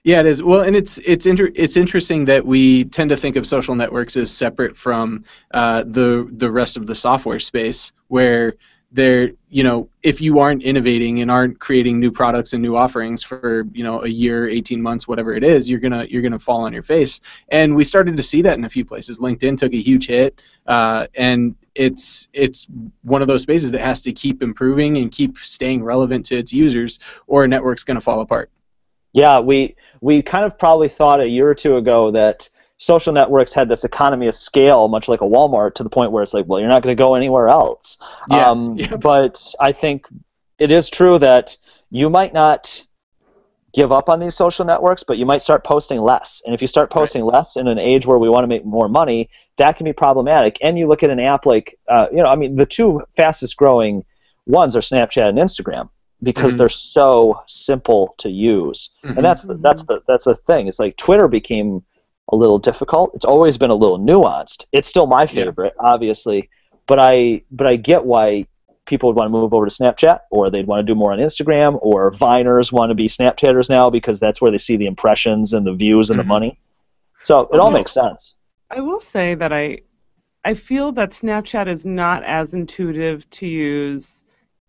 Yeah, 0.07 0.21
it 0.21 0.27
is. 0.27 0.41
Well, 0.41 0.61
and 0.61 0.77
it's 0.77 0.99
it's 0.99 1.27
inter- 1.27 1.51
it's 1.57 1.77
interesting 1.77 2.27
that 2.27 2.47
we 2.47 2.85
tend 2.85 3.11
to 3.11 3.17
think 3.17 3.35
of 3.35 3.45
social 3.45 3.75
networks 3.75 4.17
as 4.17 4.31
separate 4.31 4.77
from 4.77 5.25
uh, 5.53 5.83
the 5.83 6.29
the 6.37 6.49
rest 6.49 6.77
of 6.77 6.87
the 6.87 6.95
software 6.95 7.41
space, 7.41 7.91
where 8.07 8.55
they're 8.93 9.33
you 9.49 9.65
know 9.65 9.89
if 10.05 10.21
you 10.21 10.39
aren't 10.39 10.63
innovating 10.63 11.23
and 11.23 11.29
aren't 11.29 11.59
creating 11.59 11.99
new 11.99 12.13
products 12.13 12.53
and 12.53 12.63
new 12.63 12.77
offerings 12.77 13.25
for 13.25 13.65
you 13.73 13.83
know 13.83 14.05
a 14.05 14.07
year, 14.07 14.49
18 14.49 14.81
months, 14.81 15.09
whatever 15.09 15.35
it 15.35 15.43
is, 15.43 15.69
you're 15.69 15.81
gonna 15.81 16.05
you're 16.09 16.23
gonna 16.23 16.39
fall 16.39 16.61
on 16.61 16.73
your 16.73 16.85
face. 16.85 17.21
And 17.49 17.75
we 17.75 17.83
started 17.83 18.17
to 18.17 18.23
see 18.23 18.43
that 18.43 18.57
in 18.57 18.65
a 18.65 18.69
few 18.69 18.85
places. 18.85 19.19
LinkedIn 19.19 19.59
took 19.59 19.73
a 19.73 19.81
huge 19.81 20.07
hit, 20.07 20.41
uh, 20.69 21.09
and 21.17 21.57
it's 21.75 22.29
it's 22.33 22.69
one 23.03 23.23
of 23.23 23.27
those 23.27 23.43
spaces 23.43 23.73
that 23.73 23.81
has 23.81 24.01
to 24.03 24.13
keep 24.13 24.41
improving 24.41 24.99
and 24.99 25.11
keep 25.11 25.37
staying 25.39 25.83
relevant 25.83 26.27
to 26.27 26.37
its 26.37 26.53
users, 26.53 27.01
or 27.27 27.43
a 27.43 27.49
network's 27.49 27.83
gonna 27.83 28.01
fall 28.01 28.21
apart. 28.21 28.53
Yeah, 29.17 29.39
we 29.41 29.77
we 30.01 30.23
kind 30.23 30.45
of 30.45 30.59
probably 30.59 30.89
thought 30.89 31.21
a 31.21 31.29
year 31.29 31.49
or 31.49 31.55
two 31.55 31.77
ago 31.77 32.11
that 32.13 32.49
social 32.79 33.13
networks 33.13 33.55
had 33.55 33.69
this 33.69 33.85
economy 33.85 34.27
of 34.27 34.35
scale, 34.35 34.89
much 34.89 35.09
like 35.09 35.21
a 35.21 35.25
Walmart, 35.25 35.75
to 35.75 35.83
the 35.83 35.91
point 35.91 36.13
where 36.13 36.23
it's 36.23 36.35
like, 36.35 36.47
well, 36.47 36.61
you're 36.61 36.69
not 36.69 36.83
going 36.83 36.95
to 36.95 37.01
go 37.01 37.15
anywhere 37.15 37.49
else. 37.49 37.99
Yeah, 38.31 38.51
Um, 38.51 38.77
yep. 38.79 39.01
But 39.01 39.55
I 39.61 39.73
think 39.73 40.07
it 40.59 40.71
is 40.71 40.91
true 40.91 41.19
that 41.19 41.57
you 41.91 42.11
might 42.11 42.35
not 42.35 42.85
give 43.73 43.93
up 43.93 44.09
on 44.09 44.21
these 44.21 44.35
social 44.35 44.65
networks, 44.65 45.03
but 45.03 45.19
you 45.19 45.27
might 45.27 45.43
start 45.43 45.65
posting 45.65 46.01
less. 46.01 46.43
And 46.45 46.55
if 46.55 46.63
you 46.63 46.69
start 46.69 46.91
posting 46.91 47.25
right. 47.25 47.35
less 47.35 47.57
in 47.57 47.69
an 47.69 47.79
age 47.79 48.07
where 48.07 48.19
we 48.19 48.29
want 48.29 48.45
to 48.45 48.49
make 48.49 48.65
more 48.65 48.89
money, 48.89 49.29
that 49.59 49.77
can 49.77 49.85
be 49.85 49.93
problematic. 49.93 50.59
And 50.63 50.79
you 50.79 50.87
look 50.87 51.03
at 51.03 51.11
an 51.11 51.21
app 51.21 51.45
like, 51.45 51.79
uh, 51.89 52.07
you 52.11 52.23
know, 52.23 52.29
I 52.29 52.37
mean, 52.37 52.57
the 52.57 52.67
two 52.67 53.03
fastest 53.15 53.57
growing 53.57 54.05
ones 54.47 54.77
are 54.77 54.81
Snapchat 54.81 55.29
and 55.29 55.39
Instagram 55.39 55.91
because 56.23 56.53
mm-hmm. 56.53 56.59
they're 56.59 56.69
so 56.69 57.43
simple 57.47 58.15
to 58.19 58.31
use. 58.31 58.91
Mm-hmm. 59.05 59.17
And 59.17 59.25
that's 59.25 59.43
the, 59.43 59.55
that's 59.55 59.83
the 59.85 60.03
that's 60.07 60.25
the 60.25 60.35
thing. 60.35 60.69
It's 60.69 60.79
like 60.79 60.97
Twitter 60.97 61.29
became 61.29 61.85
a 62.31 62.37
little 62.37 62.59
difficult. 62.59 63.13
It's 63.15 63.25
always 63.25 63.59
been 63.59 63.71
a 63.71 63.75
little 63.75 63.99
nuanced. 63.99 64.65
It's 64.73 64.89
still 64.89 65.07
my 65.07 65.27
favorite, 65.27 65.75
yeah. 65.81 65.89
obviously, 65.89 66.51
but 66.87 66.99
I 66.99 67.43
but 67.51 67.67
I 67.67 67.77
get 67.77 68.05
why 68.05 68.47
people 68.87 69.09
would 69.09 69.17
want 69.17 69.27
to 69.27 69.33
move 69.33 69.53
over 69.53 69.67
to 69.67 69.71
Snapchat, 69.71 70.21
or 70.31 70.49
they'd 70.49 70.67
want 70.67 70.87
to 70.87 70.93
do 70.93 70.97
more 70.97 71.13
on 71.13 71.19
Instagram, 71.19 71.79
or 71.83 72.11
Viners 72.13 72.73
want 72.73 72.91
to 72.91 72.95
be 72.95 73.09
Snapchatters 73.09 73.69
now 73.69 73.91
because 73.91 74.21
that's 74.21 74.41
where 74.41 74.51
they 74.51 74.59
see 74.59 74.77
the 74.77 74.87
impressions 74.87 75.53
and 75.53 75.67
the 75.67 75.75
views 75.75 76.11
and 76.11 76.19
mm-hmm. 76.19 76.29
the 76.29 76.33
money. 76.33 76.59
So 77.25 77.49
it 77.53 77.59
all 77.59 77.71
makes 77.71 77.93
sense. 77.93 78.37
I 78.71 78.81
will 78.81 79.01
say 79.01 79.35
that 79.35 79.53
I 79.53 79.81
I 80.45 80.55
feel 80.55 80.93
that 80.93 81.11
Snapchat 81.11 81.67
is 81.67 81.85
not 81.85 82.23
as 82.25 82.55
intuitive 82.55 83.29
to 83.31 83.47
use 83.47 84.23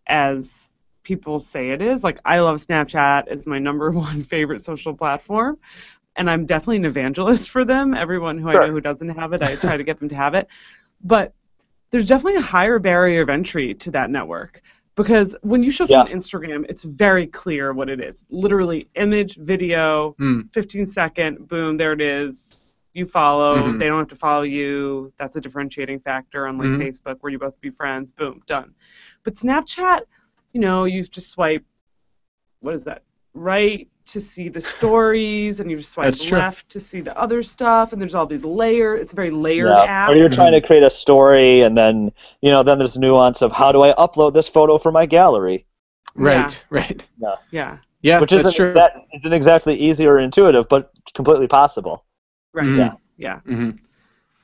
as 0.07 0.66
people 1.08 1.39
say 1.39 1.70
it 1.70 1.82
is. 1.82 2.04
Like 2.04 2.20
I 2.26 2.39
love 2.39 2.58
Snapchat; 2.58 3.24
it's 3.28 3.48
my 3.48 3.60
number 3.60 3.89
one 4.08 4.24
favorite 4.24 4.62
social 4.62 4.93
platform, 4.93 5.58
and 6.17 6.30
I'm 6.30 6.46
definitely 6.46 6.78
an 6.78 6.86
evangelist 6.86 7.50
for 7.50 7.63
them. 7.63 7.93
Everyone 7.93 8.38
who 8.38 8.52
sure. 8.52 8.63
I 8.63 8.67
know 8.67 8.74
who 8.74 8.82
doesn't 8.82 9.10
have 9.10 9.32
it, 9.32 9.41
I 9.41 9.56
try 9.56 9.78
to 9.78 9.84
get 9.84 10.00
them 10.00 10.10
to 10.10 10.15
have 10.15 10.34
it. 10.34 10.48
But 11.02 11.34
there's 11.91 12.08
definitely 12.08 12.39
a 12.39 12.41
higher 12.41 12.78
barrier 12.78 13.22
of 13.22 13.30
entry 13.30 13.74
to 13.76 13.91
that 13.91 14.10
network 14.10 14.62
because 14.96 15.34
when 15.43 15.63
you 15.63 15.72
show 15.72 15.86
someone 15.86 16.08
yeah. 16.08 16.15
Instagram, 16.15 16.65
it's 16.67 16.84
very 16.84 17.26
clear 17.28 17.72
what 17.72 17.88
it 17.88 18.02
is. 18.02 18.26
Literally, 18.30 18.89
image, 18.96 19.38
video, 19.38 20.13
mm. 20.20 20.52
15 20.54 20.88
second, 20.88 21.48
boom, 21.48 21.78
there 21.78 21.93
it 21.93 22.02
is. 22.02 22.74
You 22.93 23.06
follow. 23.06 23.58
Mm-hmm. 23.58 23.78
They 23.78 23.86
don't 23.86 24.00
have 24.00 24.08
to 24.10 24.15
follow 24.15 24.41
you. 24.41 25.13
That's 25.17 25.38
a 25.38 25.41
differentiating 25.41 26.00
factor, 26.00 26.48
unlike 26.48 26.67
mm-hmm. 26.70 26.82
Facebook, 26.82 27.17
where 27.22 27.32
you 27.32 27.39
both 27.39 27.60
be 27.62 27.70
friends. 27.70 28.12
Boom, 28.12 28.41
done. 28.48 28.74
But 29.24 29.36
Snapchat, 29.36 30.02
you 30.58 30.62
know, 30.62 30.86
you 30.86 31.04
just 31.04 31.30
swipe. 31.30 31.63
What 32.62 32.74
is 32.74 32.84
that? 32.86 33.04
Right 33.36 33.88
to 34.06 34.20
see 34.20 34.50
the 34.50 34.60
stories, 34.60 35.60
and 35.60 35.70
you 35.70 35.78
just 35.78 35.91
swipe 35.91 36.15
left 36.32 36.67
to 36.70 36.80
see 36.80 37.00
the 37.00 37.15
other 37.15 37.43
stuff, 37.43 37.93
and 37.93 38.02
there's 38.02 38.15
all 38.15 38.26
these 38.26 38.43
layers. 38.43 39.00
It's 39.00 39.13
a 39.13 39.15
very 39.15 39.30
layered 39.30 39.70
yeah. 39.70 39.84
app. 39.84 40.10
Or 40.10 40.15
you're 40.15 40.30
trying 40.30 40.54
to 40.54 40.62
create 40.62 40.82
a 40.82 40.89
story, 40.89 41.62
and 41.62 41.78
then 41.78 42.12
you 42.41 42.50
know, 42.52 42.63
then 42.63 42.80
there's 42.80 42.98
nuance 42.98 43.43
of 43.43 43.52
how 43.52 43.72
do 43.72 43.84
I 43.84 43.93
upload 43.93 44.34
this 44.34 44.48
photo 44.48 44.80
for 44.80 44.91
my 44.91 45.06
gallery. 45.06 45.67
Right, 46.15 46.52
yeah. 46.52 46.60
right. 46.72 47.04
Yeah. 47.20 47.36
Yeah. 47.52 47.78
Yeah, 48.02 48.20
which 48.20 48.32
isn't, 48.32 48.56
true. 48.56 48.74
That 48.74 48.93
isn't 49.13 49.34
exactly 49.34 49.76
easy 49.76 50.08
or 50.08 50.17
intuitive, 50.17 50.67
but 50.70 50.91
completely 51.13 51.48
possible. 51.48 52.04
Right. 52.54 52.65
Mm-hmm. 52.65 52.80
Yeah. 52.80 52.93
Yeah. 53.17 53.39
Mm-hmm. 53.52 53.78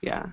Yeah. 0.04 0.26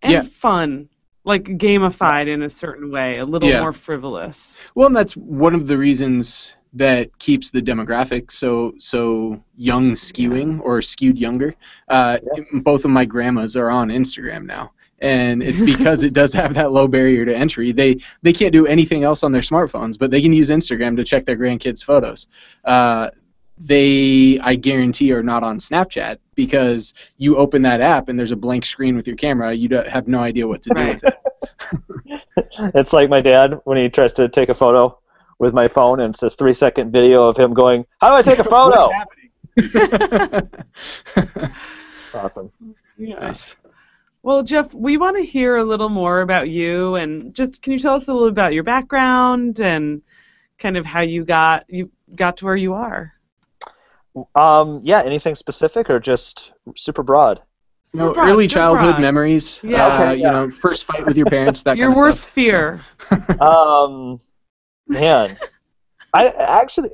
And 0.00 0.12
yeah. 0.12 0.22
fun 0.22 0.88
like 1.24 1.44
gamified 1.44 2.28
in 2.28 2.42
a 2.42 2.50
certain 2.50 2.90
way, 2.90 3.18
a 3.18 3.24
little 3.24 3.48
yeah. 3.48 3.60
more 3.60 3.72
frivolous. 3.72 4.56
Well, 4.74 4.86
and 4.86 4.96
that's 4.96 5.16
one 5.16 5.54
of 5.54 5.66
the 5.66 5.76
reasons 5.76 6.56
that 6.72 7.18
keeps 7.18 7.50
the 7.50 7.60
demographic 7.60 8.30
so 8.30 8.72
so 8.78 9.42
young 9.56 9.92
skewing 9.92 10.60
or 10.60 10.80
skewed 10.80 11.18
younger. 11.18 11.54
Uh, 11.88 12.18
yeah. 12.36 12.60
Both 12.62 12.84
of 12.84 12.90
my 12.90 13.04
grandmas 13.04 13.56
are 13.56 13.70
on 13.70 13.88
Instagram 13.88 14.46
now, 14.46 14.72
and 15.00 15.42
it's 15.42 15.60
because 15.60 16.04
it 16.04 16.12
does 16.12 16.32
have 16.32 16.54
that 16.54 16.72
low 16.72 16.86
barrier 16.86 17.24
to 17.24 17.36
entry. 17.36 17.72
They 17.72 17.98
they 18.22 18.32
can't 18.32 18.52
do 18.52 18.66
anything 18.66 19.04
else 19.04 19.22
on 19.22 19.32
their 19.32 19.42
smartphones, 19.42 19.98
but 19.98 20.10
they 20.10 20.22
can 20.22 20.32
use 20.32 20.50
Instagram 20.50 20.96
to 20.96 21.04
check 21.04 21.24
their 21.26 21.36
grandkids' 21.36 21.84
photos. 21.84 22.28
Uh, 22.64 23.10
they 23.60 24.38
I 24.40 24.54
guarantee 24.54 25.12
are 25.12 25.22
not 25.22 25.42
on 25.42 25.58
Snapchat 25.58 26.18
because 26.34 26.94
you 27.18 27.36
open 27.36 27.60
that 27.62 27.82
app 27.82 28.08
and 28.08 28.18
there's 28.18 28.32
a 28.32 28.36
blank 28.36 28.64
screen 28.64 28.96
with 28.96 29.06
your 29.06 29.16
camera. 29.16 29.52
You 29.52 29.68
have 29.86 30.08
no 30.08 30.20
idea 30.20 30.48
what 30.48 30.62
to 30.62 30.70
do 30.70 30.88
with 30.88 31.04
it. 31.04 32.22
it's 32.74 32.94
like 32.94 33.10
my 33.10 33.20
dad 33.20 33.60
when 33.64 33.76
he 33.76 33.90
tries 33.90 34.14
to 34.14 34.28
take 34.28 34.48
a 34.48 34.54
photo 34.54 34.98
with 35.38 35.54
my 35.54 35.68
phone, 35.68 36.00
and 36.00 36.14
it's 36.14 36.20
this 36.20 36.34
three 36.34 36.52
second 36.52 36.90
video 36.90 37.28
of 37.28 37.36
him 37.36 37.52
going, 37.52 37.84
"How 38.00 38.10
do 38.10 38.16
I 38.16 38.22
take 38.22 38.38
a 38.38 38.44
photo?" 38.56 38.88
awesome. 42.14 42.50
Yes. 42.98 43.56
Well, 44.22 44.42
Jeff, 44.42 44.74
we 44.74 44.98
want 44.98 45.16
to 45.16 45.24
hear 45.24 45.56
a 45.56 45.64
little 45.64 45.88
more 45.88 46.20
about 46.20 46.50
you, 46.50 46.96
and 46.96 47.34
just 47.34 47.62
can 47.62 47.72
you 47.72 47.78
tell 47.78 47.94
us 47.94 48.08
a 48.08 48.12
little 48.12 48.28
about 48.28 48.52
your 48.52 48.64
background 48.64 49.60
and 49.60 50.02
kind 50.58 50.76
of 50.76 50.84
how 50.84 51.00
you 51.00 51.24
got 51.24 51.64
you 51.68 51.90
got 52.14 52.38
to 52.38 52.46
where 52.46 52.56
you 52.56 52.74
are? 52.74 53.14
Um, 54.34 54.80
yeah, 54.82 55.02
anything 55.02 55.34
specific 55.34 55.90
or 55.90 56.00
just 56.00 56.52
super 56.76 57.02
broad? 57.02 57.42
No, 57.92 58.14
early 58.14 58.46
childhood 58.46 58.92
broad. 58.92 59.00
memories. 59.00 59.60
Yeah. 59.64 59.86
Uh, 59.86 59.94
okay, 59.94 60.20
yeah. 60.20 60.26
You 60.26 60.32
know, 60.32 60.50
first 60.50 60.84
fight 60.84 61.04
with 61.04 61.16
your 61.16 61.26
parents. 61.26 61.62
That 61.64 61.76
your 61.78 61.88
kind 61.88 61.98
of 61.98 62.02
worst 62.02 62.18
stuff, 62.20 62.30
fear. 62.30 62.80
So. 63.08 63.40
um, 63.40 64.20
Man, 64.90 65.36
I 66.12 66.28
actually 66.28 66.90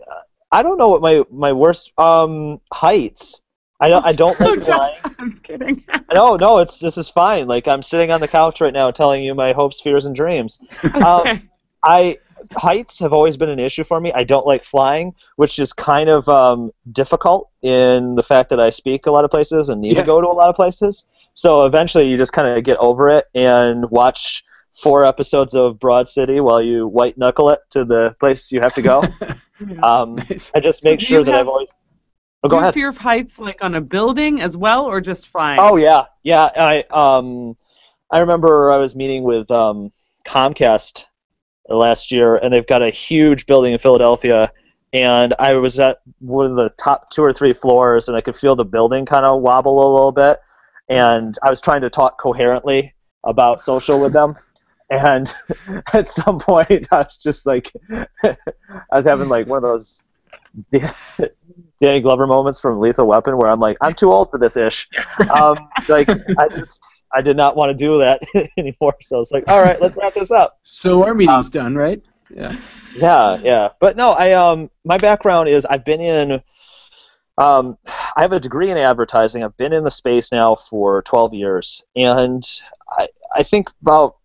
I 0.52 0.62
don't 0.62 0.76
know 0.76 0.88
what 0.88 1.00
my 1.00 1.24
my 1.30 1.52
worst 1.52 1.98
um 1.98 2.60
heights. 2.70 3.40
I 3.80 3.88
don't 3.88 4.04
I 4.04 4.12
don't 4.12 4.38
like 4.40 4.64
flying. 4.64 4.98
I'm 5.18 5.32
kidding. 5.38 5.82
no, 6.12 6.36
no, 6.36 6.58
it's 6.58 6.78
this 6.78 6.98
is 6.98 7.08
fine. 7.08 7.48
Like 7.48 7.66
I'm 7.66 7.82
sitting 7.82 8.10
on 8.10 8.20
the 8.20 8.28
couch 8.28 8.60
right 8.60 8.72
now 8.72 8.90
telling 8.90 9.24
you 9.24 9.34
my 9.34 9.54
hopes, 9.54 9.80
fears, 9.80 10.04
and 10.04 10.14
dreams. 10.14 10.60
Okay. 10.84 11.00
Um, 11.00 11.48
I 11.82 12.18
heights 12.54 12.98
have 12.98 13.12
always 13.12 13.36
been 13.36 13.48
an 13.48 13.58
issue 13.58 13.84
for 13.84 14.00
me. 14.00 14.12
I 14.12 14.24
don't 14.24 14.46
like 14.46 14.64
flying, 14.64 15.14
which 15.36 15.58
is 15.58 15.72
kind 15.72 16.08
of 16.08 16.28
um, 16.28 16.70
difficult 16.92 17.50
in 17.62 18.14
the 18.14 18.22
fact 18.22 18.50
that 18.50 18.60
I 18.60 18.70
speak 18.70 19.06
a 19.06 19.10
lot 19.10 19.24
of 19.24 19.30
places 19.30 19.68
and 19.68 19.80
need 19.80 19.94
yeah. 19.94 20.00
to 20.00 20.06
go 20.06 20.20
to 20.20 20.28
a 20.28 20.32
lot 20.32 20.48
of 20.48 20.56
places. 20.56 21.04
So 21.34 21.66
eventually, 21.66 22.08
you 22.08 22.16
just 22.16 22.32
kind 22.32 22.56
of 22.56 22.64
get 22.64 22.78
over 22.78 23.10
it 23.10 23.26
and 23.34 23.90
watch 23.90 24.44
four 24.72 25.04
episodes 25.04 25.54
of 25.54 25.78
Broad 25.78 26.08
City 26.08 26.40
while 26.40 26.62
you 26.62 26.86
white 26.86 27.18
knuckle 27.18 27.50
it 27.50 27.60
to 27.70 27.84
the 27.84 28.14
place 28.20 28.52
you 28.52 28.60
have 28.60 28.74
to 28.74 28.82
go. 28.82 29.02
um, 29.82 30.16
nice. 30.16 30.52
I 30.54 30.60
just 30.60 30.84
make 30.84 31.00
so 31.00 31.06
sure 31.06 31.24
that 31.24 31.32
have, 31.32 31.42
I've 31.42 31.48
always. 31.48 31.72
Oh, 32.42 32.48
go 32.48 32.56
do 32.56 32.60
ahead. 32.60 32.74
fear 32.74 32.88
of 32.88 32.98
heights 32.98 33.38
like 33.38 33.62
on 33.62 33.74
a 33.74 33.80
building 33.80 34.40
as 34.40 34.56
well, 34.56 34.84
or 34.84 35.00
just 35.00 35.28
flying? 35.28 35.58
Oh 35.60 35.76
yeah, 35.76 36.04
yeah. 36.22 36.50
I 36.54 36.84
um, 36.90 37.56
I 38.10 38.20
remember 38.20 38.70
I 38.70 38.76
was 38.76 38.94
meeting 38.94 39.22
with 39.24 39.50
um, 39.50 39.92
Comcast 40.26 41.06
last 41.68 42.12
year, 42.12 42.36
and 42.36 42.52
they've 42.52 42.66
got 42.66 42.82
a 42.82 42.90
huge 42.90 43.46
building 43.46 43.72
in 43.72 43.78
Philadelphia. 43.78 44.52
And 44.92 45.34
I 45.38 45.54
was 45.54 45.78
at 45.78 45.98
one 46.20 46.46
of 46.46 46.56
the 46.56 46.70
top 46.78 47.10
two 47.10 47.22
or 47.22 47.32
three 47.32 47.52
floors, 47.52 48.08
and 48.08 48.16
I 48.16 48.20
could 48.20 48.36
feel 48.36 48.56
the 48.56 48.64
building 48.64 49.04
kind 49.04 49.26
of 49.26 49.42
wobble 49.42 49.78
a 49.78 49.92
little 49.92 50.12
bit. 50.12 50.40
And 50.88 51.36
I 51.42 51.50
was 51.50 51.60
trying 51.60 51.80
to 51.82 51.90
talk 51.90 52.18
coherently 52.18 52.94
about 53.24 53.62
social 53.62 54.00
with 54.00 54.12
them 54.12 54.36
and 54.90 55.34
at 55.92 56.10
some 56.10 56.38
point 56.38 56.88
I 56.92 56.98
was 56.98 57.16
just 57.16 57.46
like 57.46 57.72
I 57.90 58.36
was 58.92 59.04
having 59.04 59.28
like 59.28 59.46
one 59.46 59.58
of 59.58 59.62
those 59.62 60.02
Danny 61.80 62.00
Glover 62.00 62.26
moments 62.26 62.60
from 62.60 62.80
Lethal 62.80 63.06
Weapon 63.06 63.36
where 63.36 63.50
I'm 63.50 63.60
like 63.60 63.76
I'm 63.80 63.94
too 63.94 64.10
old 64.12 64.30
for 64.30 64.38
this 64.38 64.56
ish. 64.56 64.88
Um, 65.30 65.68
like 65.88 66.08
I 66.08 66.48
just 66.50 67.02
I 67.12 67.20
did 67.20 67.36
not 67.36 67.56
want 67.56 67.70
to 67.70 67.74
do 67.74 67.98
that 67.98 68.22
anymore. 68.56 68.96
So 69.00 69.20
it's 69.20 69.32
like 69.32 69.44
all 69.48 69.62
right 69.62 69.80
let's 69.80 69.96
wrap 69.96 70.14
this 70.14 70.30
up. 70.30 70.58
So 70.62 71.04
our 71.04 71.14
meeting's 71.14 71.46
um, 71.46 71.50
done 71.50 71.74
right? 71.74 72.02
Yeah. 72.34 72.58
Yeah 72.94 73.38
yeah. 73.42 73.68
But 73.80 73.96
no 73.96 74.12
I 74.12 74.32
um 74.32 74.70
my 74.84 74.98
background 74.98 75.48
is 75.48 75.66
I've 75.66 75.84
been 75.84 76.00
in 76.00 76.42
um, 77.38 77.76
I 78.16 78.22
have 78.22 78.32
a 78.32 78.40
degree 78.40 78.70
in 78.70 78.78
advertising. 78.78 79.44
I've 79.44 79.56
been 79.56 79.72
in 79.72 79.84
the 79.84 79.90
space 79.90 80.32
now 80.32 80.54
for 80.54 81.02
12 81.02 81.34
years, 81.34 81.82
and 81.94 82.42
I, 82.90 83.08
I 83.34 83.42
think 83.42 83.68
about 83.82 84.16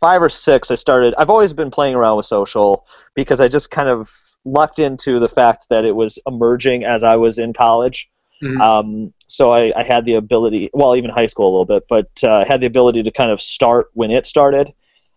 five 0.00 0.22
or 0.22 0.28
six, 0.28 0.70
I 0.70 0.74
started. 0.74 1.14
I've 1.18 1.30
always 1.30 1.52
been 1.52 1.70
playing 1.70 1.94
around 1.94 2.16
with 2.16 2.26
social 2.26 2.86
because 3.14 3.40
I 3.40 3.48
just 3.48 3.70
kind 3.70 3.88
of 3.88 4.10
lucked 4.44 4.78
into 4.78 5.18
the 5.18 5.28
fact 5.28 5.66
that 5.70 5.84
it 5.84 5.94
was 5.94 6.18
emerging 6.26 6.84
as 6.84 7.02
I 7.02 7.16
was 7.16 7.38
in 7.38 7.52
college. 7.52 8.10
Mm-hmm. 8.42 8.60
Um, 8.60 9.14
so 9.26 9.50
I, 9.52 9.72
I, 9.76 9.82
had 9.82 10.04
the 10.04 10.14
ability, 10.14 10.70
well, 10.72 10.94
even 10.94 11.10
high 11.10 11.26
school 11.26 11.46
a 11.46 11.50
little 11.50 11.64
bit, 11.64 11.86
but 11.88 12.08
uh, 12.22 12.36
I 12.36 12.44
had 12.46 12.60
the 12.60 12.66
ability 12.66 13.02
to 13.02 13.10
kind 13.10 13.32
of 13.32 13.42
start 13.42 13.88
when 13.94 14.12
it 14.12 14.26
started, 14.26 14.72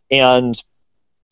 and 0.10 0.56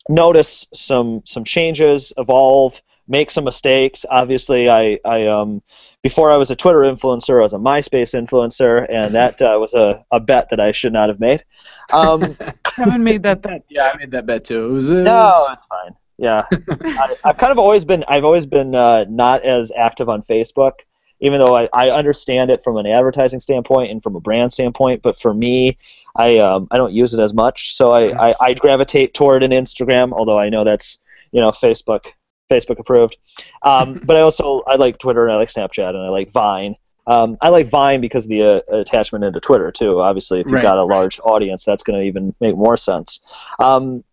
notice 0.08 0.66
some 0.72 1.22
some 1.24 1.42
changes, 1.44 2.12
evolve, 2.16 2.80
make 3.10 3.30
some 3.30 3.44
mistakes. 3.44 4.06
Obviously, 4.08 4.70
I 4.70 4.98
I 5.04 5.26
um 5.26 5.62
before 6.02 6.30
I 6.30 6.36
was 6.36 6.50
a 6.50 6.56
Twitter 6.56 6.78
influencer, 6.78 7.40
I 7.40 7.42
was 7.42 7.52
a 7.52 7.58
MySpace 7.58 8.14
influencer, 8.14 8.90
and 8.90 9.14
that 9.14 9.42
uh, 9.42 9.58
was 9.60 9.74
a, 9.74 10.02
a 10.10 10.18
bet 10.18 10.48
that 10.48 10.60
I 10.60 10.72
should 10.72 10.94
not 10.94 11.10
have 11.10 11.20
made. 11.20 11.44
Um, 11.92 12.38
haven't 12.64 13.04
made 13.04 13.22
that 13.24 13.42
bet. 13.42 13.64
Yeah, 13.68 13.90
I 13.92 13.98
made 13.98 14.10
that 14.12 14.24
bet 14.24 14.44
too. 14.44 14.64
It 14.64 14.72
was, 14.72 14.90
it 14.90 14.96
was... 14.96 15.04
No, 15.04 15.46
it's 15.50 15.66
fine. 15.66 15.94
Yeah, 16.16 16.44
I, 16.52 17.16
have 17.24 17.38
kind 17.38 17.52
of 17.52 17.58
always 17.58 17.84
been 17.84 18.04
I've 18.08 18.24
always 18.24 18.46
been 18.46 18.74
uh, 18.74 19.04
not 19.08 19.44
as 19.44 19.72
active 19.76 20.08
on 20.08 20.22
Facebook, 20.22 20.72
even 21.20 21.38
though 21.38 21.56
I, 21.56 21.68
I 21.72 21.90
understand 21.90 22.50
it 22.50 22.62
from 22.62 22.76
an 22.76 22.86
advertising 22.86 23.40
standpoint 23.40 23.90
and 23.90 24.02
from 24.02 24.16
a 24.16 24.20
brand 24.20 24.52
standpoint. 24.52 25.02
But 25.02 25.18
for 25.18 25.34
me, 25.34 25.78
I 26.16 26.38
um, 26.38 26.68
I 26.70 26.76
don't 26.76 26.92
use 26.92 27.14
it 27.14 27.20
as 27.20 27.34
much, 27.34 27.74
so 27.74 27.90
I, 27.92 28.30
I 28.30 28.34
I 28.40 28.54
gravitate 28.54 29.14
toward 29.14 29.42
an 29.42 29.50
Instagram. 29.50 30.12
Although 30.12 30.38
I 30.38 30.50
know 30.50 30.62
that's 30.62 30.98
you 31.32 31.40
know 31.40 31.50
Facebook 31.50 32.12
Facebook 32.50 32.78
approved. 32.78 33.16
Um, 33.62 34.00
but 34.04 34.16
I 34.16 34.20
also 34.20 34.62
I 34.66 34.76
like 34.76 34.98
Twitter 34.98 35.24
and 35.24 35.32
I 35.32 35.36
like 35.36 35.48
Snapchat 35.48 35.90
and 35.90 35.98
I 35.98 36.08
like 36.08 36.32
Vine. 36.32 36.76
Um, 37.06 37.38
I 37.40 37.48
like 37.48 37.68
Vine 37.68 38.00
because 38.00 38.24
of 38.24 38.30
the 38.30 38.42
uh, 38.42 38.76
attachment 38.76 39.24
into 39.24 39.40
Twitter 39.40 39.72
too. 39.72 40.00
Obviously, 40.00 40.40
if 40.40 40.50
you've 40.50 40.54
Right, 40.54 40.62
got 40.62 40.78
a 40.78 40.84
large 40.84 41.18
audience, 41.24 41.64
that's 41.64 41.82
going 41.82 41.98
to 42.00 42.06
even 42.06 42.34
make 42.40 42.56
more 42.56 42.76
sense. 42.76 43.20
Um, 43.58 44.04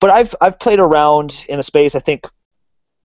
but 0.00 0.10
I've 0.10 0.34
I've 0.40 0.58
played 0.58 0.80
around 0.80 1.44
in 1.48 1.58
a 1.58 1.62
space. 1.62 1.94
I 1.94 2.00
think 2.00 2.26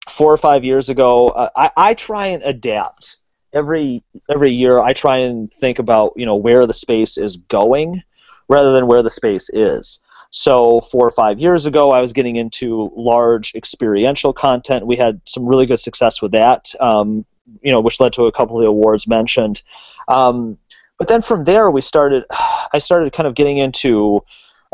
four 0.08 0.32
or 0.32 0.36
five 0.38 0.64
years 0.64 0.88
ago. 0.88 1.28
Uh, 1.28 1.50
I 1.56 1.70
I 1.76 1.94
try 1.94 2.28
and 2.28 2.42
adapt 2.42 3.18
every 3.52 4.02
every 4.30 4.50
year. 4.50 4.78
I 4.80 4.92
try 4.92 5.18
and 5.18 5.52
think 5.52 5.78
about 5.78 6.12
you 6.16 6.26
know 6.26 6.36
where 6.36 6.66
the 6.66 6.74
space 6.74 7.18
is 7.18 7.36
going, 7.36 8.02
rather 8.48 8.72
than 8.72 8.86
where 8.86 9.02
the 9.02 9.10
space 9.10 9.50
is. 9.50 9.98
So 10.38 10.82
four 10.82 11.06
or 11.06 11.10
five 11.10 11.40
years 11.40 11.64
ago, 11.64 11.92
I 11.92 12.02
was 12.02 12.12
getting 12.12 12.36
into 12.36 12.92
large 12.94 13.54
experiential 13.54 14.34
content. 14.34 14.86
We 14.86 14.94
had 14.94 15.22
some 15.24 15.46
really 15.46 15.64
good 15.64 15.80
success 15.80 16.20
with 16.20 16.32
that, 16.32 16.74
um, 16.78 17.24
you 17.62 17.72
know, 17.72 17.80
which 17.80 18.00
led 18.00 18.12
to 18.12 18.24
a 18.24 18.32
couple 18.32 18.58
of 18.58 18.60
the 18.60 18.68
awards 18.68 19.08
mentioned. 19.08 19.62
Um, 20.08 20.58
but 20.98 21.08
then 21.08 21.22
from 21.22 21.44
there, 21.44 21.70
we 21.70 21.80
started. 21.80 22.24
I 22.74 22.76
started 22.76 23.14
kind 23.14 23.26
of 23.26 23.34
getting 23.34 23.56
into, 23.56 24.22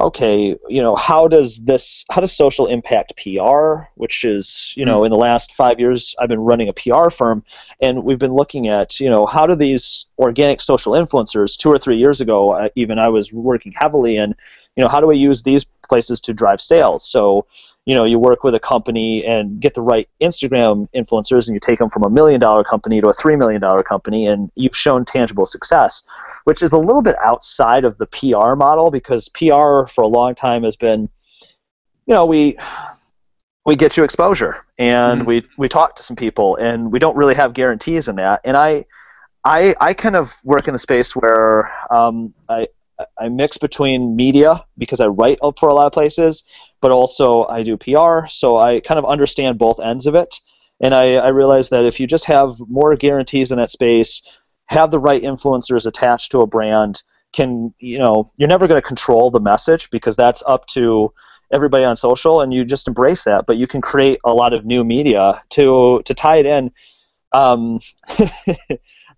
okay, 0.00 0.56
you 0.68 0.82
know, 0.82 0.96
how 0.96 1.28
does 1.28 1.58
this, 1.58 2.04
how 2.10 2.20
does 2.22 2.36
social 2.36 2.66
impact 2.66 3.12
PR? 3.16 3.84
Which 3.94 4.24
is, 4.24 4.74
you 4.76 4.84
know, 4.84 5.04
in 5.04 5.12
the 5.12 5.16
last 5.16 5.52
five 5.52 5.78
years, 5.78 6.16
I've 6.18 6.28
been 6.28 6.40
running 6.40 6.70
a 6.70 6.72
PR 6.72 7.08
firm, 7.08 7.44
and 7.80 8.02
we've 8.02 8.18
been 8.18 8.34
looking 8.34 8.66
at, 8.66 8.98
you 8.98 9.08
know, 9.08 9.26
how 9.26 9.46
do 9.46 9.54
these 9.54 10.06
organic 10.22 10.60
social 10.60 10.92
influencers? 10.92 11.56
Two 11.56 11.70
or 11.70 11.78
three 11.78 11.98
years 11.98 12.20
ago, 12.20 12.52
uh, 12.52 12.68
even 12.76 12.98
I 12.98 13.08
was 13.08 13.32
working 13.32 13.72
heavily 13.72 14.16
in 14.16 14.34
you 14.76 14.82
know 14.82 14.88
how 14.88 15.00
do 15.00 15.06
we 15.06 15.16
use 15.16 15.42
these 15.42 15.64
places 15.88 16.20
to 16.22 16.32
drive 16.32 16.60
sales 16.60 17.04
so 17.04 17.46
you 17.84 17.94
know 17.94 18.04
you 18.04 18.18
work 18.18 18.44
with 18.44 18.54
a 18.54 18.60
company 18.60 19.24
and 19.24 19.60
get 19.60 19.74
the 19.74 19.82
right 19.82 20.08
instagram 20.20 20.88
influencers 20.94 21.46
and 21.46 21.54
you 21.54 21.60
take 21.60 21.78
them 21.78 21.90
from 21.90 22.04
a 22.04 22.10
million 22.10 22.40
dollar 22.40 22.64
company 22.64 23.00
to 23.00 23.08
a 23.08 23.12
three 23.12 23.36
million 23.36 23.60
dollar 23.60 23.82
company 23.82 24.26
and 24.26 24.50
you've 24.54 24.76
shown 24.76 25.04
tangible 25.04 25.44
success 25.44 26.02
which 26.44 26.62
is 26.62 26.72
a 26.72 26.78
little 26.78 27.02
bit 27.02 27.16
outside 27.22 27.84
of 27.84 27.98
the 27.98 28.06
pr 28.06 28.54
model 28.54 28.90
because 28.90 29.28
pr 29.28 29.86
for 29.88 30.02
a 30.02 30.06
long 30.06 30.34
time 30.34 30.62
has 30.62 30.76
been 30.76 31.08
you 32.06 32.14
know 32.14 32.24
we 32.24 32.56
we 33.66 33.76
get 33.76 33.96
you 33.96 34.04
exposure 34.04 34.64
and 34.78 35.22
Mhm. 35.22 35.26
we 35.26 35.46
we 35.58 35.68
talk 35.68 35.96
to 35.96 36.02
some 36.02 36.16
people 36.16 36.56
and 36.56 36.90
we 36.90 36.98
don't 36.98 37.16
really 37.16 37.34
have 37.34 37.52
guarantees 37.52 38.08
in 38.08 38.16
that 38.16 38.40
and 38.44 38.56
i 38.56 38.84
i 39.44 39.74
i 39.80 39.94
kind 39.94 40.16
of 40.16 40.34
work 40.44 40.68
in 40.68 40.72
the 40.72 40.78
space 40.78 41.14
where 41.14 41.70
um, 41.90 42.32
i 42.48 42.66
I 43.18 43.28
mix 43.28 43.58
between 43.58 44.16
media 44.16 44.64
because 44.78 45.00
I 45.00 45.06
write 45.06 45.38
for 45.58 45.68
a 45.68 45.74
lot 45.74 45.86
of 45.86 45.92
places, 45.92 46.44
but 46.80 46.90
also 46.90 47.44
I 47.44 47.62
do 47.62 47.76
PR, 47.76 48.26
so 48.28 48.58
I 48.58 48.80
kind 48.80 48.98
of 48.98 49.04
understand 49.04 49.58
both 49.58 49.80
ends 49.80 50.06
of 50.06 50.14
it. 50.14 50.40
And 50.80 50.94
I, 50.94 51.14
I 51.14 51.28
realize 51.28 51.68
that 51.70 51.84
if 51.84 52.00
you 52.00 52.06
just 52.06 52.24
have 52.26 52.54
more 52.68 52.94
guarantees 52.96 53.52
in 53.52 53.58
that 53.58 53.70
space, 53.70 54.22
have 54.66 54.90
the 54.90 54.98
right 54.98 55.22
influencers 55.22 55.86
attached 55.86 56.32
to 56.32 56.40
a 56.40 56.46
brand, 56.46 57.02
can 57.32 57.72
you 57.78 57.98
know 57.98 58.30
you're 58.36 58.48
never 58.48 58.66
going 58.66 58.80
to 58.80 58.86
control 58.86 59.30
the 59.30 59.40
message 59.40 59.88
because 59.90 60.16
that's 60.16 60.42
up 60.46 60.66
to 60.66 61.12
everybody 61.52 61.84
on 61.84 61.96
social, 61.96 62.40
and 62.40 62.52
you 62.52 62.64
just 62.64 62.88
embrace 62.88 63.24
that. 63.24 63.46
But 63.46 63.56
you 63.56 63.66
can 63.66 63.80
create 63.80 64.18
a 64.24 64.32
lot 64.32 64.52
of 64.52 64.64
new 64.66 64.84
media 64.84 65.42
to 65.50 66.02
to 66.04 66.14
tie 66.14 66.36
it 66.36 66.46
in. 66.46 66.72
Um, 67.32 67.80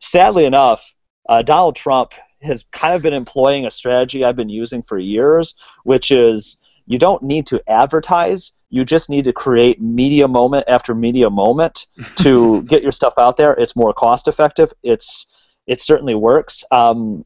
sadly 0.05 0.45
enough, 0.45 0.95
uh, 1.29 1.43
Donald 1.43 1.77
Trump 1.77 2.13
has 2.43 2.65
kind 2.73 2.95
of 2.95 3.03
been 3.03 3.15
employing 3.15 3.67
a 3.67 3.71
strategy 3.71 4.25
I've 4.25 4.37
been 4.37 4.51
using 4.51 4.83
for 4.83 4.99
years, 4.99 5.55
which 5.85 6.11
is 6.11 6.59
you 6.87 6.99
don't 6.99 7.23
need 7.23 7.47
to 7.47 7.63
advertise. 7.69 8.53
You 8.69 8.85
just 8.85 9.09
need 9.09 9.25
to 9.25 9.33
create 9.33 9.81
media 9.81 10.29
moment 10.29 10.65
after 10.69 10.95
media 10.95 11.31
moment 11.31 11.87
to 12.17 12.63
get 12.63 12.83
your 12.83 12.93
stuff 12.93 13.15
out 13.19 13.37
there. 13.37 13.53
It's 13.55 13.75
more 13.75 13.95
cost 13.95 14.29
effective. 14.29 14.73
It's 14.83 15.27
it 15.67 15.81
certainly 15.81 16.15
works. 16.15 16.63
Um, 16.71 17.25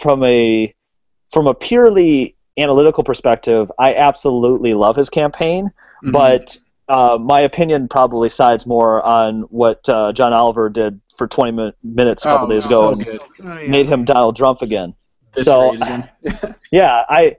from 0.00 0.24
a 0.24 0.74
from 1.30 1.46
a 1.46 1.54
purely 1.54 2.36
analytical 2.58 3.04
perspective, 3.04 3.70
I 3.78 3.94
absolutely 3.94 4.74
love 4.74 4.96
his 4.96 5.08
campaign, 5.08 5.70
Mhm. 6.04 6.12
but 6.12 6.58
uh, 6.92 7.16
my 7.18 7.40
opinion 7.40 7.88
probably 7.88 8.28
sides 8.28 8.66
more 8.66 9.02
on 9.02 9.42
what 9.42 9.88
uh, 9.88 10.12
John 10.12 10.32
Oliver 10.32 10.68
did 10.68 11.00
for 11.16 11.26
20 11.26 11.52
min- 11.52 11.72
minutes 11.82 12.24
a 12.24 12.28
couple 12.28 12.46
Oh, 12.46 12.50
days 12.50 12.64
so 12.68 12.78
ago 12.78 12.88
and 12.92 13.04
good. 13.04 13.20
Oh, 13.44 13.58
yeah. 13.58 13.68
made 13.70 13.86
him 13.88 14.04
Donald 14.04 14.36
Trump 14.36 14.62
again. 14.62 14.94
This 15.34 15.46
so- 15.46 15.74
Yeah, 16.70 17.02
I 17.08 17.36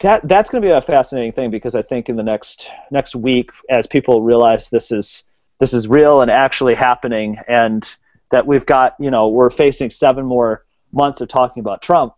that 0.00 0.26
that's 0.28 0.50
going 0.50 0.62
to 0.62 0.66
be 0.66 0.72
a 0.72 0.80
fascinating 0.82 1.32
thing 1.32 1.50
because 1.50 1.74
I 1.74 1.82
think 1.82 2.08
in 2.08 2.16
the 2.16 2.22
next 2.22 2.68
next 2.90 3.14
week, 3.14 3.50
as 3.68 3.86
people 3.86 4.22
realize 4.22 4.70
this 4.70 4.90
is 4.92 5.24
this 5.60 5.72
is 5.74 5.86
real 5.88 6.20
and 6.22 6.30
actually 6.30 6.74
happening, 6.74 7.38
and 7.48 7.88
that 8.30 8.46
we've 8.46 8.66
got 8.66 8.94
you 8.98 9.10
know 9.10 9.28
we're 9.28 9.50
facing 9.50 9.90
seven 9.90 10.24
more 10.26 10.64
months 10.92 11.20
of 11.20 11.28
talking 11.28 11.60
about 11.60 11.82
Trump, 11.82 12.14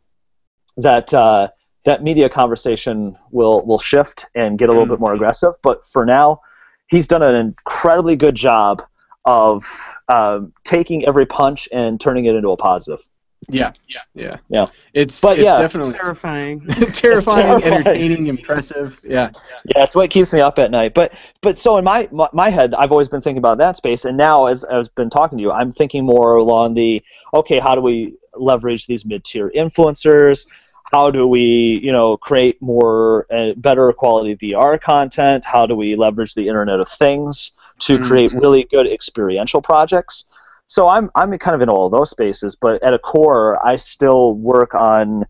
that 0.79 1.13
uh, 1.13 1.49
that 1.85 2.03
media 2.03 2.29
conversation 2.31 3.17
will 3.31 3.65
will 3.67 3.79
shift 3.79 4.27
and 4.35 4.59
get 4.59 4.69
a 4.69 4.73
little 4.73 4.87
Mm. 4.87 4.91
bit 4.97 5.01
more 5.01 5.15
aggressive. 5.15 5.55
But 5.63 5.87
for 5.93 6.05
now, 6.07 6.41
he's 6.89 7.07
done 7.07 7.23
an 7.23 7.35
incredibly 7.35 8.17
good 8.17 8.35
job 8.35 8.83
of 9.25 9.65
um, 10.13 10.53
taking 10.65 11.07
every 11.07 11.27
punch 11.27 11.69
and 11.73 12.01
turning 12.01 12.27
it 12.27 12.35
into 12.35 12.51
a 12.51 12.57
positive. 12.57 13.01
yeah, 13.49 13.73
yeah, 13.89 14.01
yeah, 14.15 14.37
Yeah. 14.49 14.67
It's 14.93 15.21
But 15.21 15.39
it's 15.39 15.45
yeah. 15.45 15.61
definitely 15.61 15.95
terrifying. 15.95 16.61
terrifying, 16.93 17.61
terrifying. 17.61 17.63
entertaining, 17.73 18.27
impressive. 18.27 18.99
Yeah, 19.07 19.31
Yeah, 19.75 19.85
it's 19.85 19.95
what 19.95 20.11
keeps 20.11 20.33
me 20.33 20.41
up 20.41 20.59
at 20.59 20.71
night. 20.71 20.95
But 20.95 21.15
but 21.43 21.57
so 21.59 21.77
in 21.77 21.85
my 21.85 22.09
my, 22.13 22.29
my 22.33 22.51
head, 22.51 22.75
I've 22.75 22.91
always 22.93 23.09
been 23.09 23.21
thinking 23.21 23.39
about 23.39 23.59
that 23.59 23.77
space, 23.77 24.05
and 24.05 24.17
now 24.17 24.47
as 24.47 24.65
I've 24.65 24.95
been 24.95 25.11
talking 25.11 25.39
to 25.39 25.43
you, 25.43 25.53
I'm 25.53 25.73
thinking 25.73 26.05
more 26.07 26.37
along 26.37 26.75
the 26.75 27.03
okay, 27.33 27.59
how 27.59 27.75
do 27.75 27.81
we 27.81 28.15
leverage 28.35 28.87
these 28.87 29.05
mid-tier 29.05 29.51
influencers? 29.55 30.47
How 30.93 31.11
do 31.11 31.27
we 31.27 31.81
you 31.83 31.93
know 31.93 32.17
create 32.17 32.61
more 32.63 33.27
uh, 33.33 33.53
better 33.57 33.93
quality 33.93 34.37
VR 34.37 34.81
content? 34.81 35.45
How 35.45 35.67
do 35.67 35.75
we 35.75 35.97
leverage 35.97 36.35
the 36.35 36.49
Internet 36.49 36.81
of 36.81 36.89
Things 36.89 37.53
to 37.81 37.99
Mhm. 37.99 38.05
create 38.05 38.33
really 38.33 38.65
good 38.65 38.87
experiential 38.87 39.61
projects? 39.63 40.25
So 40.67 40.89
I'm 40.89 41.11
I'm 41.15 41.37
kind 41.39 41.55
of 41.55 41.63
in 41.63 41.69
all 41.69 41.87
of 41.87 41.93
those 41.93 42.11
spaces, 42.11 42.57
but 42.57 42.83
at 42.83 42.95
a 42.95 42.99
core, 42.99 43.65
I 43.67 43.77
still 43.77 44.35
work 44.35 44.75
on 44.75 45.27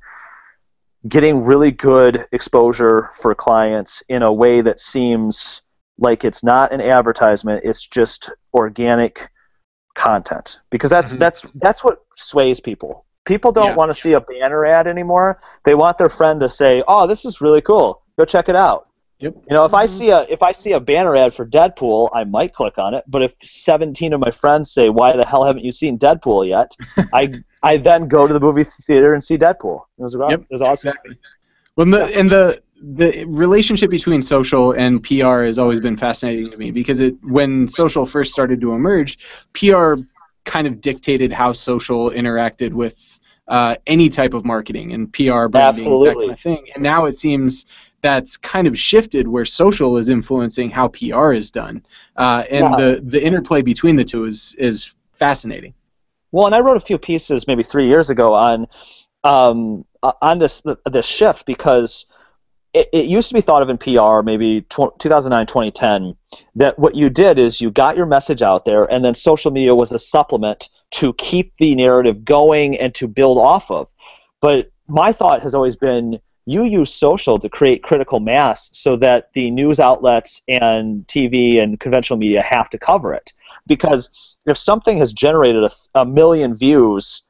getting 1.08 1.44
really 1.44 1.70
good 1.70 2.26
exposure 2.32 3.10
for 3.14 3.34
clients 3.34 4.02
in 4.08 4.22
a 4.22 4.32
way 4.32 4.60
that 4.62 4.80
seems 4.80 5.60
like 5.98 6.24
it's 6.24 6.42
not 6.42 6.72
an 6.72 6.80
advertisement 6.80 7.60
it's 7.62 7.86
just 7.86 8.30
organic 8.52 9.30
content 9.94 10.58
because 10.70 10.90
that's 10.90 11.14
Mhm. 11.14 11.18
that's 11.18 11.46
that's 11.56 11.84
what 11.84 11.98
sways 12.14 12.58
people 12.58 13.04
people 13.24 13.52
don't 13.52 13.70
Yeah. 13.70 13.74
want 13.74 13.92
to 13.94 13.98
see 14.00 14.12
a 14.12 14.20
banner 14.20 14.64
ad 14.66 14.86
anymore 14.86 15.40
they 15.64 15.74
want 15.74 15.98
their 15.98 16.08
friend 16.08 16.40
to 16.40 16.48
say 16.48 16.82
oh 16.88 17.06
this 17.06 17.24
is 17.24 17.40
really 17.40 17.60
cool 17.60 18.02
go 18.18 18.24
check 18.24 18.48
it 18.48 18.56
out 18.56 18.88
Yep. 19.20 19.34
you 19.48 19.54
know 19.54 19.64
if 19.64 19.74
i 19.74 19.84
Mhm. 19.86 19.88
see 19.88 20.10
a 20.10 20.20
if 20.28 20.42
i 20.42 20.52
see 20.52 20.72
a 20.72 20.80
banner 20.80 21.16
ad 21.16 21.32
for 21.32 21.46
deadpool 21.46 22.10
i 22.14 22.24
might 22.24 22.52
click 22.52 22.78
on 22.78 22.94
it 22.94 23.04
but 23.08 23.22
if 23.22 23.34
17 23.42 24.12
of 24.12 24.20
my 24.20 24.30
friends 24.30 24.72
say 24.72 24.88
why 24.88 25.16
the 25.16 25.24
hell 25.24 25.44
haven't 25.44 25.64
you 25.64 25.72
seen 25.72 25.98
deadpool 25.98 26.46
yet 26.46 26.74
i 27.14 27.32
i 27.62 27.76
then 27.76 28.08
go 28.08 28.26
to 28.26 28.34
the 28.34 28.40
movie 28.40 28.64
theater 28.64 29.14
and 29.14 29.22
see 29.22 29.38
deadpool 29.38 29.82
it 29.98 30.02
was, 30.02 30.14
Yep, 30.14 30.40
it 30.40 30.46
was 30.50 30.62
awesome 30.62 30.88
exactly. 30.90 31.18
Well, 31.76 31.84
and 31.86 31.94
the, 31.94 32.18
and 32.18 32.30
the 32.30 32.62
the 32.96 33.24
relationship 33.24 33.90
between 33.90 34.20
social 34.20 34.72
and 34.72 35.02
PR 35.02 35.42
has 35.44 35.58
always 35.58 35.80
been 35.80 35.96
fascinating 35.96 36.50
to 36.50 36.58
me 36.58 36.70
because 36.70 37.00
it 37.00 37.14
when 37.22 37.66
social 37.66 38.04
first 38.06 38.32
started 38.32 38.60
to 38.60 38.74
emerge, 38.74 39.18
PR 39.54 39.94
kind 40.44 40.66
of 40.66 40.80
dictated 40.80 41.32
how 41.32 41.52
social 41.52 42.10
interacted 42.10 42.72
with 42.72 43.13
uh, 43.48 43.76
any 43.86 44.08
type 44.08 44.34
of 44.34 44.44
marketing 44.44 44.92
and 44.92 45.12
PR 45.12 45.46
branding, 45.48 45.84
that 46.02 46.14
kind 46.16 46.30
of 46.30 46.40
thing. 46.40 46.66
And 46.74 46.82
now 46.82 47.04
it 47.04 47.16
seems 47.16 47.66
that's 48.00 48.36
kind 48.36 48.66
of 48.66 48.78
shifted 48.78 49.26
where 49.26 49.44
social 49.44 49.96
is 49.96 50.08
influencing 50.08 50.70
how 50.70 50.88
PR 50.88 51.32
is 51.32 51.50
done, 51.50 51.84
uh, 52.16 52.44
and 52.50 52.64
Yeah. 52.64 52.76
the 52.76 53.00
the 53.04 53.24
interplay 53.24 53.62
between 53.62 53.96
the 53.96 54.04
two 54.04 54.24
is 54.26 54.54
is 54.58 54.94
fascinating. 55.12 55.74
Well, 56.32 56.46
and 56.46 56.54
I 56.54 56.60
wrote 56.60 56.76
a 56.76 56.80
few 56.80 56.98
pieces 56.98 57.46
maybe 57.46 57.62
three 57.62 57.86
years 57.86 58.10
ago 58.10 58.34
on 58.34 58.66
um, 59.24 59.84
uh, 60.02 60.12
on 60.20 60.38
this 60.38 60.62
this 60.84 61.06
shift 61.06 61.46
because 61.46 62.06
it, 62.74 62.88
it 62.92 63.04
used 63.06 63.28
to 63.28 63.34
be 63.34 63.40
thought 63.40 63.62
of 63.62 63.70
in 63.70 63.78
PR 63.78 64.20
maybe 64.22 64.62
tw- 64.62 64.98
2009 64.98 65.46
2010 65.46 66.16
that 66.56 66.78
what 66.78 66.94
you 66.94 67.08
did 67.08 67.38
is 67.38 67.60
you 67.60 67.70
got 67.70 67.96
your 67.96 68.04
message 68.06 68.42
out 68.42 68.64
there 68.64 68.84
and 68.92 69.04
then 69.04 69.14
social 69.14 69.50
media 69.50 69.74
was 69.74 69.92
a 69.92 69.98
supplement 69.98 70.68
to 70.94 71.12
keep 71.14 71.52
the 71.58 71.74
narrative 71.74 72.24
going 72.24 72.78
and 72.78 72.94
to 72.94 73.08
build 73.08 73.38
off 73.38 73.70
of. 73.70 73.92
But 74.40 74.70
my 74.86 75.12
thought 75.12 75.42
has 75.42 75.54
always 75.54 75.76
been 75.76 76.20
you 76.46 76.64
use 76.64 76.92
social 76.92 77.38
to 77.38 77.48
create 77.48 77.82
critical 77.82 78.20
mass 78.20 78.68
so 78.72 78.96
that 78.96 79.30
the 79.32 79.50
news 79.50 79.80
outlets 79.80 80.42
and 80.46 81.06
TV 81.06 81.60
and 81.60 81.80
conventional 81.80 82.18
media 82.18 82.42
have 82.42 82.68
to 82.70 82.78
cover 82.78 83.14
it 83.14 83.32
because 83.66 84.10
if 84.46 84.58
something 84.58 84.98
has 84.98 85.12
generated 85.12 85.64
a, 85.64 86.00
a 86.00 86.04
million 86.04 86.54
views, 86.54 87.22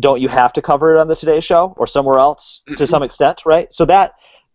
don't 0.00 0.20
you 0.20 0.28
have 0.28 0.52
to 0.54 0.62
cover 0.62 0.94
it 0.94 0.98
on 0.98 1.06
the 1.08 1.14
Today 1.14 1.40
Show 1.40 1.72
or 1.76 1.86
somewhere 1.86 2.18
else 2.18 2.62
to 2.76 2.86
some 2.86 3.02
extent, 3.02 3.42
right? 3.46 3.72
So 3.72 3.84
that 3.86 4.14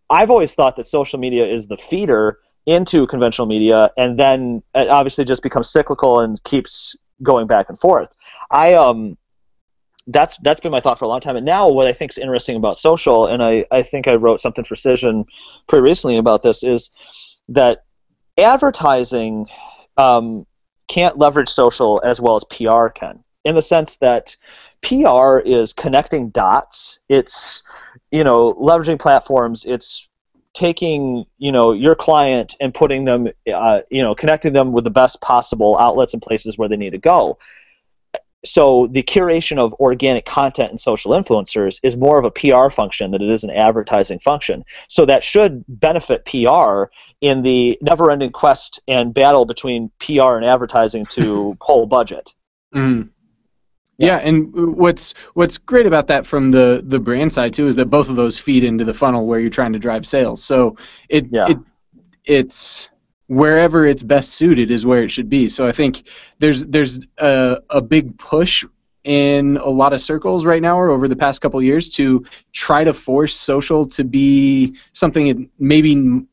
I've 0.09 0.29
always 0.29 0.53
thought 0.53 0.75
that 0.75 0.85
social 0.85 1.17
media 1.17 1.47
is 1.47 1.67
the 1.67 1.77
feeder 1.77 2.39
into 2.65 3.07
conventional 3.07 3.47
media, 3.47 3.91
and 3.95 4.19
then 4.19 4.63
it 4.73 4.89
obviously 4.89 5.23
just 5.23 5.43
becomes 5.43 5.69
cyclical 5.69 6.19
and 6.19 6.41
keeps 6.43 6.95
going 7.23 7.47
back 7.47 7.67
and 7.69 7.77
forth. 7.77 8.15
I 8.51 8.73
um, 8.73 9.17
that's 10.07 10.37
that's 10.37 10.59
been 10.59 10.71
my 10.71 10.79
thought 10.79 10.99
for 10.99 11.05
a 11.05 11.07
long 11.07 11.21
time. 11.21 11.35
And 11.35 11.45
now, 11.45 11.67
what 11.67 11.87
I 11.87 11.93
think 11.93 12.11
is 12.11 12.17
interesting 12.17 12.55
about 12.55 12.77
social, 12.77 13.27
and 13.27 13.43
I 13.43 13.65
I 13.71 13.83
think 13.83 14.07
I 14.07 14.15
wrote 14.15 14.41
something 14.41 14.63
for 14.63 14.75
Cision 14.75 15.25
pretty 15.67 15.83
recently 15.83 16.17
about 16.17 16.41
this, 16.41 16.63
is 16.63 16.91
that 17.49 17.83
advertising 18.37 19.47
um, 19.97 20.45
can't 20.87 21.17
leverage 21.17 21.49
social 21.49 22.01
as 22.03 22.21
well 22.21 22.35
as 22.35 22.43
PR 22.45 22.87
can, 22.87 23.23
in 23.43 23.55
the 23.55 23.61
sense 23.61 23.95
that 23.97 24.35
PR 24.81 25.39
is 25.39 25.73
connecting 25.73 26.29
dots. 26.29 26.99
It's 27.09 27.63
you 28.11 28.23
know 28.23 28.53
leveraging 28.53 28.99
platforms. 28.99 29.65
It's 29.65 30.07
taking 30.55 31.25
you 31.37 31.51
know 31.51 31.73
your 31.73 31.93
client 31.93 32.55
and 32.59 32.73
putting 32.73 33.05
them 33.05 33.27
uh, 33.53 33.81
you 33.91 34.01
know 34.01 34.15
connecting 34.15 34.53
them 34.53 34.71
with 34.71 34.83
the 34.83 34.89
best 34.89 35.21
possible 35.21 35.77
outlets 35.79 36.13
and 36.13 36.21
places 36.21 36.57
where 36.57 36.69
they 36.69 36.77
need 36.77 36.91
to 36.91 36.97
go 36.97 37.37
so 38.45 38.87
the 38.91 39.03
curation 39.03 39.57
of 39.57 39.73
organic 39.75 40.25
content 40.25 40.69
and 40.69 40.79
social 40.79 41.11
influencers 41.11 41.79
is 41.83 41.97
more 41.97 42.19
of 42.19 42.25
a 42.25 42.31
PR 42.31 42.69
function 42.69 43.11
than 43.11 43.21
it 43.21 43.29
is 43.29 43.43
an 43.43 43.49
advertising 43.49 44.19
function. 44.19 44.63
So 44.87 45.05
that 45.05 45.23
should 45.23 45.65
benefit 45.67 46.25
PR 46.25 46.85
in 47.21 47.41
the 47.41 47.77
never-ending 47.81 48.31
quest 48.31 48.79
and 48.87 49.13
battle 49.13 49.45
between 49.45 49.91
PR 49.99 50.35
and 50.35 50.45
advertising 50.45 51.05
to 51.07 51.57
pull 51.65 51.87
budget. 51.87 52.33
Mm. 52.73 53.09
Yeah. 53.97 54.07
yeah, 54.07 54.27
and 54.27 54.53
what's 54.53 55.13
what's 55.35 55.57
great 55.57 55.85
about 55.85 56.07
that 56.07 56.25
from 56.25 56.51
the 56.51 56.81
the 56.85 56.99
brand 56.99 57.31
side 57.31 57.53
too 57.53 57.67
is 57.67 57.75
that 57.77 57.85
both 57.85 58.09
of 58.09 58.15
those 58.15 58.37
feed 58.37 58.63
into 58.63 58.83
the 58.83 58.93
funnel 58.93 59.25
where 59.25 59.39
you're 59.39 59.49
trying 59.49 59.73
to 59.73 59.79
drive 59.79 60.05
sales. 60.05 60.43
So 60.43 60.77
it 61.09 61.27
yeah. 61.31 61.49
it 61.49 61.57
it's 62.25 62.89
wherever 63.27 63.87
it's 63.87 64.03
best 64.03 64.33
suited 64.33 64.69
is 64.69 64.85
where 64.85 65.03
it 65.03 65.09
should 65.09 65.29
be. 65.29 65.49
So 65.49 65.67
I 65.67 65.71
think 65.71 66.07
there's 66.39 66.65
there's 66.65 66.99
a, 67.17 67.61
a 67.69 67.81
big 67.81 68.17
push 68.17 68.65
in 69.03 69.57
a 69.57 69.69
lot 69.69 69.93
of 69.93 70.01
circles 70.01 70.45
right 70.45 70.61
now 70.61 70.77
or 70.77 70.89
over 70.89 71.07
the 71.07 71.15
past 71.15 71.39
couple 71.39 71.61
years 71.61 71.89
to 71.89 72.25
try 72.53 72.83
to 72.83 72.93
force 72.93 73.35
social 73.35 73.87
to 73.87 74.03
be 74.03 74.75
something 74.93 75.27
it 75.27 75.37
maybe 75.59 76.25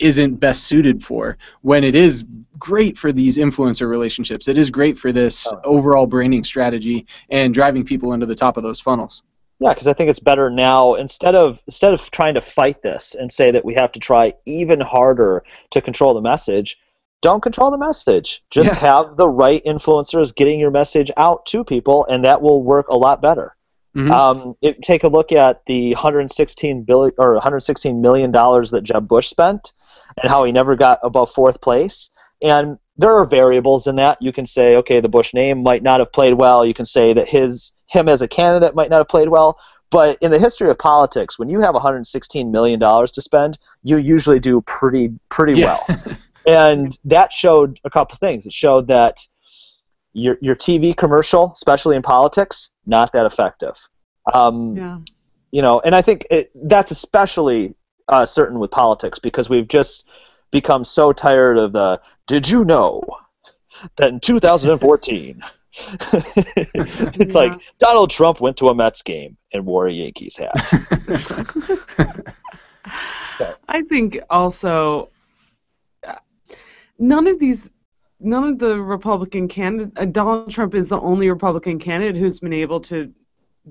isn't 0.00 0.36
best 0.36 0.64
suited 0.64 1.02
for 1.02 1.36
when 1.62 1.84
it 1.84 1.94
is 1.94 2.24
great 2.58 2.98
for 2.98 3.12
these 3.12 3.36
influencer 3.36 3.88
relationships 3.88 4.48
it 4.48 4.58
is 4.58 4.70
great 4.70 4.98
for 4.98 5.12
this 5.12 5.46
oh. 5.52 5.60
overall 5.64 6.06
branding 6.06 6.44
strategy 6.44 7.06
and 7.30 7.54
driving 7.54 7.84
people 7.84 8.12
into 8.12 8.26
the 8.26 8.34
top 8.34 8.56
of 8.56 8.62
those 8.62 8.80
funnels 8.80 9.22
yeah, 9.60 9.74
because 9.74 9.86
I 9.86 9.92
think 9.92 10.08
it's 10.08 10.18
better 10.18 10.48
now 10.48 10.94
instead 10.94 11.34
of 11.34 11.62
instead 11.66 11.92
of 11.92 12.10
trying 12.10 12.34
to 12.34 12.40
fight 12.40 12.82
this 12.82 13.14
and 13.14 13.30
say 13.30 13.50
that 13.50 13.64
we 13.64 13.74
have 13.74 13.92
to 13.92 14.00
try 14.00 14.32
even 14.46 14.80
harder 14.80 15.44
to 15.70 15.82
control 15.82 16.14
the 16.14 16.22
message. 16.22 16.78
Don't 17.20 17.42
control 17.42 17.70
the 17.70 17.76
message. 17.76 18.42
Just 18.48 18.72
yeah. 18.72 18.80
have 18.80 19.16
the 19.18 19.28
right 19.28 19.62
influencers 19.66 20.34
getting 20.34 20.58
your 20.58 20.70
message 20.70 21.10
out 21.18 21.44
to 21.46 21.62
people, 21.62 22.06
and 22.08 22.24
that 22.24 22.40
will 22.40 22.62
work 22.62 22.88
a 22.88 22.96
lot 22.96 23.20
better. 23.20 23.54
Mm-hmm. 23.94 24.10
Um, 24.10 24.56
it, 24.62 24.80
take 24.80 25.04
a 25.04 25.08
look 25.08 25.30
at 25.30 25.60
the 25.66 25.92
116 25.92 26.84
billion 26.84 27.12
or 27.18 27.34
116 27.34 28.00
million 28.00 28.30
dollars 28.30 28.70
that 28.70 28.84
Jeb 28.84 29.06
Bush 29.06 29.28
spent, 29.28 29.74
and 30.20 30.30
how 30.30 30.44
he 30.44 30.52
never 30.52 30.76
got 30.76 30.98
above 31.02 31.30
fourth 31.30 31.60
place. 31.60 32.10
And 32.42 32.78
there 32.96 33.16
are 33.16 33.24
variables 33.24 33.86
in 33.86 33.96
that. 33.96 34.18
You 34.20 34.32
can 34.32 34.46
say, 34.46 34.76
okay, 34.76 35.00
the 35.00 35.08
Bush 35.08 35.34
name 35.34 35.62
might 35.62 35.82
not 35.82 36.00
have 36.00 36.12
played 36.12 36.34
well. 36.34 36.64
You 36.64 36.74
can 36.74 36.84
say 36.84 37.12
that 37.14 37.28
his 37.28 37.72
him 37.86 38.08
as 38.08 38.22
a 38.22 38.28
candidate 38.28 38.74
might 38.74 38.90
not 38.90 38.98
have 38.98 39.08
played 39.08 39.28
well. 39.28 39.58
But 39.90 40.18
in 40.20 40.30
the 40.30 40.38
history 40.38 40.70
of 40.70 40.78
politics, 40.78 41.38
when 41.38 41.48
you 41.48 41.60
have 41.60 41.74
116 41.74 42.52
million 42.52 42.78
dollars 42.78 43.10
to 43.12 43.22
spend, 43.22 43.58
you 43.82 43.96
usually 43.96 44.38
do 44.38 44.60
pretty 44.60 45.10
pretty 45.28 45.54
yeah. 45.54 45.78
well. 45.88 46.16
and 46.46 46.96
that 47.04 47.32
showed 47.32 47.80
a 47.84 47.90
couple 47.90 48.16
things. 48.16 48.46
It 48.46 48.52
showed 48.52 48.86
that 48.88 49.18
your 50.12 50.36
your 50.40 50.54
TV 50.54 50.96
commercial, 50.96 51.52
especially 51.52 51.96
in 51.96 52.02
politics, 52.02 52.70
not 52.86 53.12
that 53.12 53.26
effective. 53.26 53.76
Um, 54.32 54.76
yeah. 54.76 54.98
You 55.50 55.62
know, 55.62 55.80
and 55.80 55.96
I 55.96 56.02
think 56.02 56.26
it, 56.30 56.52
that's 56.54 56.92
especially 56.92 57.74
uh, 58.10 58.26
certain 58.26 58.58
with 58.58 58.70
politics 58.70 59.18
because 59.18 59.48
we've 59.48 59.68
just 59.68 60.04
become 60.50 60.84
so 60.84 61.12
tired 61.12 61.56
of 61.56 61.72
the. 61.72 62.00
Did 62.26 62.48
you 62.48 62.64
know 62.64 63.02
that 63.96 64.10
in 64.10 64.20
2014? 64.20 65.42
it's 66.12 67.34
yeah. 67.34 67.40
like 67.40 67.60
Donald 67.78 68.10
Trump 68.10 68.40
went 68.40 68.56
to 68.56 68.66
a 68.66 68.74
Mets 68.74 69.02
game 69.02 69.36
and 69.52 69.64
wore 69.64 69.86
a 69.86 69.92
Yankees 69.92 70.36
hat. 70.36 70.72
I 73.68 73.82
think 73.82 74.18
also 74.28 75.10
uh, 76.06 76.16
none 76.98 77.28
of 77.28 77.38
these 77.38 77.70
none 78.18 78.44
of 78.44 78.58
the 78.58 78.80
Republican 78.80 79.46
candidates 79.48 79.92
uh, 79.96 80.04
Donald 80.06 80.50
Trump 80.50 80.74
is 80.74 80.88
the 80.88 81.00
only 81.00 81.30
Republican 81.30 81.78
candidate 81.78 82.20
who's 82.20 82.40
been 82.40 82.52
able 82.52 82.80
to 82.80 83.12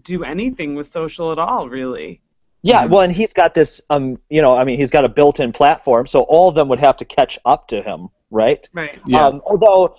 do 0.02 0.24
anything 0.24 0.76
with 0.76 0.88
social 0.88 1.32
at 1.34 1.40
all, 1.40 1.68
really. 1.68 2.22
Yeah, 2.62 2.86
well, 2.86 3.02
and 3.02 3.14
he's 3.14 3.34
got 3.34 3.54
this, 3.54 3.82
um, 3.90 4.20
you 4.30 4.42
know, 4.42 4.56
I 4.56 4.66
mean, 4.66 4.78
he's 4.78 4.92
got 4.92 5.06
a 5.06 5.10
built-in 5.10 5.54
platform, 5.54 6.08
so 6.08 6.22
all 6.22 6.50
of 6.50 6.56
them 6.56 6.68
would 6.68 6.80
have 6.80 6.98
to 6.98 7.06
catch 7.06 7.40
up 7.46 7.70
to 7.70 7.82
him, 7.82 8.10
right? 8.32 8.68
Right. 8.74 9.00
Yeah. 9.06 9.28
Um, 9.28 9.42
although 9.46 9.96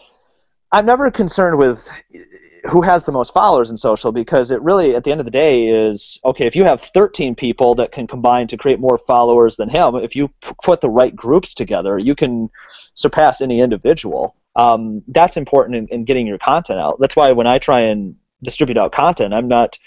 I'm 0.72 0.86
never 0.86 1.10
concerned 1.10 1.58
with 1.58 1.88
who 2.70 2.82
has 2.82 3.04
the 3.04 3.12
most 3.12 3.32
followers 3.32 3.70
in 3.70 3.76
social 3.76 4.12
because 4.12 4.50
it 4.50 4.60
really, 4.62 4.94
at 4.94 5.04
the 5.04 5.10
end 5.10 5.20
of 5.20 5.24
the 5.24 5.30
day, 5.30 5.68
is 5.68 6.20
okay. 6.24 6.46
If 6.46 6.54
you 6.54 6.64
have 6.64 6.82
13 6.82 7.34
people 7.34 7.74
that 7.76 7.92
can 7.92 8.06
combine 8.06 8.46
to 8.48 8.56
create 8.56 8.78
more 8.78 8.98
followers 8.98 9.56
than 9.56 9.68
him, 9.68 9.96
if 9.96 10.14
you 10.14 10.28
p- 10.28 10.52
put 10.62 10.80
the 10.80 10.90
right 10.90 11.14
groups 11.14 11.54
together, 11.54 11.98
you 11.98 12.14
can 12.14 12.50
surpass 12.94 13.40
any 13.40 13.60
individual. 13.60 14.36
Um, 14.56 15.02
that's 15.08 15.36
important 15.36 15.76
in, 15.76 15.86
in 15.88 16.04
getting 16.04 16.26
your 16.26 16.38
content 16.38 16.78
out. 16.78 17.00
That's 17.00 17.16
why 17.16 17.32
when 17.32 17.46
I 17.46 17.58
try 17.58 17.80
and 17.80 18.16
distribute 18.42 18.76
out 18.78 18.92
content, 18.92 19.32
I'm 19.34 19.48
not. 19.48 19.78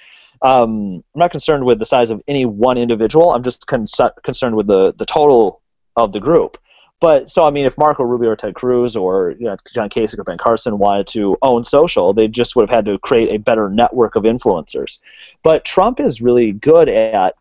Um, 0.44 1.04
I'm 1.16 1.20
not 1.20 1.32
concerned 1.32 1.66
with 1.66 1.80
the 1.80 1.86
size 1.86 2.10
of 2.10 2.22
any 2.28 2.46
one 2.46 2.78
individual. 2.78 3.32
I'm 3.32 3.44
just 3.44 3.66
con- 3.66 3.86
concerned 4.24 4.56
with 4.56 4.68
the, 4.68 4.94
the 4.98 5.06
total 5.06 5.62
of 5.96 6.12
the 6.12 6.20
group. 6.20 6.58
But 7.04 7.30
so 7.30 7.46
I 7.46 7.50
mean, 7.50 7.66
if 7.66 7.78
Marco 7.78 8.04
Rubio 8.04 8.30
or 8.30 8.36
Ted 8.38 8.56
Cruz 8.56 8.96
or 8.96 9.32
you 9.32 9.46
know, 9.46 9.58
John 9.74 9.90
Kasich 9.90 10.18
or 10.18 10.24
Ben 10.24 10.38
Carson 10.38 10.78
wanted 10.78 11.08
to 11.08 11.38
own 11.42 11.66
social, 11.66 12.14
they 12.14 12.30
just 12.30 12.56
would 12.56 12.70
have 12.70 12.76
had 12.76 12.86
to 12.86 12.98
create 13.00 13.30
a 13.30 13.40
better 13.40 13.70
network 13.70 14.16
of 14.16 14.24
influencers. 14.24 15.00
But 15.44 15.66
Trump 15.66 16.00
is 16.00 16.22
really 16.22 16.54
good 16.54 16.88
at, 16.88 17.36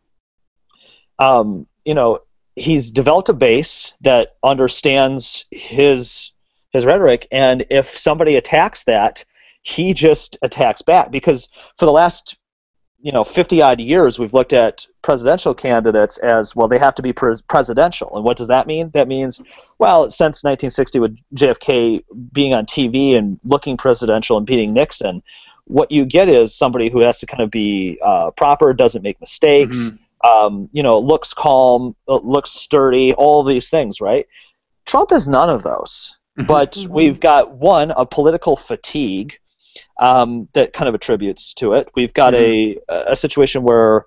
um, 1.20 1.68
you 1.84 1.94
know, 1.94 2.20
he's 2.56 2.90
developed 2.90 3.28
a 3.28 3.34
base 3.34 3.92
that 4.00 4.34
understands 4.42 5.44
his 5.52 6.32
his 6.70 6.84
rhetoric, 6.84 7.28
and 7.30 7.64
if 7.70 7.96
somebody 7.96 8.34
attacks 8.34 8.82
that, 8.84 9.24
he 9.62 9.94
just 9.94 10.38
attacks 10.42 10.82
back 10.82 11.12
because 11.12 11.48
for 11.78 11.84
the 11.84 11.92
last 11.92 12.36
you 13.02 13.10
know 13.10 13.24
50 13.24 13.60
odd 13.60 13.80
years 13.80 14.18
we've 14.18 14.32
looked 14.32 14.52
at 14.52 14.86
presidential 15.02 15.54
candidates 15.54 16.18
as 16.18 16.56
well 16.56 16.68
they 16.68 16.78
have 16.78 16.94
to 16.94 17.02
be 17.02 17.12
presidential 17.12 18.14
and 18.14 18.24
what 18.24 18.36
does 18.36 18.48
that 18.48 18.66
mean 18.66 18.90
that 18.94 19.08
means 19.08 19.42
well 19.78 20.08
since 20.08 20.44
1960 20.44 21.00
with 21.00 21.18
JFK 21.34 22.04
being 22.32 22.54
on 22.54 22.64
TV 22.64 23.16
and 23.16 23.38
looking 23.44 23.76
presidential 23.76 24.38
and 24.38 24.46
beating 24.46 24.72
Nixon 24.72 25.22
what 25.64 25.90
you 25.90 26.04
get 26.04 26.28
is 26.28 26.54
somebody 26.54 26.88
who 26.88 27.00
has 27.00 27.18
to 27.20 27.26
kind 27.26 27.42
of 27.42 27.50
be 27.50 27.98
uh, 28.04 28.30
proper 28.32 28.72
doesn't 28.72 29.02
make 29.02 29.20
mistakes 29.20 29.90
mm-hmm. 29.90 30.28
um, 30.28 30.68
you 30.72 30.82
know 30.82 30.98
looks 30.98 31.34
calm 31.34 31.96
uh, 32.08 32.18
looks 32.18 32.50
sturdy 32.50 33.12
all 33.14 33.42
these 33.42 33.68
things 33.68 34.00
right 34.00 34.26
Trump 34.86 35.12
is 35.12 35.26
none 35.26 35.50
of 35.50 35.64
those 35.64 36.16
mm-hmm. 36.38 36.46
but 36.46 36.86
we've 36.88 37.18
got 37.18 37.52
one 37.52 37.90
a 37.90 38.06
political 38.06 38.56
fatigue 38.56 39.38
um, 40.02 40.48
that 40.52 40.72
kind 40.72 40.88
of 40.88 40.94
attributes 40.94 41.54
to 41.54 41.74
it. 41.74 41.88
We've 41.94 42.12
got 42.12 42.34
mm-hmm. 42.34 42.78
a 42.90 43.12
a 43.12 43.16
situation 43.16 43.62
where 43.62 44.06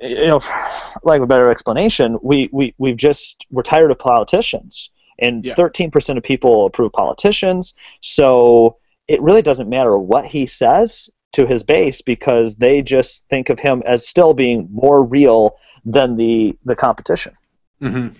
you 0.00 0.26
know, 0.26 0.40
like 1.02 1.20
a 1.22 1.26
better 1.26 1.50
explanation, 1.50 2.18
we, 2.22 2.48
we, 2.52 2.74
we've 2.78 2.96
just, 2.96 3.46
we're 3.50 3.62
tired 3.62 3.90
of 3.90 3.98
politicians. 3.98 4.90
And 5.18 5.44
yeah. 5.44 5.54
13% 5.54 6.16
of 6.16 6.22
people 6.22 6.66
approve 6.66 6.92
politicians. 6.92 7.74
So 8.02 8.76
it 9.08 9.22
really 9.22 9.42
doesn't 9.42 9.68
matter 9.68 9.98
what 9.98 10.26
he 10.26 10.46
says 10.46 11.08
to 11.32 11.46
his 11.46 11.62
base 11.62 12.02
because 12.02 12.56
they 12.56 12.82
just 12.82 13.26
think 13.28 13.48
of 13.48 13.58
him 13.58 13.82
as 13.86 14.06
still 14.06 14.34
being 14.34 14.68
more 14.70 15.02
real 15.02 15.56
than 15.84 16.16
the, 16.16 16.56
the 16.64 16.76
competition. 16.76 17.34
Mm-hmm. 17.80 18.14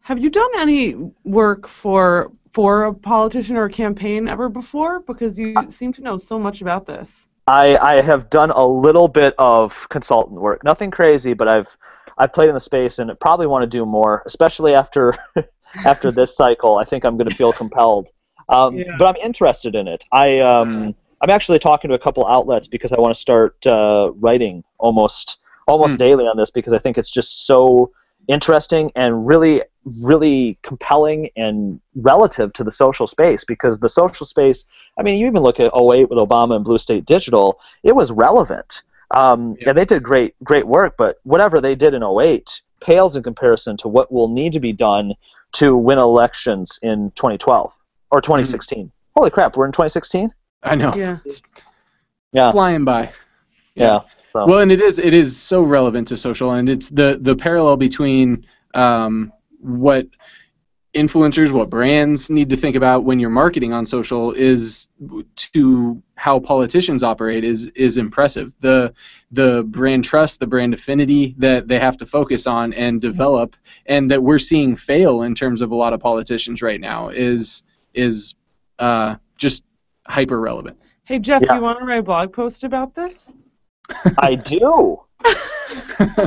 Have 0.00 0.18
you 0.18 0.30
done 0.30 0.50
any 0.56 0.94
work 1.24 1.68
for 1.68 2.32
for 2.52 2.84
a 2.84 2.94
politician 2.94 3.56
or 3.56 3.64
a 3.64 3.70
campaign 3.70 4.28
ever 4.28 4.48
before? 4.48 5.00
Because 5.00 5.38
you 5.38 5.54
seem 5.70 5.92
to 5.94 6.02
know 6.02 6.16
so 6.16 6.38
much 6.38 6.60
about 6.60 6.86
this. 6.86 7.26
I, 7.46 7.78
I 7.78 8.02
have 8.02 8.28
done 8.28 8.50
a 8.50 8.66
little 8.66 9.08
bit 9.08 9.34
of 9.38 9.88
consultant 9.88 10.40
work. 10.40 10.62
Nothing 10.64 10.90
crazy, 10.90 11.32
but 11.32 11.48
I've 11.48 11.76
I've 12.18 12.32
played 12.32 12.48
in 12.48 12.54
the 12.54 12.60
space 12.60 12.98
and 12.98 13.18
probably 13.20 13.46
want 13.46 13.62
to 13.62 13.68
do 13.68 13.86
more, 13.86 14.22
especially 14.26 14.74
after 14.74 15.14
after 15.84 16.10
this 16.10 16.36
cycle. 16.36 16.76
I 16.76 16.84
think 16.84 17.04
I'm 17.04 17.16
going 17.16 17.28
to 17.28 17.34
feel 17.34 17.52
compelled. 17.52 18.10
Um, 18.48 18.76
yeah. 18.76 18.84
But 18.98 19.16
I'm 19.16 19.22
interested 19.22 19.74
in 19.74 19.88
it. 19.88 20.04
I 20.12 20.40
um, 20.40 20.94
I'm 21.20 21.30
actually 21.30 21.58
talking 21.58 21.88
to 21.88 21.94
a 21.94 21.98
couple 21.98 22.26
outlets 22.26 22.68
because 22.68 22.92
I 22.92 23.00
want 23.00 23.14
to 23.14 23.20
start 23.20 23.66
uh, 23.66 24.10
writing 24.16 24.62
almost 24.78 25.38
almost 25.66 25.94
mm. 25.94 25.98
daily 25.98 26.24
on 26.24 26.36
this 26.36 26.50
because 26.50 26.72
I 26.72 26.78
think 26.78 26.98
it's 26.98 27.10
just 27.10 27.46
so 27.46 27.92
interesting 28.28 28.92
and 28.94 29.26
really 29.26 29.62
really 30.02 30.58
compelling 30.62 31.30
and 31.36 31.80
relative 31.96 32.52
to 32.52 32.62
the 32.62 32.70
social 32.70 33.06
space 33.06 33.42
because 33.44 33.78
the 33.78 33.88
social 33.88 34.26
space 34.26 34.64
i 34.98 35.02
mean 35.02 35.18
you 35.18 35.26
even 35.26 35.42
look 35.42 35.58
at 35.58 35.72
08 35.74 36.10
with 36.10 36.18
obama 36.18 36.54
and 36.56 36.64
blue 36.64 36.76
state 36.78 37.04
digital 37.06 37.58
it 37.82 37.94
was 37.94 38.12
relevant 38.12 38.82
um, 39.12 39.56
Yeah. 39.58 39.70
and 39.70 39.78
they 39.78 39.86
did 39.86 40.02
great 40.02 40.34
great 40.44 40.66
work 40.66 40.96
but 40.98 41.16
whatever 41.22 41.60
they 41.60 41.74
did 41.74 41.94
in 41.94 42.02
08 42.02 42.60
pales 42.82 43.16
in 43.16 43.22
comparison 43.22 43.76
to 43.78 43.88
what 43.88 44.12
will 44.12 44.28
need 44.28 44.52
to 44.52 44.60
be 44.60 44.72
done 44.74 45.14
to 45.52 45.74
win 45.76 45.98
elections 45.98 46.78
in 46.82 47.10
2012 47.16 47.72
or 48.10 48.20
2016 48.20 48.92
holy 49.16 49.30
crap 49.30 49.56
we're 49.56 49.64
in 49.66 49.72
2016 49.72 50.32
I 50.62 50.74
know. 50.74 50.92
Yeah. 50.94 51.18
Yeah. 52.32 52.50
Flying 52.50 52.84
by. 52.84 53.12
yeah, 53.76 54.00
so. 54.38 54.46
Well, 54.46 54.58
and 54.60 54.72
it 54.72 54.80
is 54.80 54.98
it 54.98 55.12
is 55.14 55.36
so 55.36 55.62
relevant 55.62 56.08
to 56.08 56.16
social, 56.16 56.52
and 56.52 56.68
it's 56.68 56.88
the 56.90 57.18
the 57.20 57.34
parallel 57.36 57.76
between 57.76 58.46
um, 58.74 59.32
what 59.60 60.06
influencers, 60.94 61.52
what 61.52 61.68
brands 61.68 62.30
need 62.30 62.48
to 62.48 62.56
think 62.56 62.74
about 62.74 63.04
when 63.04 63.20
you're 63.20 63.30
marketing 63.30 63.72
on 63.72 63.84
social 63.84 64.32
is 64.32 64.88
to 65.36 66.02
how 66.16 66.40
politicians 66.40 67.02
operate 67.02 67.44
is 67.44 67.66
is 67.74 67.98
impressive. 67.98 68.52
The 68.60 68.94
the 69.30 69.64
brand 69.68 70.04
trust, 70.04 70.40
the 70.40 70.46
brand 70.46 70.74
affinity 70.74 71.34
that 71.38 71.68
they 71.68 71.78
have 71.78 71.96
to 71.98 72.06
focus 72.06 72.46
on 72.46 72.72
and 72.72 73.00
develop, 73.00 73.54
and 73.86 74.10
that 74.10 74.22
we're 74.22 74.38
seeing 74.38 74.76
fail 74.76 75.22
in 75.22 75.34
terms 75.34 75.62
of 75.62 75.70
a 75.70 75.74
lot 75.76 75.92
of 75.92 76.00
politicians 76.00 76.62
right 76.62 76.80
now 76.80 77.10
is 77.10 77.62
is 77.94 78.34
uh, 78.78 79.16
just 79.36 79.64
hyper 80.06 80.40
relevant. 80.40 80.78
Hey 81.04 81.18
Jeff, 81.18 81.42
Yeah. 81.42 81.56
you 81.56 81.62
want 81.62 81.78
to 81.78 81.84
write 81.84 82.00
a 82.00 82.02
blog 82.02 82.32
post 82.32 82.64
about 82.64 82.94
this? 82.94 83.30
I 84.18 84.34
do 84.34 84.98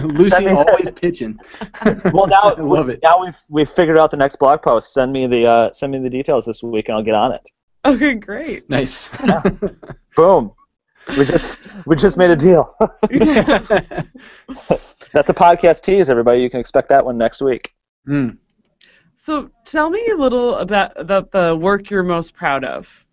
Lucy 0.03 0.47
always 0.47 0.91
pitching. 0.91 1.39
well 2.14 2.28
now 2.28 2.41
I 2.57 2.62
love 2.62 2.89
it. 2.89 2.99
now 3.01 3.24
we've 3.24 3.38
we've 3.49 3.70
figured 3.70 3.97
out 3.97 4.12
the 4.12 4.18
next 4.18 4.36
blog 4.38 4.62
post 4.62 4.93
send 4.93 5.14
me 5.14 5.26
the 5.28 5.45
uh, 5.47 5.72
send 5.72 5.91
me 5.93 5.99
the 5.99 6.09
details 6.09 6.45
this 6.45 6.62
week 6.62 6.89
and 6.89 6.97
i'll 6.97 7.03
get 7.03 7.16
on 7.16 7.32
it 7.32 7.49
Okay, 7.84 8.14
great. 8.14 8.70
Nice. 8.70 9.09
boom 10.16 10.51
we 11.18 11.26
just 11.26 11.57
we 11.86 11.95
just 11.95 12.18
made 12.18 12.30
a 12.30 12.36
deal 12.36 12.76
that's 15.14 15.30
a 15.30 15.34
podcast 15.34 15.82
tease 15.82 16.09
everybody 16.09 16.41
you 16.41 16.49
can 16.49 16.59
expect 16.59 16.89
that 16.89 17.03
one 17.05 17.18
next 17.18 17.41
week 17.41 17.74
Mm. 18.07 18.38
So 19.16 19.51
tell 19.64 19.91
me 19.91 20.03
a 20.12 20.16
little 20.16 20.55
about 20.55 20.99
about 20.99 21.30
the 21.32 21.55
work 21.55 21.91
you're 21.91 22.01
most 22.01 22.34
proud 22.34 22.64
of 22.66 23.05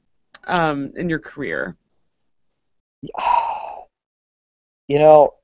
um, 0.44 0.92
in 0.96 1.11
your 1.11 1.18
career. 1.18 1.76
You 4.89 4.99
know 4.99 5.34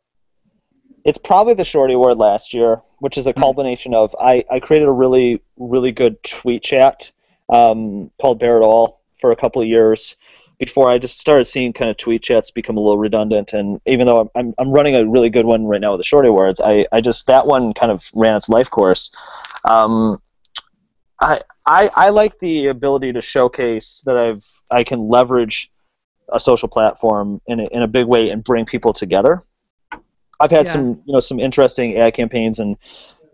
it's 1.04 1.18
probably 1.18 1.54
the 1.54 1.64
shorty 1.64 1.94
award 1.94 2.18
last 2.18 2.54
year 2.54 2.80
which 2.98 3.18
is 3.18 3.26
a 3.26 3.32
culmination 3.32 3.94
of 3.94 4.14
i, 4.20 4.44
I 4.50 4.58
created 4.58 4.88
a 4.88 4.92
really 4.92 5.40
really 5.56 5.92
good 5.92 6.22
tweet 6.22 6.62
chat 6.62 7.12
um, 7.50 8.10
called 8.18 8.38
Barrett 8.38 8.64
All 8.64 9.02
for 9.20 9.30
a 9.30 9.36
couple 9.36 9.60
of 9.60 9.68
years 9.68 10.16
before 10.58 10.90
i 10.90 10.98
just 10.98 11.20
started 11.20 11.44
seeing 11.44 11.72
kind 11.72 11.90
of 11.90 11.96
tweet 11.96 12.22
chats 12.22 12.50
become 12.50 12.76
a 12.76 12.80
little 12.80 12.98
redundant. 12.98 13.52
And 13.52 13.80
even 13.86 14.06
though 14.06 14.20
i'm, 14.20 14.28
I'm, 14.34 14.54
I'm 14.58 14.70
running 14.70 14.96
a 14.96 15.06
really 15.06 15.30
good 15.30 15.46
one 15.46 15.66
right 15.66 15.80
now 15.80 15.92
with 15.92 16.00
the 16.00 16.04
shorty 16.04 16.28
awards 16.28 16.60
I, 16.60 16.86
I 16.90 17.00
just 17.00 17.26
that 17.26 17.46
one 17.46 17.74
kind 17.74 17.92
of 17.92 18.08
ran 18.14 18.36
its 18.36 18.48
life 18.48 18.70
course. 18.70 19.14
Um, 19.64 20.20
I, 21.20 21.42
I 21.64 21.90
I 21.94 22.08
like 22.10 22.38
the 22.38 22.66
ability 22.66 23.12
to 23.12 23.22
showcase 23.22 24.02
that 24.04 24.16
I've 24.16 24.44
I 24.70 24.84
can 24.84 25.08
leverage 25.08 25.70
a 26.32 26.40
social 26.40 26.68
platform 26.68 27.40
in 27.46 27.60
a, 27.60 27.64
in 27.66 27.82
a 27.82 27.88
big 27.88 28.06
way 28.06 28.30
and 28.30 28.42
bring 28.42 28.64
people 28.64 28.92
together. 28.92 29.42
I've 30.40 30.50
had 30.50 30.66
Yeah. 30.66 30.72
some 30.72 31.02
you 31.06 31.12
know 31.12 31.20
some 31.20 31.38
interesting 31.38 31.96
ad 31.96 32.14
campaigns 32.14 32.58
and, 32.58 32.76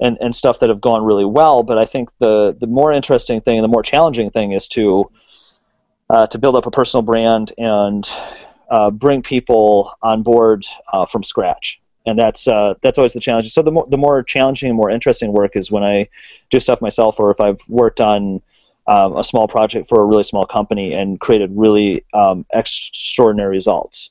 and 0.01 0.19
and 0.21 0.35
stuff 0.35 0.61
that 0.61 0.69
have 0.69 0.81
gone 0.81 1.05
really 1.05 1.25
well, 1.25 1.63
but 1.63 1.79
I 1.79 1.85
think 1.85 2.11
the 2.19 2.57
the 2.59 2.67
more 2.67 2.93
interesting 2.93 3.41
thing 3.41 3.59
and 3.59 3.65
the 3.65 3.69
more 3.69 3.83
challenging 3.83 4.31
thing 4.31 4.53
is 4.53 4.69
to 4.69 5.11
uh, 6.11 6.27
to 6.27 6.39
build 6.39 6.57
up 6.57 6.67
a 6.67 6.71
personal 6.71 7.03
brand 7.03 7.53
and 7.57 8.11
uh, 8.71 8.91
bring 8.91 9.23
people 9.23 9.93
on 10.03 10.23
board 10.23 10.67
uh, 10.93 11.07
from 11.07 11.23
scratch. 11.23 11.81
And 12.07 12.19
that's 12.19 12.49
uh, 12.49 12.75
that's 12.83 12.99
always 12.99 13.13
the 13.13 13.21
challenge. 13.21 13.51
So 13.53 13.63
the 13.63 13.71
more 13.71 13.87
the 13.89 13.99
more 13.99 14.23
challenging 14.23 14.69
and 14.69 14.77
more 14.77 14.91
interesting 14.91 15.33
work 15.33 15.55
is 15.55 15.71
when 15.71 15.85
I 15.85 16.09
do 16.49 16.59
stuff 16.59 16.81
myself, 16.81 17.21
or 17.21 17.31
if 17.31 17.41
I've 17.41 17.61
worked 17.69 18.01
on 18.01 18.43
um, 18.91 19.17
a 19.17 19.23
small 19.23 19.47
project 19.47 19.89
for 19.89 20.03
a 20.03 20.05
really 20.05 20.25
small 20.25 20.45
company 20.45 20.95
and 20.95 21.21
created 21.21 21.53
really 21.55 22.05
um, 22.13 22.45
extraordinary 22.53 23.51
results. 23.51 24.11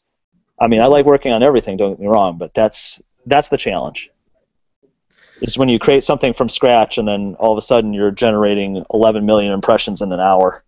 I 0.58 0.68
mean, 0.68 0.82
I 0.82 0.86
like 0.86 1.06
working 1.06 1.34
on 1.34 1.44
everything. 1.44 1.76
Don't 1.76 1.92
get 1.92 2.00
me 2.00 2.08
wrong, 2.08 2.38
but 2.38 2.54
that's 2.54 3.02
that's 3.26 3.50
the 3.50 3.58
challenge. 3.58 4.10
Is 5.42 5.58
when 5.58 5.68
you 5.68 5.80
create 5.80 6.06
something 6.06 6.32
from 6.32 6.48
scratch 6.48 6.98
and 6.98 7.06
then 7.06 7.36
all 7.40 7.52
of 7.52 7.58
a 7.58 7.62
sudden 7.62 7.94
you're 7.94 8.12
generating 8.12 8.86
11 8.94 9.26
million 9.26 9.52
impressions 9.52 10.02
in 10.02 10.14
an 10.14 10.22
hour. 10.22 10.64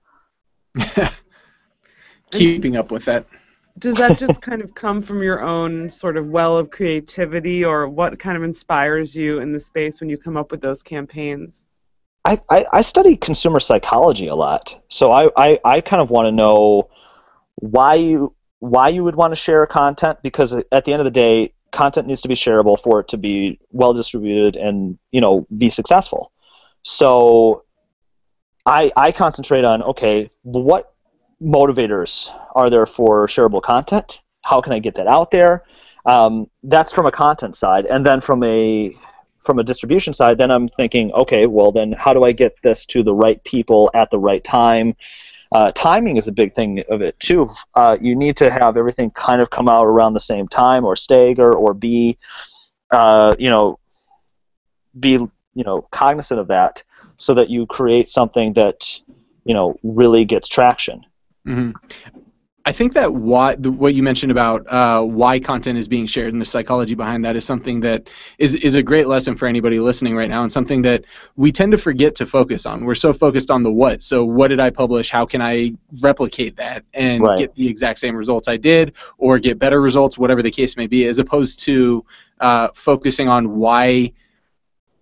Keeping 2.32 2.76
up 2.76 2.92
with 2.92 3.06
that. 3.06 3.26
Does 3.80 3.98
that 3.98 4.20
just 4.20 4.42
kind 4.42 4.62
of 4.62 4.76
come 4.76 5.02
from 5.02 5.24
your 5.24 5.42
own 5.42 5.90
sort 5.90 6.18
of 6.18 6.28
well 6.28 6.58
of 6.58 6.70
creativity, 6.70 7.64
or 7.64 7.88
what 7.88 8.20
kind 8.20 8.36
of 8.36 8.44
inspires 8.44 9.16
you 9.16 9.40
in 9.40 9.54
the 9.54 9.60
space 9.60 10.02
when 10.02 10.10
you 10.10 10.18
come 10.18 10.36
up 10.36 10.52
with 10.52 10.60
those 10.60 10.84
campaigns? 10.84 11.68
I, 12.24 12.40
I, 12.50 12.66
I 12.72 12.82
study 12.82 13.16
consumer 13.18 13.60
psychology 13.60 14.28
a 14.28 14.36
lot, 14.36 14.80
so 14.90 15.12
I, 15.12 15.30
I, 15.36 15.60
I 15.66 15.82
kind 15.82 16.02
of 16.02 16.12
want 16.12 16.28
to 16.28 16.32
know 16.32 16.90
why 17.56 17.96
you 17.96 18.36
why 18.60 18.90
you 18.90 19.04
would 19.04 19.16
want 19.16 19.32
to 19.32 19.36
share 19.36 19.66
content 19.66 20.20
because 20.22 20.54
at 20.54 20.86
the 20.86 20.94
end 20.94 21.02
of 21.02 21.06
the 21.06 21.12
day, 21.12 21.52
content 21.72 22.08
needs 22.08 22.22
to 22.22 22.28
be 22.28 22.36
shareable 22.36 22.80
for 22.80 23.00
it 23.00 23.08
to 23.08 23.18
be 23.18 23.60
well 23.72 23.94
distributed 23.94 24.56
and 24.56 25.00
you 25.12 25.20
know 25.20 25.48
be 25.58 25.70
successful. 25.70 26.32
So 26.84 27.64
I 28.66 28.92
I 28.96 29.12
concentrate 29.12 29.66
on 29.66 29.82
okay, 29.82 30.30
what 30.44 30.94
motivators 31.42 32.30
are 32.56 32.70
there 32.70 32.86
for 32.86 33.26
shareable 33.28 33.64
content? 33.64 34.22
How 34.44 34.62
can 34.62 34.74
I 34.74 34.80
get 34.80 34.96
that 34.96 35.08
out 35.08 35.32
there? 35.32 35.64
Um, 36.06 36.50
that's 36.64 36.92
from 36.94 37.06
a 37.06 37.12
content 37.12 37.56
side, 37.56 37.86
and 37.86 38.06
then 38.06 38.22
from 38.22 38.44
a 38.44 38.96
from 39.42 39.60
a 39.60 39.64
distribution 39.64 40.14
side, 40.14 40.38
then 40.38 40.52
I'm 40.52 40.68
thinking, 40.68 41.12
okay, 41.14 41.48
well 41.48 41.72
then 41.72 41.92
how 41.92 42.14
do 42.14 42.24
I 42.24 42.32
get 42.32 42.56
this 42.62 42.86
to 42.88 43.04
the 43.04 43.14
right 43.14 43.44
people 43.44 43.90
at 43.94 44.10
the 44.12 44.20
right 44.20 44.44
time? 44.44 44.96
Uh, 45.54 45.72
timing 45.74 46.16
is 46.18 46.28
a 46.28 46.32
big 46.32 46.56
thing 46.56 46.82
of 46.90 47.02
it 47.02 47.20
too. 47.20 47.50
Uh, 47.76 47.98
you 48.00 48.16
need 48.16 48.38
to 48.38 48.50
have 48.50 48.78
everything 48.78 49.12
kind 49.12 49.42
of 49.42 49.50
come 49.50 49.68
out 49.68 49.84
around 49.84 50.14
the 50.14 50.20
same 50.20 50.48
time, 50.48 50.86
or 50.86 50.96
stagger, 50.96 51.54
or 51.54 51.74
be, 51.74 52.18
uh, 52.92 53.36
you 53.38 53.50
know, 53.50 53.78
be 54.98 55.12
you 55.12 55.64
know 55.66 55.82
cognizant 55.92 56.40
of 56.40 56.48
that, 56.48 56.84
so 57.18 57.34
that 57.34 57.50
you 57.50 57.66
create 57.66 58.08
something 58.08 58.54
that 58.54 59.02
you 59.44 59.54
know 59.54 59.78
really 59.84 60.24
gets 60.24 60.48
traction. 60.48 61.06
hmm 61.46 61.72
I 62.66 62.72
think 62.72 62.94
that 62.94 63.14
why 63.14 63.56
the, 63.56 63.72
what 63.72 63.96
you 63.96 64.04
mentioned 64.04 64.32
about 64.32 64.66
uh, 64.72 65.02
why 65.02 65.40
content 65.40 65.80
is 65.80 65.88
being 65.88 66.06
shared 66.06 66.32
and 66.32 66.42
the 66.42 66.46
psychology 66.46 66.94
behind 66.94 67.26
that 67.26 67.36
is 67.36 67.44
something 67.44 67.80
that 67.82 68.08
is 68.38 68.54
is 68.56 68.76
a 68.76 68.84
great 68.84 69.08
lesson 69.08 69.36
for 69.36 69.48
anybody 69.48 69.80
listening 69.80 70.16
right 70.16 70.30
now, 70.30 70.44
and 70.44 70.52
something 70.52 70.82
that 70.84 71.04
we 71.38 71.52
tend 71.52 71.72
to 71.72 71.78
forget 71.78 72.14
to 72.16 72.26
focus 72.26 72.68
on. 72.68 72.86
We're 72.86 72.94
so 72.94 73.14
focused 73.14 73.50
on 73.50 73.64
the 73.64 73.72
what. 73.72 74.04
So, 74.04 74.24
what 74.24 74.50
did 74.50 74.60
I 74.60 74.70
publish? 74.70 75.10
How 75.10 75.26
can 75.26 75.42
I 75.42 75.74
replicate 76.02 76.56
that 76.58 76.84
and 76.94 77.24
Right. 77.24 77.40
get 77.40 77.56
the 77.56 77.68
exact 77.68 77.98
same 78.00 78.16
results 78.16 78.48
I 78.48 78.58
did, 78.58 78.94
or 79.18 79.40
get 79.40 79.58
better 79.58 79.82
results, 79.82 80.18
whatever 80.18 80.44
the 80.44 80.52
case 80.52 80.78
may 80.78 80.88
be, 80.88 81.08
as 81.08 81.18
opposed 81.18 81.60
to 81.62 82.06
uh, 82.42 82.68
focusing 82.76 83.28
on 83.28 83.58
why 83.58 84.12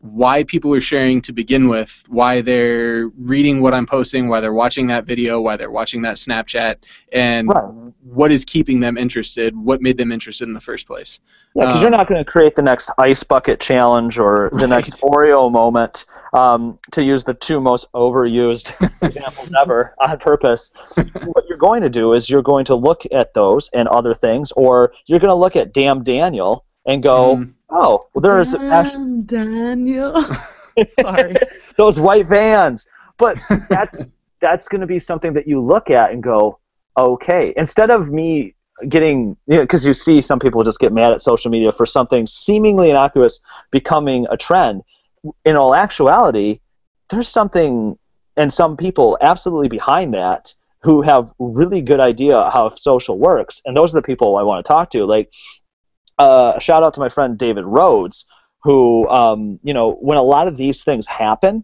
why 0.02 0.44
people 0.46 0.74
are 0.74 0.80
sharing 0.82 1.22
to 1.22 1.34
begin 1.34 1.68
with, 1.68 2.04
why 2.08 2.42
they're 2.42 3.10
reading 3.18 3.62
what 3.62 3.74
I'm 3.74 3.86
posting, 3.86 4.30
why 4.30 4.40
they're 4.40 4.54
watching 4.54 4.88
that 4.88 5.06
video, 5.06 5.42
why 5.42 5.58
they're 5.58 5.72
watching 5.72 6.02
that 6.04 6.16
Snapchat, 6.16 6.78
and 7.12 7.50
Right. 7.50 7.94
what 8.04 8.32
is 8.32 8.46
keeping 8.46 8.80
them 8.80 8.98
interested, 8.98 9.56
what 9.58 9.82
made 9.82 9.98
them 9.98 10.12
interested 10.14 10.48
in 10.48 10.54
the 10.54 10.62
first 10.62 10.88
place. 10.88 11.20
Yeah, 11.54 11.64
because 11.64 11.78
Um, 11.78 11.82
you're 11.82 11.92
not 11.92 12.08
going 12.08 12.24
to 12.24 12.30
create 12.32 12.56
the 12.56 12.62
next 12.62 12.92
ice 12.98 13.24
bucket 13.24 13.60
challenge 13.60 14.18
or 14.18 14.50
the 14.54 14.68
next 14.68 15.02
Oreo 15.02 15.52
moment 15.52 16.06
um, 16.34 16.78
to 16.92 17.04
use 17.04 17.24
the 17.26 17.34
two 17.34 17.60
most 17.60 17.92
overused 17.94 18.72
examples 19.02 19.52
ever 19.60 19.96
on 20.00 20.18
purpose. 20.20 20.72
what 20.96 21.44
you're 21.50 21.58
going 21.58 21.82
to 21.82 21.90
do 21.90 22.14
is 22.14 22.30
you're 22.30 22.42
going 22.42 22.64
to 22.66 22.76
look 22.76 23.04
at 23.12 23.34
those 23.34 23.70
and 23.74 23.88
other 23.90 24.14
things, 24.14 24.54
or 24.54 24.94
you're 25.08 25.20
going 25.20 25.30
to 25.30 25.36
look 25.36 25.58
at 25.58 25.74
Damn 25.74 26.04
Daniel 26.04 26.66
and 26.86 27.04
go, 27.04 27.36
Mm. 27.36 27.54
Oh, 27.70 28.08
well, 28.14 28.22
there's 28.22 28.54
actually 28.56 29.22
Damn, 29.24 29.24
Daniel. 29.24 30.26
Sorry. 31.02 31.36
those 31.78 32.00
white 32.00 32.28
vans. 32.28 32.88
But 33.18 33.38
that's 33.70 34.02
that's 34.42 34.68
going 34.68 34.82
to 34.82 34.88
be 34.88 35.00
something 35.00 35.34
that 35.34 35.48
you 35.48 35.62
look 35.62 35.90
at 35.90 36.12
and 36.12 36.24
go, 36.24 36.60
okay. 36.98 37.54
Instead 37.58 37.92
of 37.92 38.10
me 38.10 38.56
getting, 38.88 39.36
you 39.48 39.58
know, 39.58 39.62
because 39.62 39.86
you 39.86 39.94
see 39.94 40.22
some 40.22 40.40
people 40.40 40.64
just 40.64 40.80
get 40.80 40.94
mad 40.94 41.12
at 41.12 41.22
social 41.22 41.52
media 41.52 41.72
for 41.72 41.86
something 41.86 42.26
seemingly 42.26 42.90
innocuous 42.90 43.42
becoming 43.72 44.26
a 44.32 44.38
trend. 44.38 44.84
In 45.44 45.58
all 45.58 45.76
actuality, 45.76 46.62
there's 47.10 47.28
something 47.28 47.98
and 48.38 48.54
some 48.54 48.78
people 48.78 49.18
absolutely 49.20 49.68
behind 49.68 50.14
that 50.14 50.54
who 50.82 51.02
have 51.02 51.34
really 51.40 51.82
good 51.82 52.00
idea 52.00 52.50
how 52.52 52.70
social 52.70 53.20
works, 53.20 53.62
and 53.66 53.76
those 53.76 53.94
are 53.94 53.98
the 53.98 54.06
people 54.06 54.38
I 54.38 54.44
want 54.44 54.66
to 54.66 54.68
talk 54.68 54.90
to. 54.92 55.04
Like, 55.06 55.30
uh, 56.20 56.60
shout 56.60 56.84
out 56.84 56.94
to 56.94 57.00
my 57.00 57.10
friend 57.10 57.38
David 57.38 57.66
Rhodes, 57.66 58.26
who, 58.64 59.08
um, 59.10 59.60
you 59.64 59.74
know, 59.74 59.94
when 59.94 60.18
a 60.18 60.22
lot 60.22 60.48
of 60.48 60.58
these 60.58 60.84
things 60.84 61.08
happen, 61.08 61.64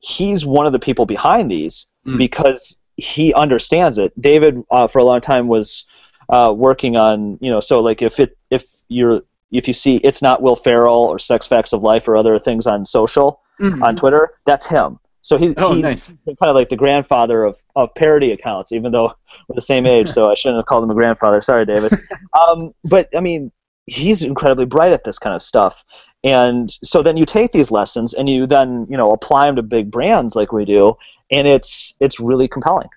he's 0.00 0.44
one 0.46 0.66
of 0.66 0.72
the 0.72 0.78
people 0.78 1.06
behind 1.06 1.50
these 1.50 1.86
Mm. 2.06 2.16
because 2.16 2.78
he 2.96 3.34
understands 3.34 3.98
it. 3.98 4.10
David, 4.20 4.58
uh, 4.70 4.86
for 4.86 4.98
a 5.00 5.04
long 5.04 5.20
time, 5.20 5.48
was 5.48 5.84
uh, 6.30 6.52
working 6.56 6.96
on, 6.96 7.36
you 7.42 7.50
know, 7.50 7.60
so 7.60 7.80
like 7.80 8.00
if 8.02 8.20
it 8.20 8.36
if 8.50 8.64
you're 8.88 9.22
if 9.50 9.66
you 9.66 9.74
see 9.74 9.96
it's 9.96 10.22
not 10.22 10.40
Will 10.40 10.54
Ferrell 10.56 10.94
or 11.04 11.18
Sex 11.18 11.46
Facts 11.46 11.72
of 11.72 11.82
Life 11.82 12.06
or 12.08 12.16
other 12.16 12.38
things 12.38 12.66
on 12.68 12.84
social 12.86 13.40
Mhm. 13.60 13.82
on 13.82 13.96
Twitter, 13.96 14.30
that's 14.46 14.64
him. 14.64 14.98
So 15.22 15.36
he, 15.36 15.52
Oh, 15.58 15.74
he's 15.74 15.82
nice. 15.82 16.08
kind 16.08 16.36
of 16.42 16.54
like 16.54 16.68
the 16.70 16.76
grandfather 16.76 17.44
of, 17.44 17.60
of 17.76 17.92
parody 17.94 18.30
accounts, 18.32 18.72
even 18.72 18.92
though 18.92 19.12
we're 19.48 19.54
the 19.56 19.60
same 19.60 19.84
age, 19.86 20.08
so 20.16 20.30
I 20.30 20.34
shouldn't 20.34 20.58
have 20.60 20.66
called 20.66 20.84
him 20.84 20.90
a 20.90 20.94
grandfather. 20.94 21.42
Sorry, 21.42 21.66
David. 21.66 21.92
um, 22.40 22.72
but 22.84 23.08
I 23.14 23.20
mean, 23.20 23.50
he's 23.90 24.22
incredibly 24.22 24.64
bright 24.66 24.92
at 24.92 25.04
this 25.04 25.18
kind 25.18 25.34
of 25.34 25.42
stuff, 25.42 25.84
and 26.22 26.70
so 26.82 27.02
then 27.02 27.16
you 27.16 27.26
take 27.26 27.52
these 27.52 27.70
lessons 27.70 28.14
and 28.14 28.28
you 28.28 28.46
then 28.46 28.86
you 28.88 28.96
know 28.96 29.10
apply 29.10 29.46
them 29.46 29.56
to 29.56 29.62
big 29.62 29.90
brands 29.90 30.36
like 30.36 30.52
we 30.52 30.64
do, 30.64 30.96
and 31.30 31.46
it's 31.46 31.94
it's 32.00 32.20
really 32.20 32.48
compelling. 32.48 32.88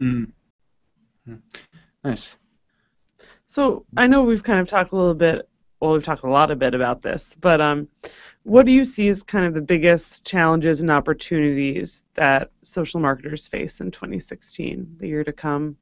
Mm. 0.00 0.32
Nice. 2.04 2.34
So 3.46 3.84
I 3.96 4.06
know 4.06 4.22
we've 4.22 4.42
kind 4.42 4.60
of 4.60 4.68
talked 4.68 4.92
a 4.92 4.96
little 4.96 5.14
bit. 5.14 5.48
Well, 5.80 5.92
we've 5.92 6.02
talked 6.02 6.24
a 6.24 6.30
lot 6.30 6.50
a 6.50 6.56
bit 6.56 6.74
about 6.74 7.02
this, 7.02 7.36
but 7.40 7.60
um, 7.60 7.88
what 8.42 8.66
do 8.66 8.72
you 8.72 8.84
see 8.84 9.08
as 9.08 9.22
kind 9.22 9.44
of 9.44 9.54
the 9.54 9.60
biggest 9.60 10.24
challenges 10.24 10.80
and 10.80 10.90
opportunities 10.90 12.02
that 12.14 12.50
social 12.62 12.98
marketers 12.98 13.46
face 13.46 13.80
in 13.80 13.90
2016, 13.90 14.96
the 14.98 15.06
year 15.06 15.22
to 15.22 15.32
come? 15.32 15.76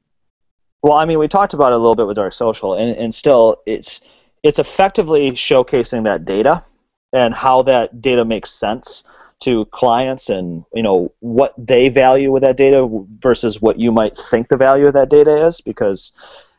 Well, 0.83 0.93
I 0.93 1.05
mean, 1.05 1.17
we 1.17 1.27
talked 1.27 1.53
about 1.55 1.71
it 1.71 1.75
a 1.75 1.79
little 1.79 1.95
bit 1.95 2.05
with 2.05 2.17
Dark 2.17 2.33
Social, 2.33 2.75
and, 2.75 2.95
and 2.95 3.13
still, 3.13 3.57
it's 3.65 4.01
it's 4.47 4.59
effectively 4.59 5.31
showcasing 5.31 6.05
that 6.05 6.23
data 6.23 6.63
and 7.11 7.33
how 7.33 7.63
that 7.63 8.01
data 8.01 8.23
makes 8.23 8.49
sense 8.49 9.03
to 9.39 9.65
clients, 9.65 10.29
and 10.29 10.63
you 10.73 10.81
know 10.81 11.13
what 11.19 11.53
they 11.57 11.89
value 11.89 12.31
with 12.31 12.43
that 12.43 12.57
data 12.57 12.87
versus 13.19 13.61
what 13.61 13.77
you 13.77 13.91
might 13.91 14.17
think 14.17 14.47
the 14.47 14.57
value 14.57 14.87
of 14.87 14.93
that 14.93 15.09
data 15.09 15.45
is. 15.45 15.59
Because 15.59 16.13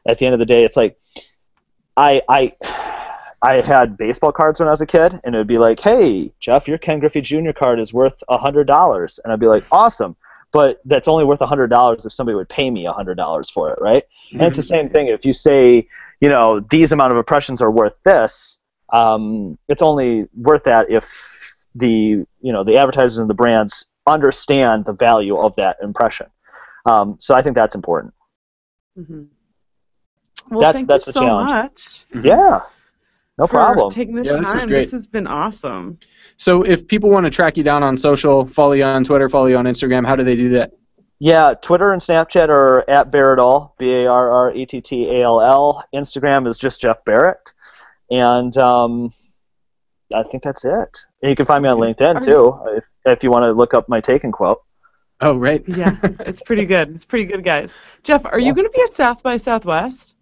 at 0.06 0.18
the 0.18 0.26
end 0.26 0.34
of 0.34 0.38
the 0.38 0.46
day, 0.46 0.64
it's 0.64 0.76
like 0.76 0.98
I 1.96 2.22
I 2.28 2.52
I 3.40 3.60
had 3.62 3.96
baseball 3.96 4.32
cards 4.32 4.60
when 4.60 4.68
I 4.68 4.70
was 4.70 4.82
a 4.82 4.86
kid, 4.86 5.18
and 5.24 5.34
it 5.34 5.38
would 5.38 5.46
be 5.46 5.58
like, 5.58 5.80
"Hey, 5.80 6.30
Jeff, 6.40 6.68
your 6.68 6.78
Ken 6.78 6.98
Griffey 6.98 7.22
Jr. 7.22 7.52
card 7.52 7.80
is 7.80 7.92
worth 7.92 8.22
a 8.28 8.36
hundred 8.36 8.66
dollars," 8.66 9.18
and 9.24 9.32
I'd 9.32 9.40
be 9.40 9.48
like, 9.48 9.64
"Awesome." 9.72 10.14
But 10.52 10.80
that's 10.84 11.08
only 11.08 11.24
worth 11.24 11.40
a 11.40 11.46
hundred 11.46 11.68
dollars 11.68 12.06
if 12.06 12.12
somebody 12.12 12.36
would 12.36 12.48
pay 12.48 12.70
me 12.70 12.86
a 12.86 12.92
hundred 12.92 13.16
dollars 13.16 13.48
for 13.50 13.70
it, 13.70 13.78
right? 13.80 14.04
And 14.32 14.42
it's 14.42 14.56
the 14.56 14.62
mm-hmm. 14.62 14.68
same 14.68 14.90
thing. 14.90 15.08
If 15.08 15.24
you 15.24 15.32
say, 15.32 15.88
you 16.20 16.28
know, 16.28 16.60
these 16.70 16.92
amount 16.92 17.12
of 17.12 17.18
impressions 17.18 17.62
are 17.62 17.70
worth 17.70 17.94
this, 18.04 18.60
um, 18.92 19.58
it's 19.68 19.82
only 19.82 20.26
worth 20.34 20.64
that 20.64 20.90
if 20.90 21.54
the 21.74 22.24
you 22.40 22.52
know 22.52 22.64
the 22.64 22.76
advertisers 22.76 23.18
and 23.18 23.28
the 23.30 23.34
brands 23.34 23.86
understand 24.08 24.84
the 24.86 24.92
value 24.92 25.36
of 25.38 25.54
that 25.56 25.76
impression. 25.82 26.26
Um, 26.86 27.16
so 27.20 27.34
I 27.34 27.42
think 27.42 27.54
that's 27.54 27.74
important. 27.74 28.14
hmm 28.96 29.24
Well, 30.50 30.60
That's- 30.60 30.74
thank 30.76 30.88
that's 30.88 31.06
you 31.06 31.12
the 31.12 31.18
so 31.20 31.26
challenge. 31.26 31.50
much 31.50 32.04
Yeah, 32.24 32.60
no 33.36 33.46
for 33.46 33.50
problem. 33.58 33.90
taking 33.92 34.14
the 34.14 34.24
Yeah, 34.24 34.32
time. 34.32 34.42
this 34.42 34.54
was 34.54 34.66
great. 34.66 34.78
This 34.80 34.90
has 34.92 35.06
been 35.06 35.26
awesome. 35.26 35.98
So 36.38 36.62
if 36.62 36.86
people 36.88 37.10
want 37.10 37.24
to 37.26 37.30
track 37.30 37.56
you 37.58 37.62
down 37.64 37.82
on 37.82 37.96
social, 37.96 38.46
follow 38.46 38.72
you 38.72 38.84
on 38.84 39.04
Twitter, 39.04 39.28
follow 39.28 39.46
you 39.46 39.56
on 39.58 39.66
Instagram, 39.66 40.06
how 40.06 40.16
do 40.16 40.24
they 40.24 40.36
do 40.36 40.48
that? 40.50 40.72
Yeah, 41.20 41.54
Twitter 41.60 41.92
and 41.92 42.00
Snapchat 42.00 42.48
are 42.48 42.88
at 42.88 43.10
Barrettall, 43.10 43.72
B 43.78 43.92
A 44.02 44.06
R 44.06 44.30
R 44.30 44.54
E 44.54 44.66
T 44.66 44.80
T 44.80 45.08
A 45.10 45.24
L 45.24 45.40
L. 45.40 45.84
Instagram 45.94 46.46
is 46.46 46.56
just 46.56 46.80
Jeff 46.80 47.04
Barrett, 47.04 47.52
and 48.10 48.56
um, 48.56 49.12
I 50.14 50.22
think 50.22 50.44
that's 50.44 50.64
it. 50.64 50.98
And 51.22 51.30
you 51.30 51.34
can 51.34 51.44
find 51.44 51.62
me 51.62 51.68
on 51.68 51.78
LinkedIn 51.78 52.16
Are 52.16 52.20
too, 52.20 52.60
if 52.76 52.86
if 53.04 53.24
you 53.24 53.30
want 53.32 53.42
to 53.44 53.52
look 53.52 53.74
up 53.74 53.88
my 53.88 54.00
take 54.00 54.22
and 54.22 54.32
quote. 54.32 54.62
Oh, 55.20 55.36
right. 55.36 55.64
Yeah, 55.66 55.96
it's 56.20 56.40
pretty 56.42 56.64
good. 56.64 56.94
It's 56.94 57.04
pretty 57.04 57.24
good, 57.24 57.42
guys. 57.44 57.72
Jeff, 58.04 58.24
are 58.24 58.38
you 58.38 58.54
going 58.54 58.66
to 58.68 58.72
be 58.72 58.82
at 58.82 58.94
South 58.94 59.20
by 59.20 59.38
Southwest? 59.38 60.14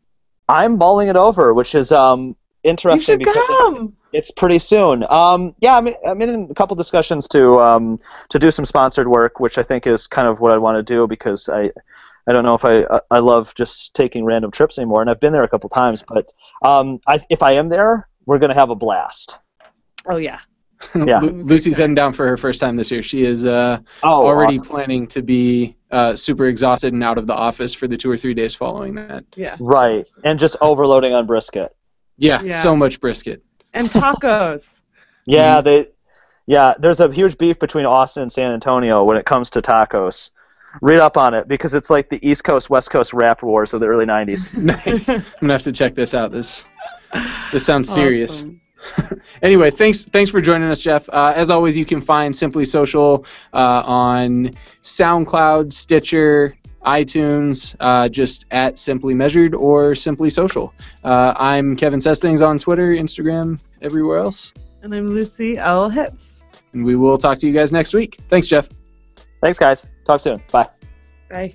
I'm 0.48 0.78
mulling 0.78 1.08
it 1.08 1.16
over, 1.16 1.52
which 1.52 1.74
is 1.74 1.92
um, 1.92 2.28
You 2.28 2.36
interesting 2.70 3.04
should 3.04 3.18
because 3.18 3.36
it- 3.36 3.46
come. 3.58 3.96
It's 4.16 4.30
pretty 4.30 4.58
soon. 4.58 5.04
Um, 5.10 5.54
yeah, 5.60 5.76
I'm, 5.76 5.88
I'm 6.06 6.20
in 6.22 6.48
a 6.50 6.54
couple 6.54 6.74
discussions 6.76 7.28
to 7.28 7.60
um, 7.60 8.00
to 8.30 8.38
do 8.38 8.50
some 8.50 8.64
sponsored 8.64 9.08
work, 9.08 9.40
which 9.40 9.58
I 9.58 9.62
think 9.62 9.86
is 9.86 10.06
kind 10.06 10.26
of 10.28 10.40
what 10.40 10.52
I 10.52 10.58
want 10.58 10.76
to 10.78 10.82
do 10.94 11.06
because 11.06 11.48
I 11.48 11.70
I 12.28 12.32
don't 12.32 12.44
know 12.44 12.54
if 12.54 12.64
I 12.64 12.82
I- 12.96 13.00
I 13.10 13.18
love 13.20 13.54
just 13.54 13.94
taking 13.94 14.24
random 14.24 14.50
trips 14.50 14.78
anymore, 14.78 15.00
and 15.02 15.10
I've 15.10 15.20
been 15.20 15.32
there 15.32 15.44
a 15.44 15.48
couple 15.48 15.68
times. 15.70 16.02
But 16.06 16.32
um, 16.62 17.00
I, 17.06 17.20
if 17.30 17.42
I 17.42 17.52
am 17.52 17.68
there, 17.68 18.08
we're 18.26 18.38
gonna 18.38 18.54
have 18.62 18.70
a 18.70 18.74
blast. 18.74 19.38
Oh 20.08 20.16
yeah. 20.16 20.38
Yeah. 20.94 21.20
Lu- 21.20 21.42
Lucy's 21.42 21.76
heading 21.78 21.94
down 21.94 22.12
for 22.12 22.26
her 22.28 22.36
first 22.36 22.60
time 22.60 22.76
this 22.76 22.90
year. 22.90 23.02
She 23.02 23.22
is 23.24 23.44
uh, 23.46 23.78
Oh, 24.02 24.26
already 24.26 24.56
awesome. 24.58 24.68
planning 24.68 25.06
to 25.08 25.22
be 25.22 25.74
uh, 25.90 26.14
super 26.14 26.46
exhausted 26.46 26.92
and 26.92 27.02
out 27.02 27.16
of 27.18 27.26
the 27.26 27.32
office 27.34 27.72
for 27.72 27.88
the 27.88 27.96
two 27.96 28.10
or 28.10 28.16
three 28.18 28.34
days 28.34 28.54
following 28.54 28.94
that. 28.96 29.24
Yeah. 29.36 29.56
right, 29.58 30.06
and 30.24 30.38
just 30.38 30.54
overloading 30.60 31.14
on 31.14 31.26
brisket. 31.26 31.74
Yeah, 32.18 32.42
Yeah. 32.42 32.60
so 32.60 32.76
much 32.76 33.00
brisket. 33.00 33.42
And 33.76 33.90
tacos. 33.90 34.72
Yeah, 35.28 35.60
they. 35.60 35.88
Yeah, 36.46 36.74
there's 36.78 37.00
a 37.00 37.12
huge 37.12 37.36
beef 37.36 37.58
between 37.58 37.84
Austin 37.84 38.22
and 38.22 38.30
San 38.30 38.52
Antonio 38.52 39.02
when 39.02 39.16
it 39.16 39.26
comes 39.26 39.50
to 39.50 39.60
tacos. 39.60 40.30
Read 40.80 41.00
up 41.00 41.16
on 41.16 41.34
it 41.34 41.48
because 41.48 41.74
it's 41.74 41.90
like 41.90 42.08
the 42.08 42.24
East 42.24 42.44
Coast 42.44 42.70
West 42.70 42.90
Coast 42.92 43.12
rap 43.12 43.42
wars 43.42 43.74
of 43.74 43.80
the 43.80 43.86
early 43.86 44.06
'90s. 44.06 44.56
nice. 44.56 45.08
I'm 45.08 45.24
gonna 45.40 45.54
have 45.54 45.64
to 45.64 45.72
check 45.72 45.96
this 45.96 46.14
out. 46.14 46.30
This 46.30 46.64
this 47.50 47.66
sounds 47.66 47.92
serious. 47.92 48.42
Awesome. 48.42 48.60
anyway, 49.42 49.72
thanks 49.72 50.04
thanks 50.04 50.30
for 50.30 50.40
joining 50.40 50.70
us, 50.70 50.80
Jeff. 50.80 51.08
Uh, 51.08 51.32
as 51.34 51.50
always, 51.50 51.76
you 51.76 51.84
can 51.84 52.00
find 52.00 52.34
Simply 52.36 52.64
Social 52.64 53.26
uh, 53.52 53.82
on 53.84 54.52
SoundCloud, 54.82 55.72
Stitcher, 55.72 56.56
iTunes, 56.86 57.74
uh, 57.80 58.08
just 58.08 58.46
at 58.52 58.78
Simply 58.78 59.12
Measured 59.14 59.54
or 59.54 59.94
Simply 59.94 60.30
Social. 60.30 60.72
Uh, 61.02 61.34
I'm 61.36 61.76
Kevin 61.76 62.00
Says 62.00 62.20
Things 62.20 62.40
on 62.40 62.58
Twitter, 62.58 62.92
Instagram, 62.92 63.58
everywhere 63.82 64.18
else, 64.18 64.52
And 64.82 64.92
I'm 64.94 65.08
Lucy 65.08 65.58
L. 65.58 65.88
Hitz. 65.88 66.42
and 66.72 66.84
we 66.84 66.96
will 66.96 67.18
talk 67.18 67.38
to 67.38 67.46
you 67.46 67.52
guys 67.52 67.72
next 67.72 67.94
week. 67.94 68.20
Thanks, 68.28 68.46
Jeff. 68.46 68.68
Thanks, 69.42 69.58
guys. 69.58 69.86
Talk 70.04 70.20
soon. 70.20 70.42
Bye. 70.52 70.68
Bye. 71.30 71.54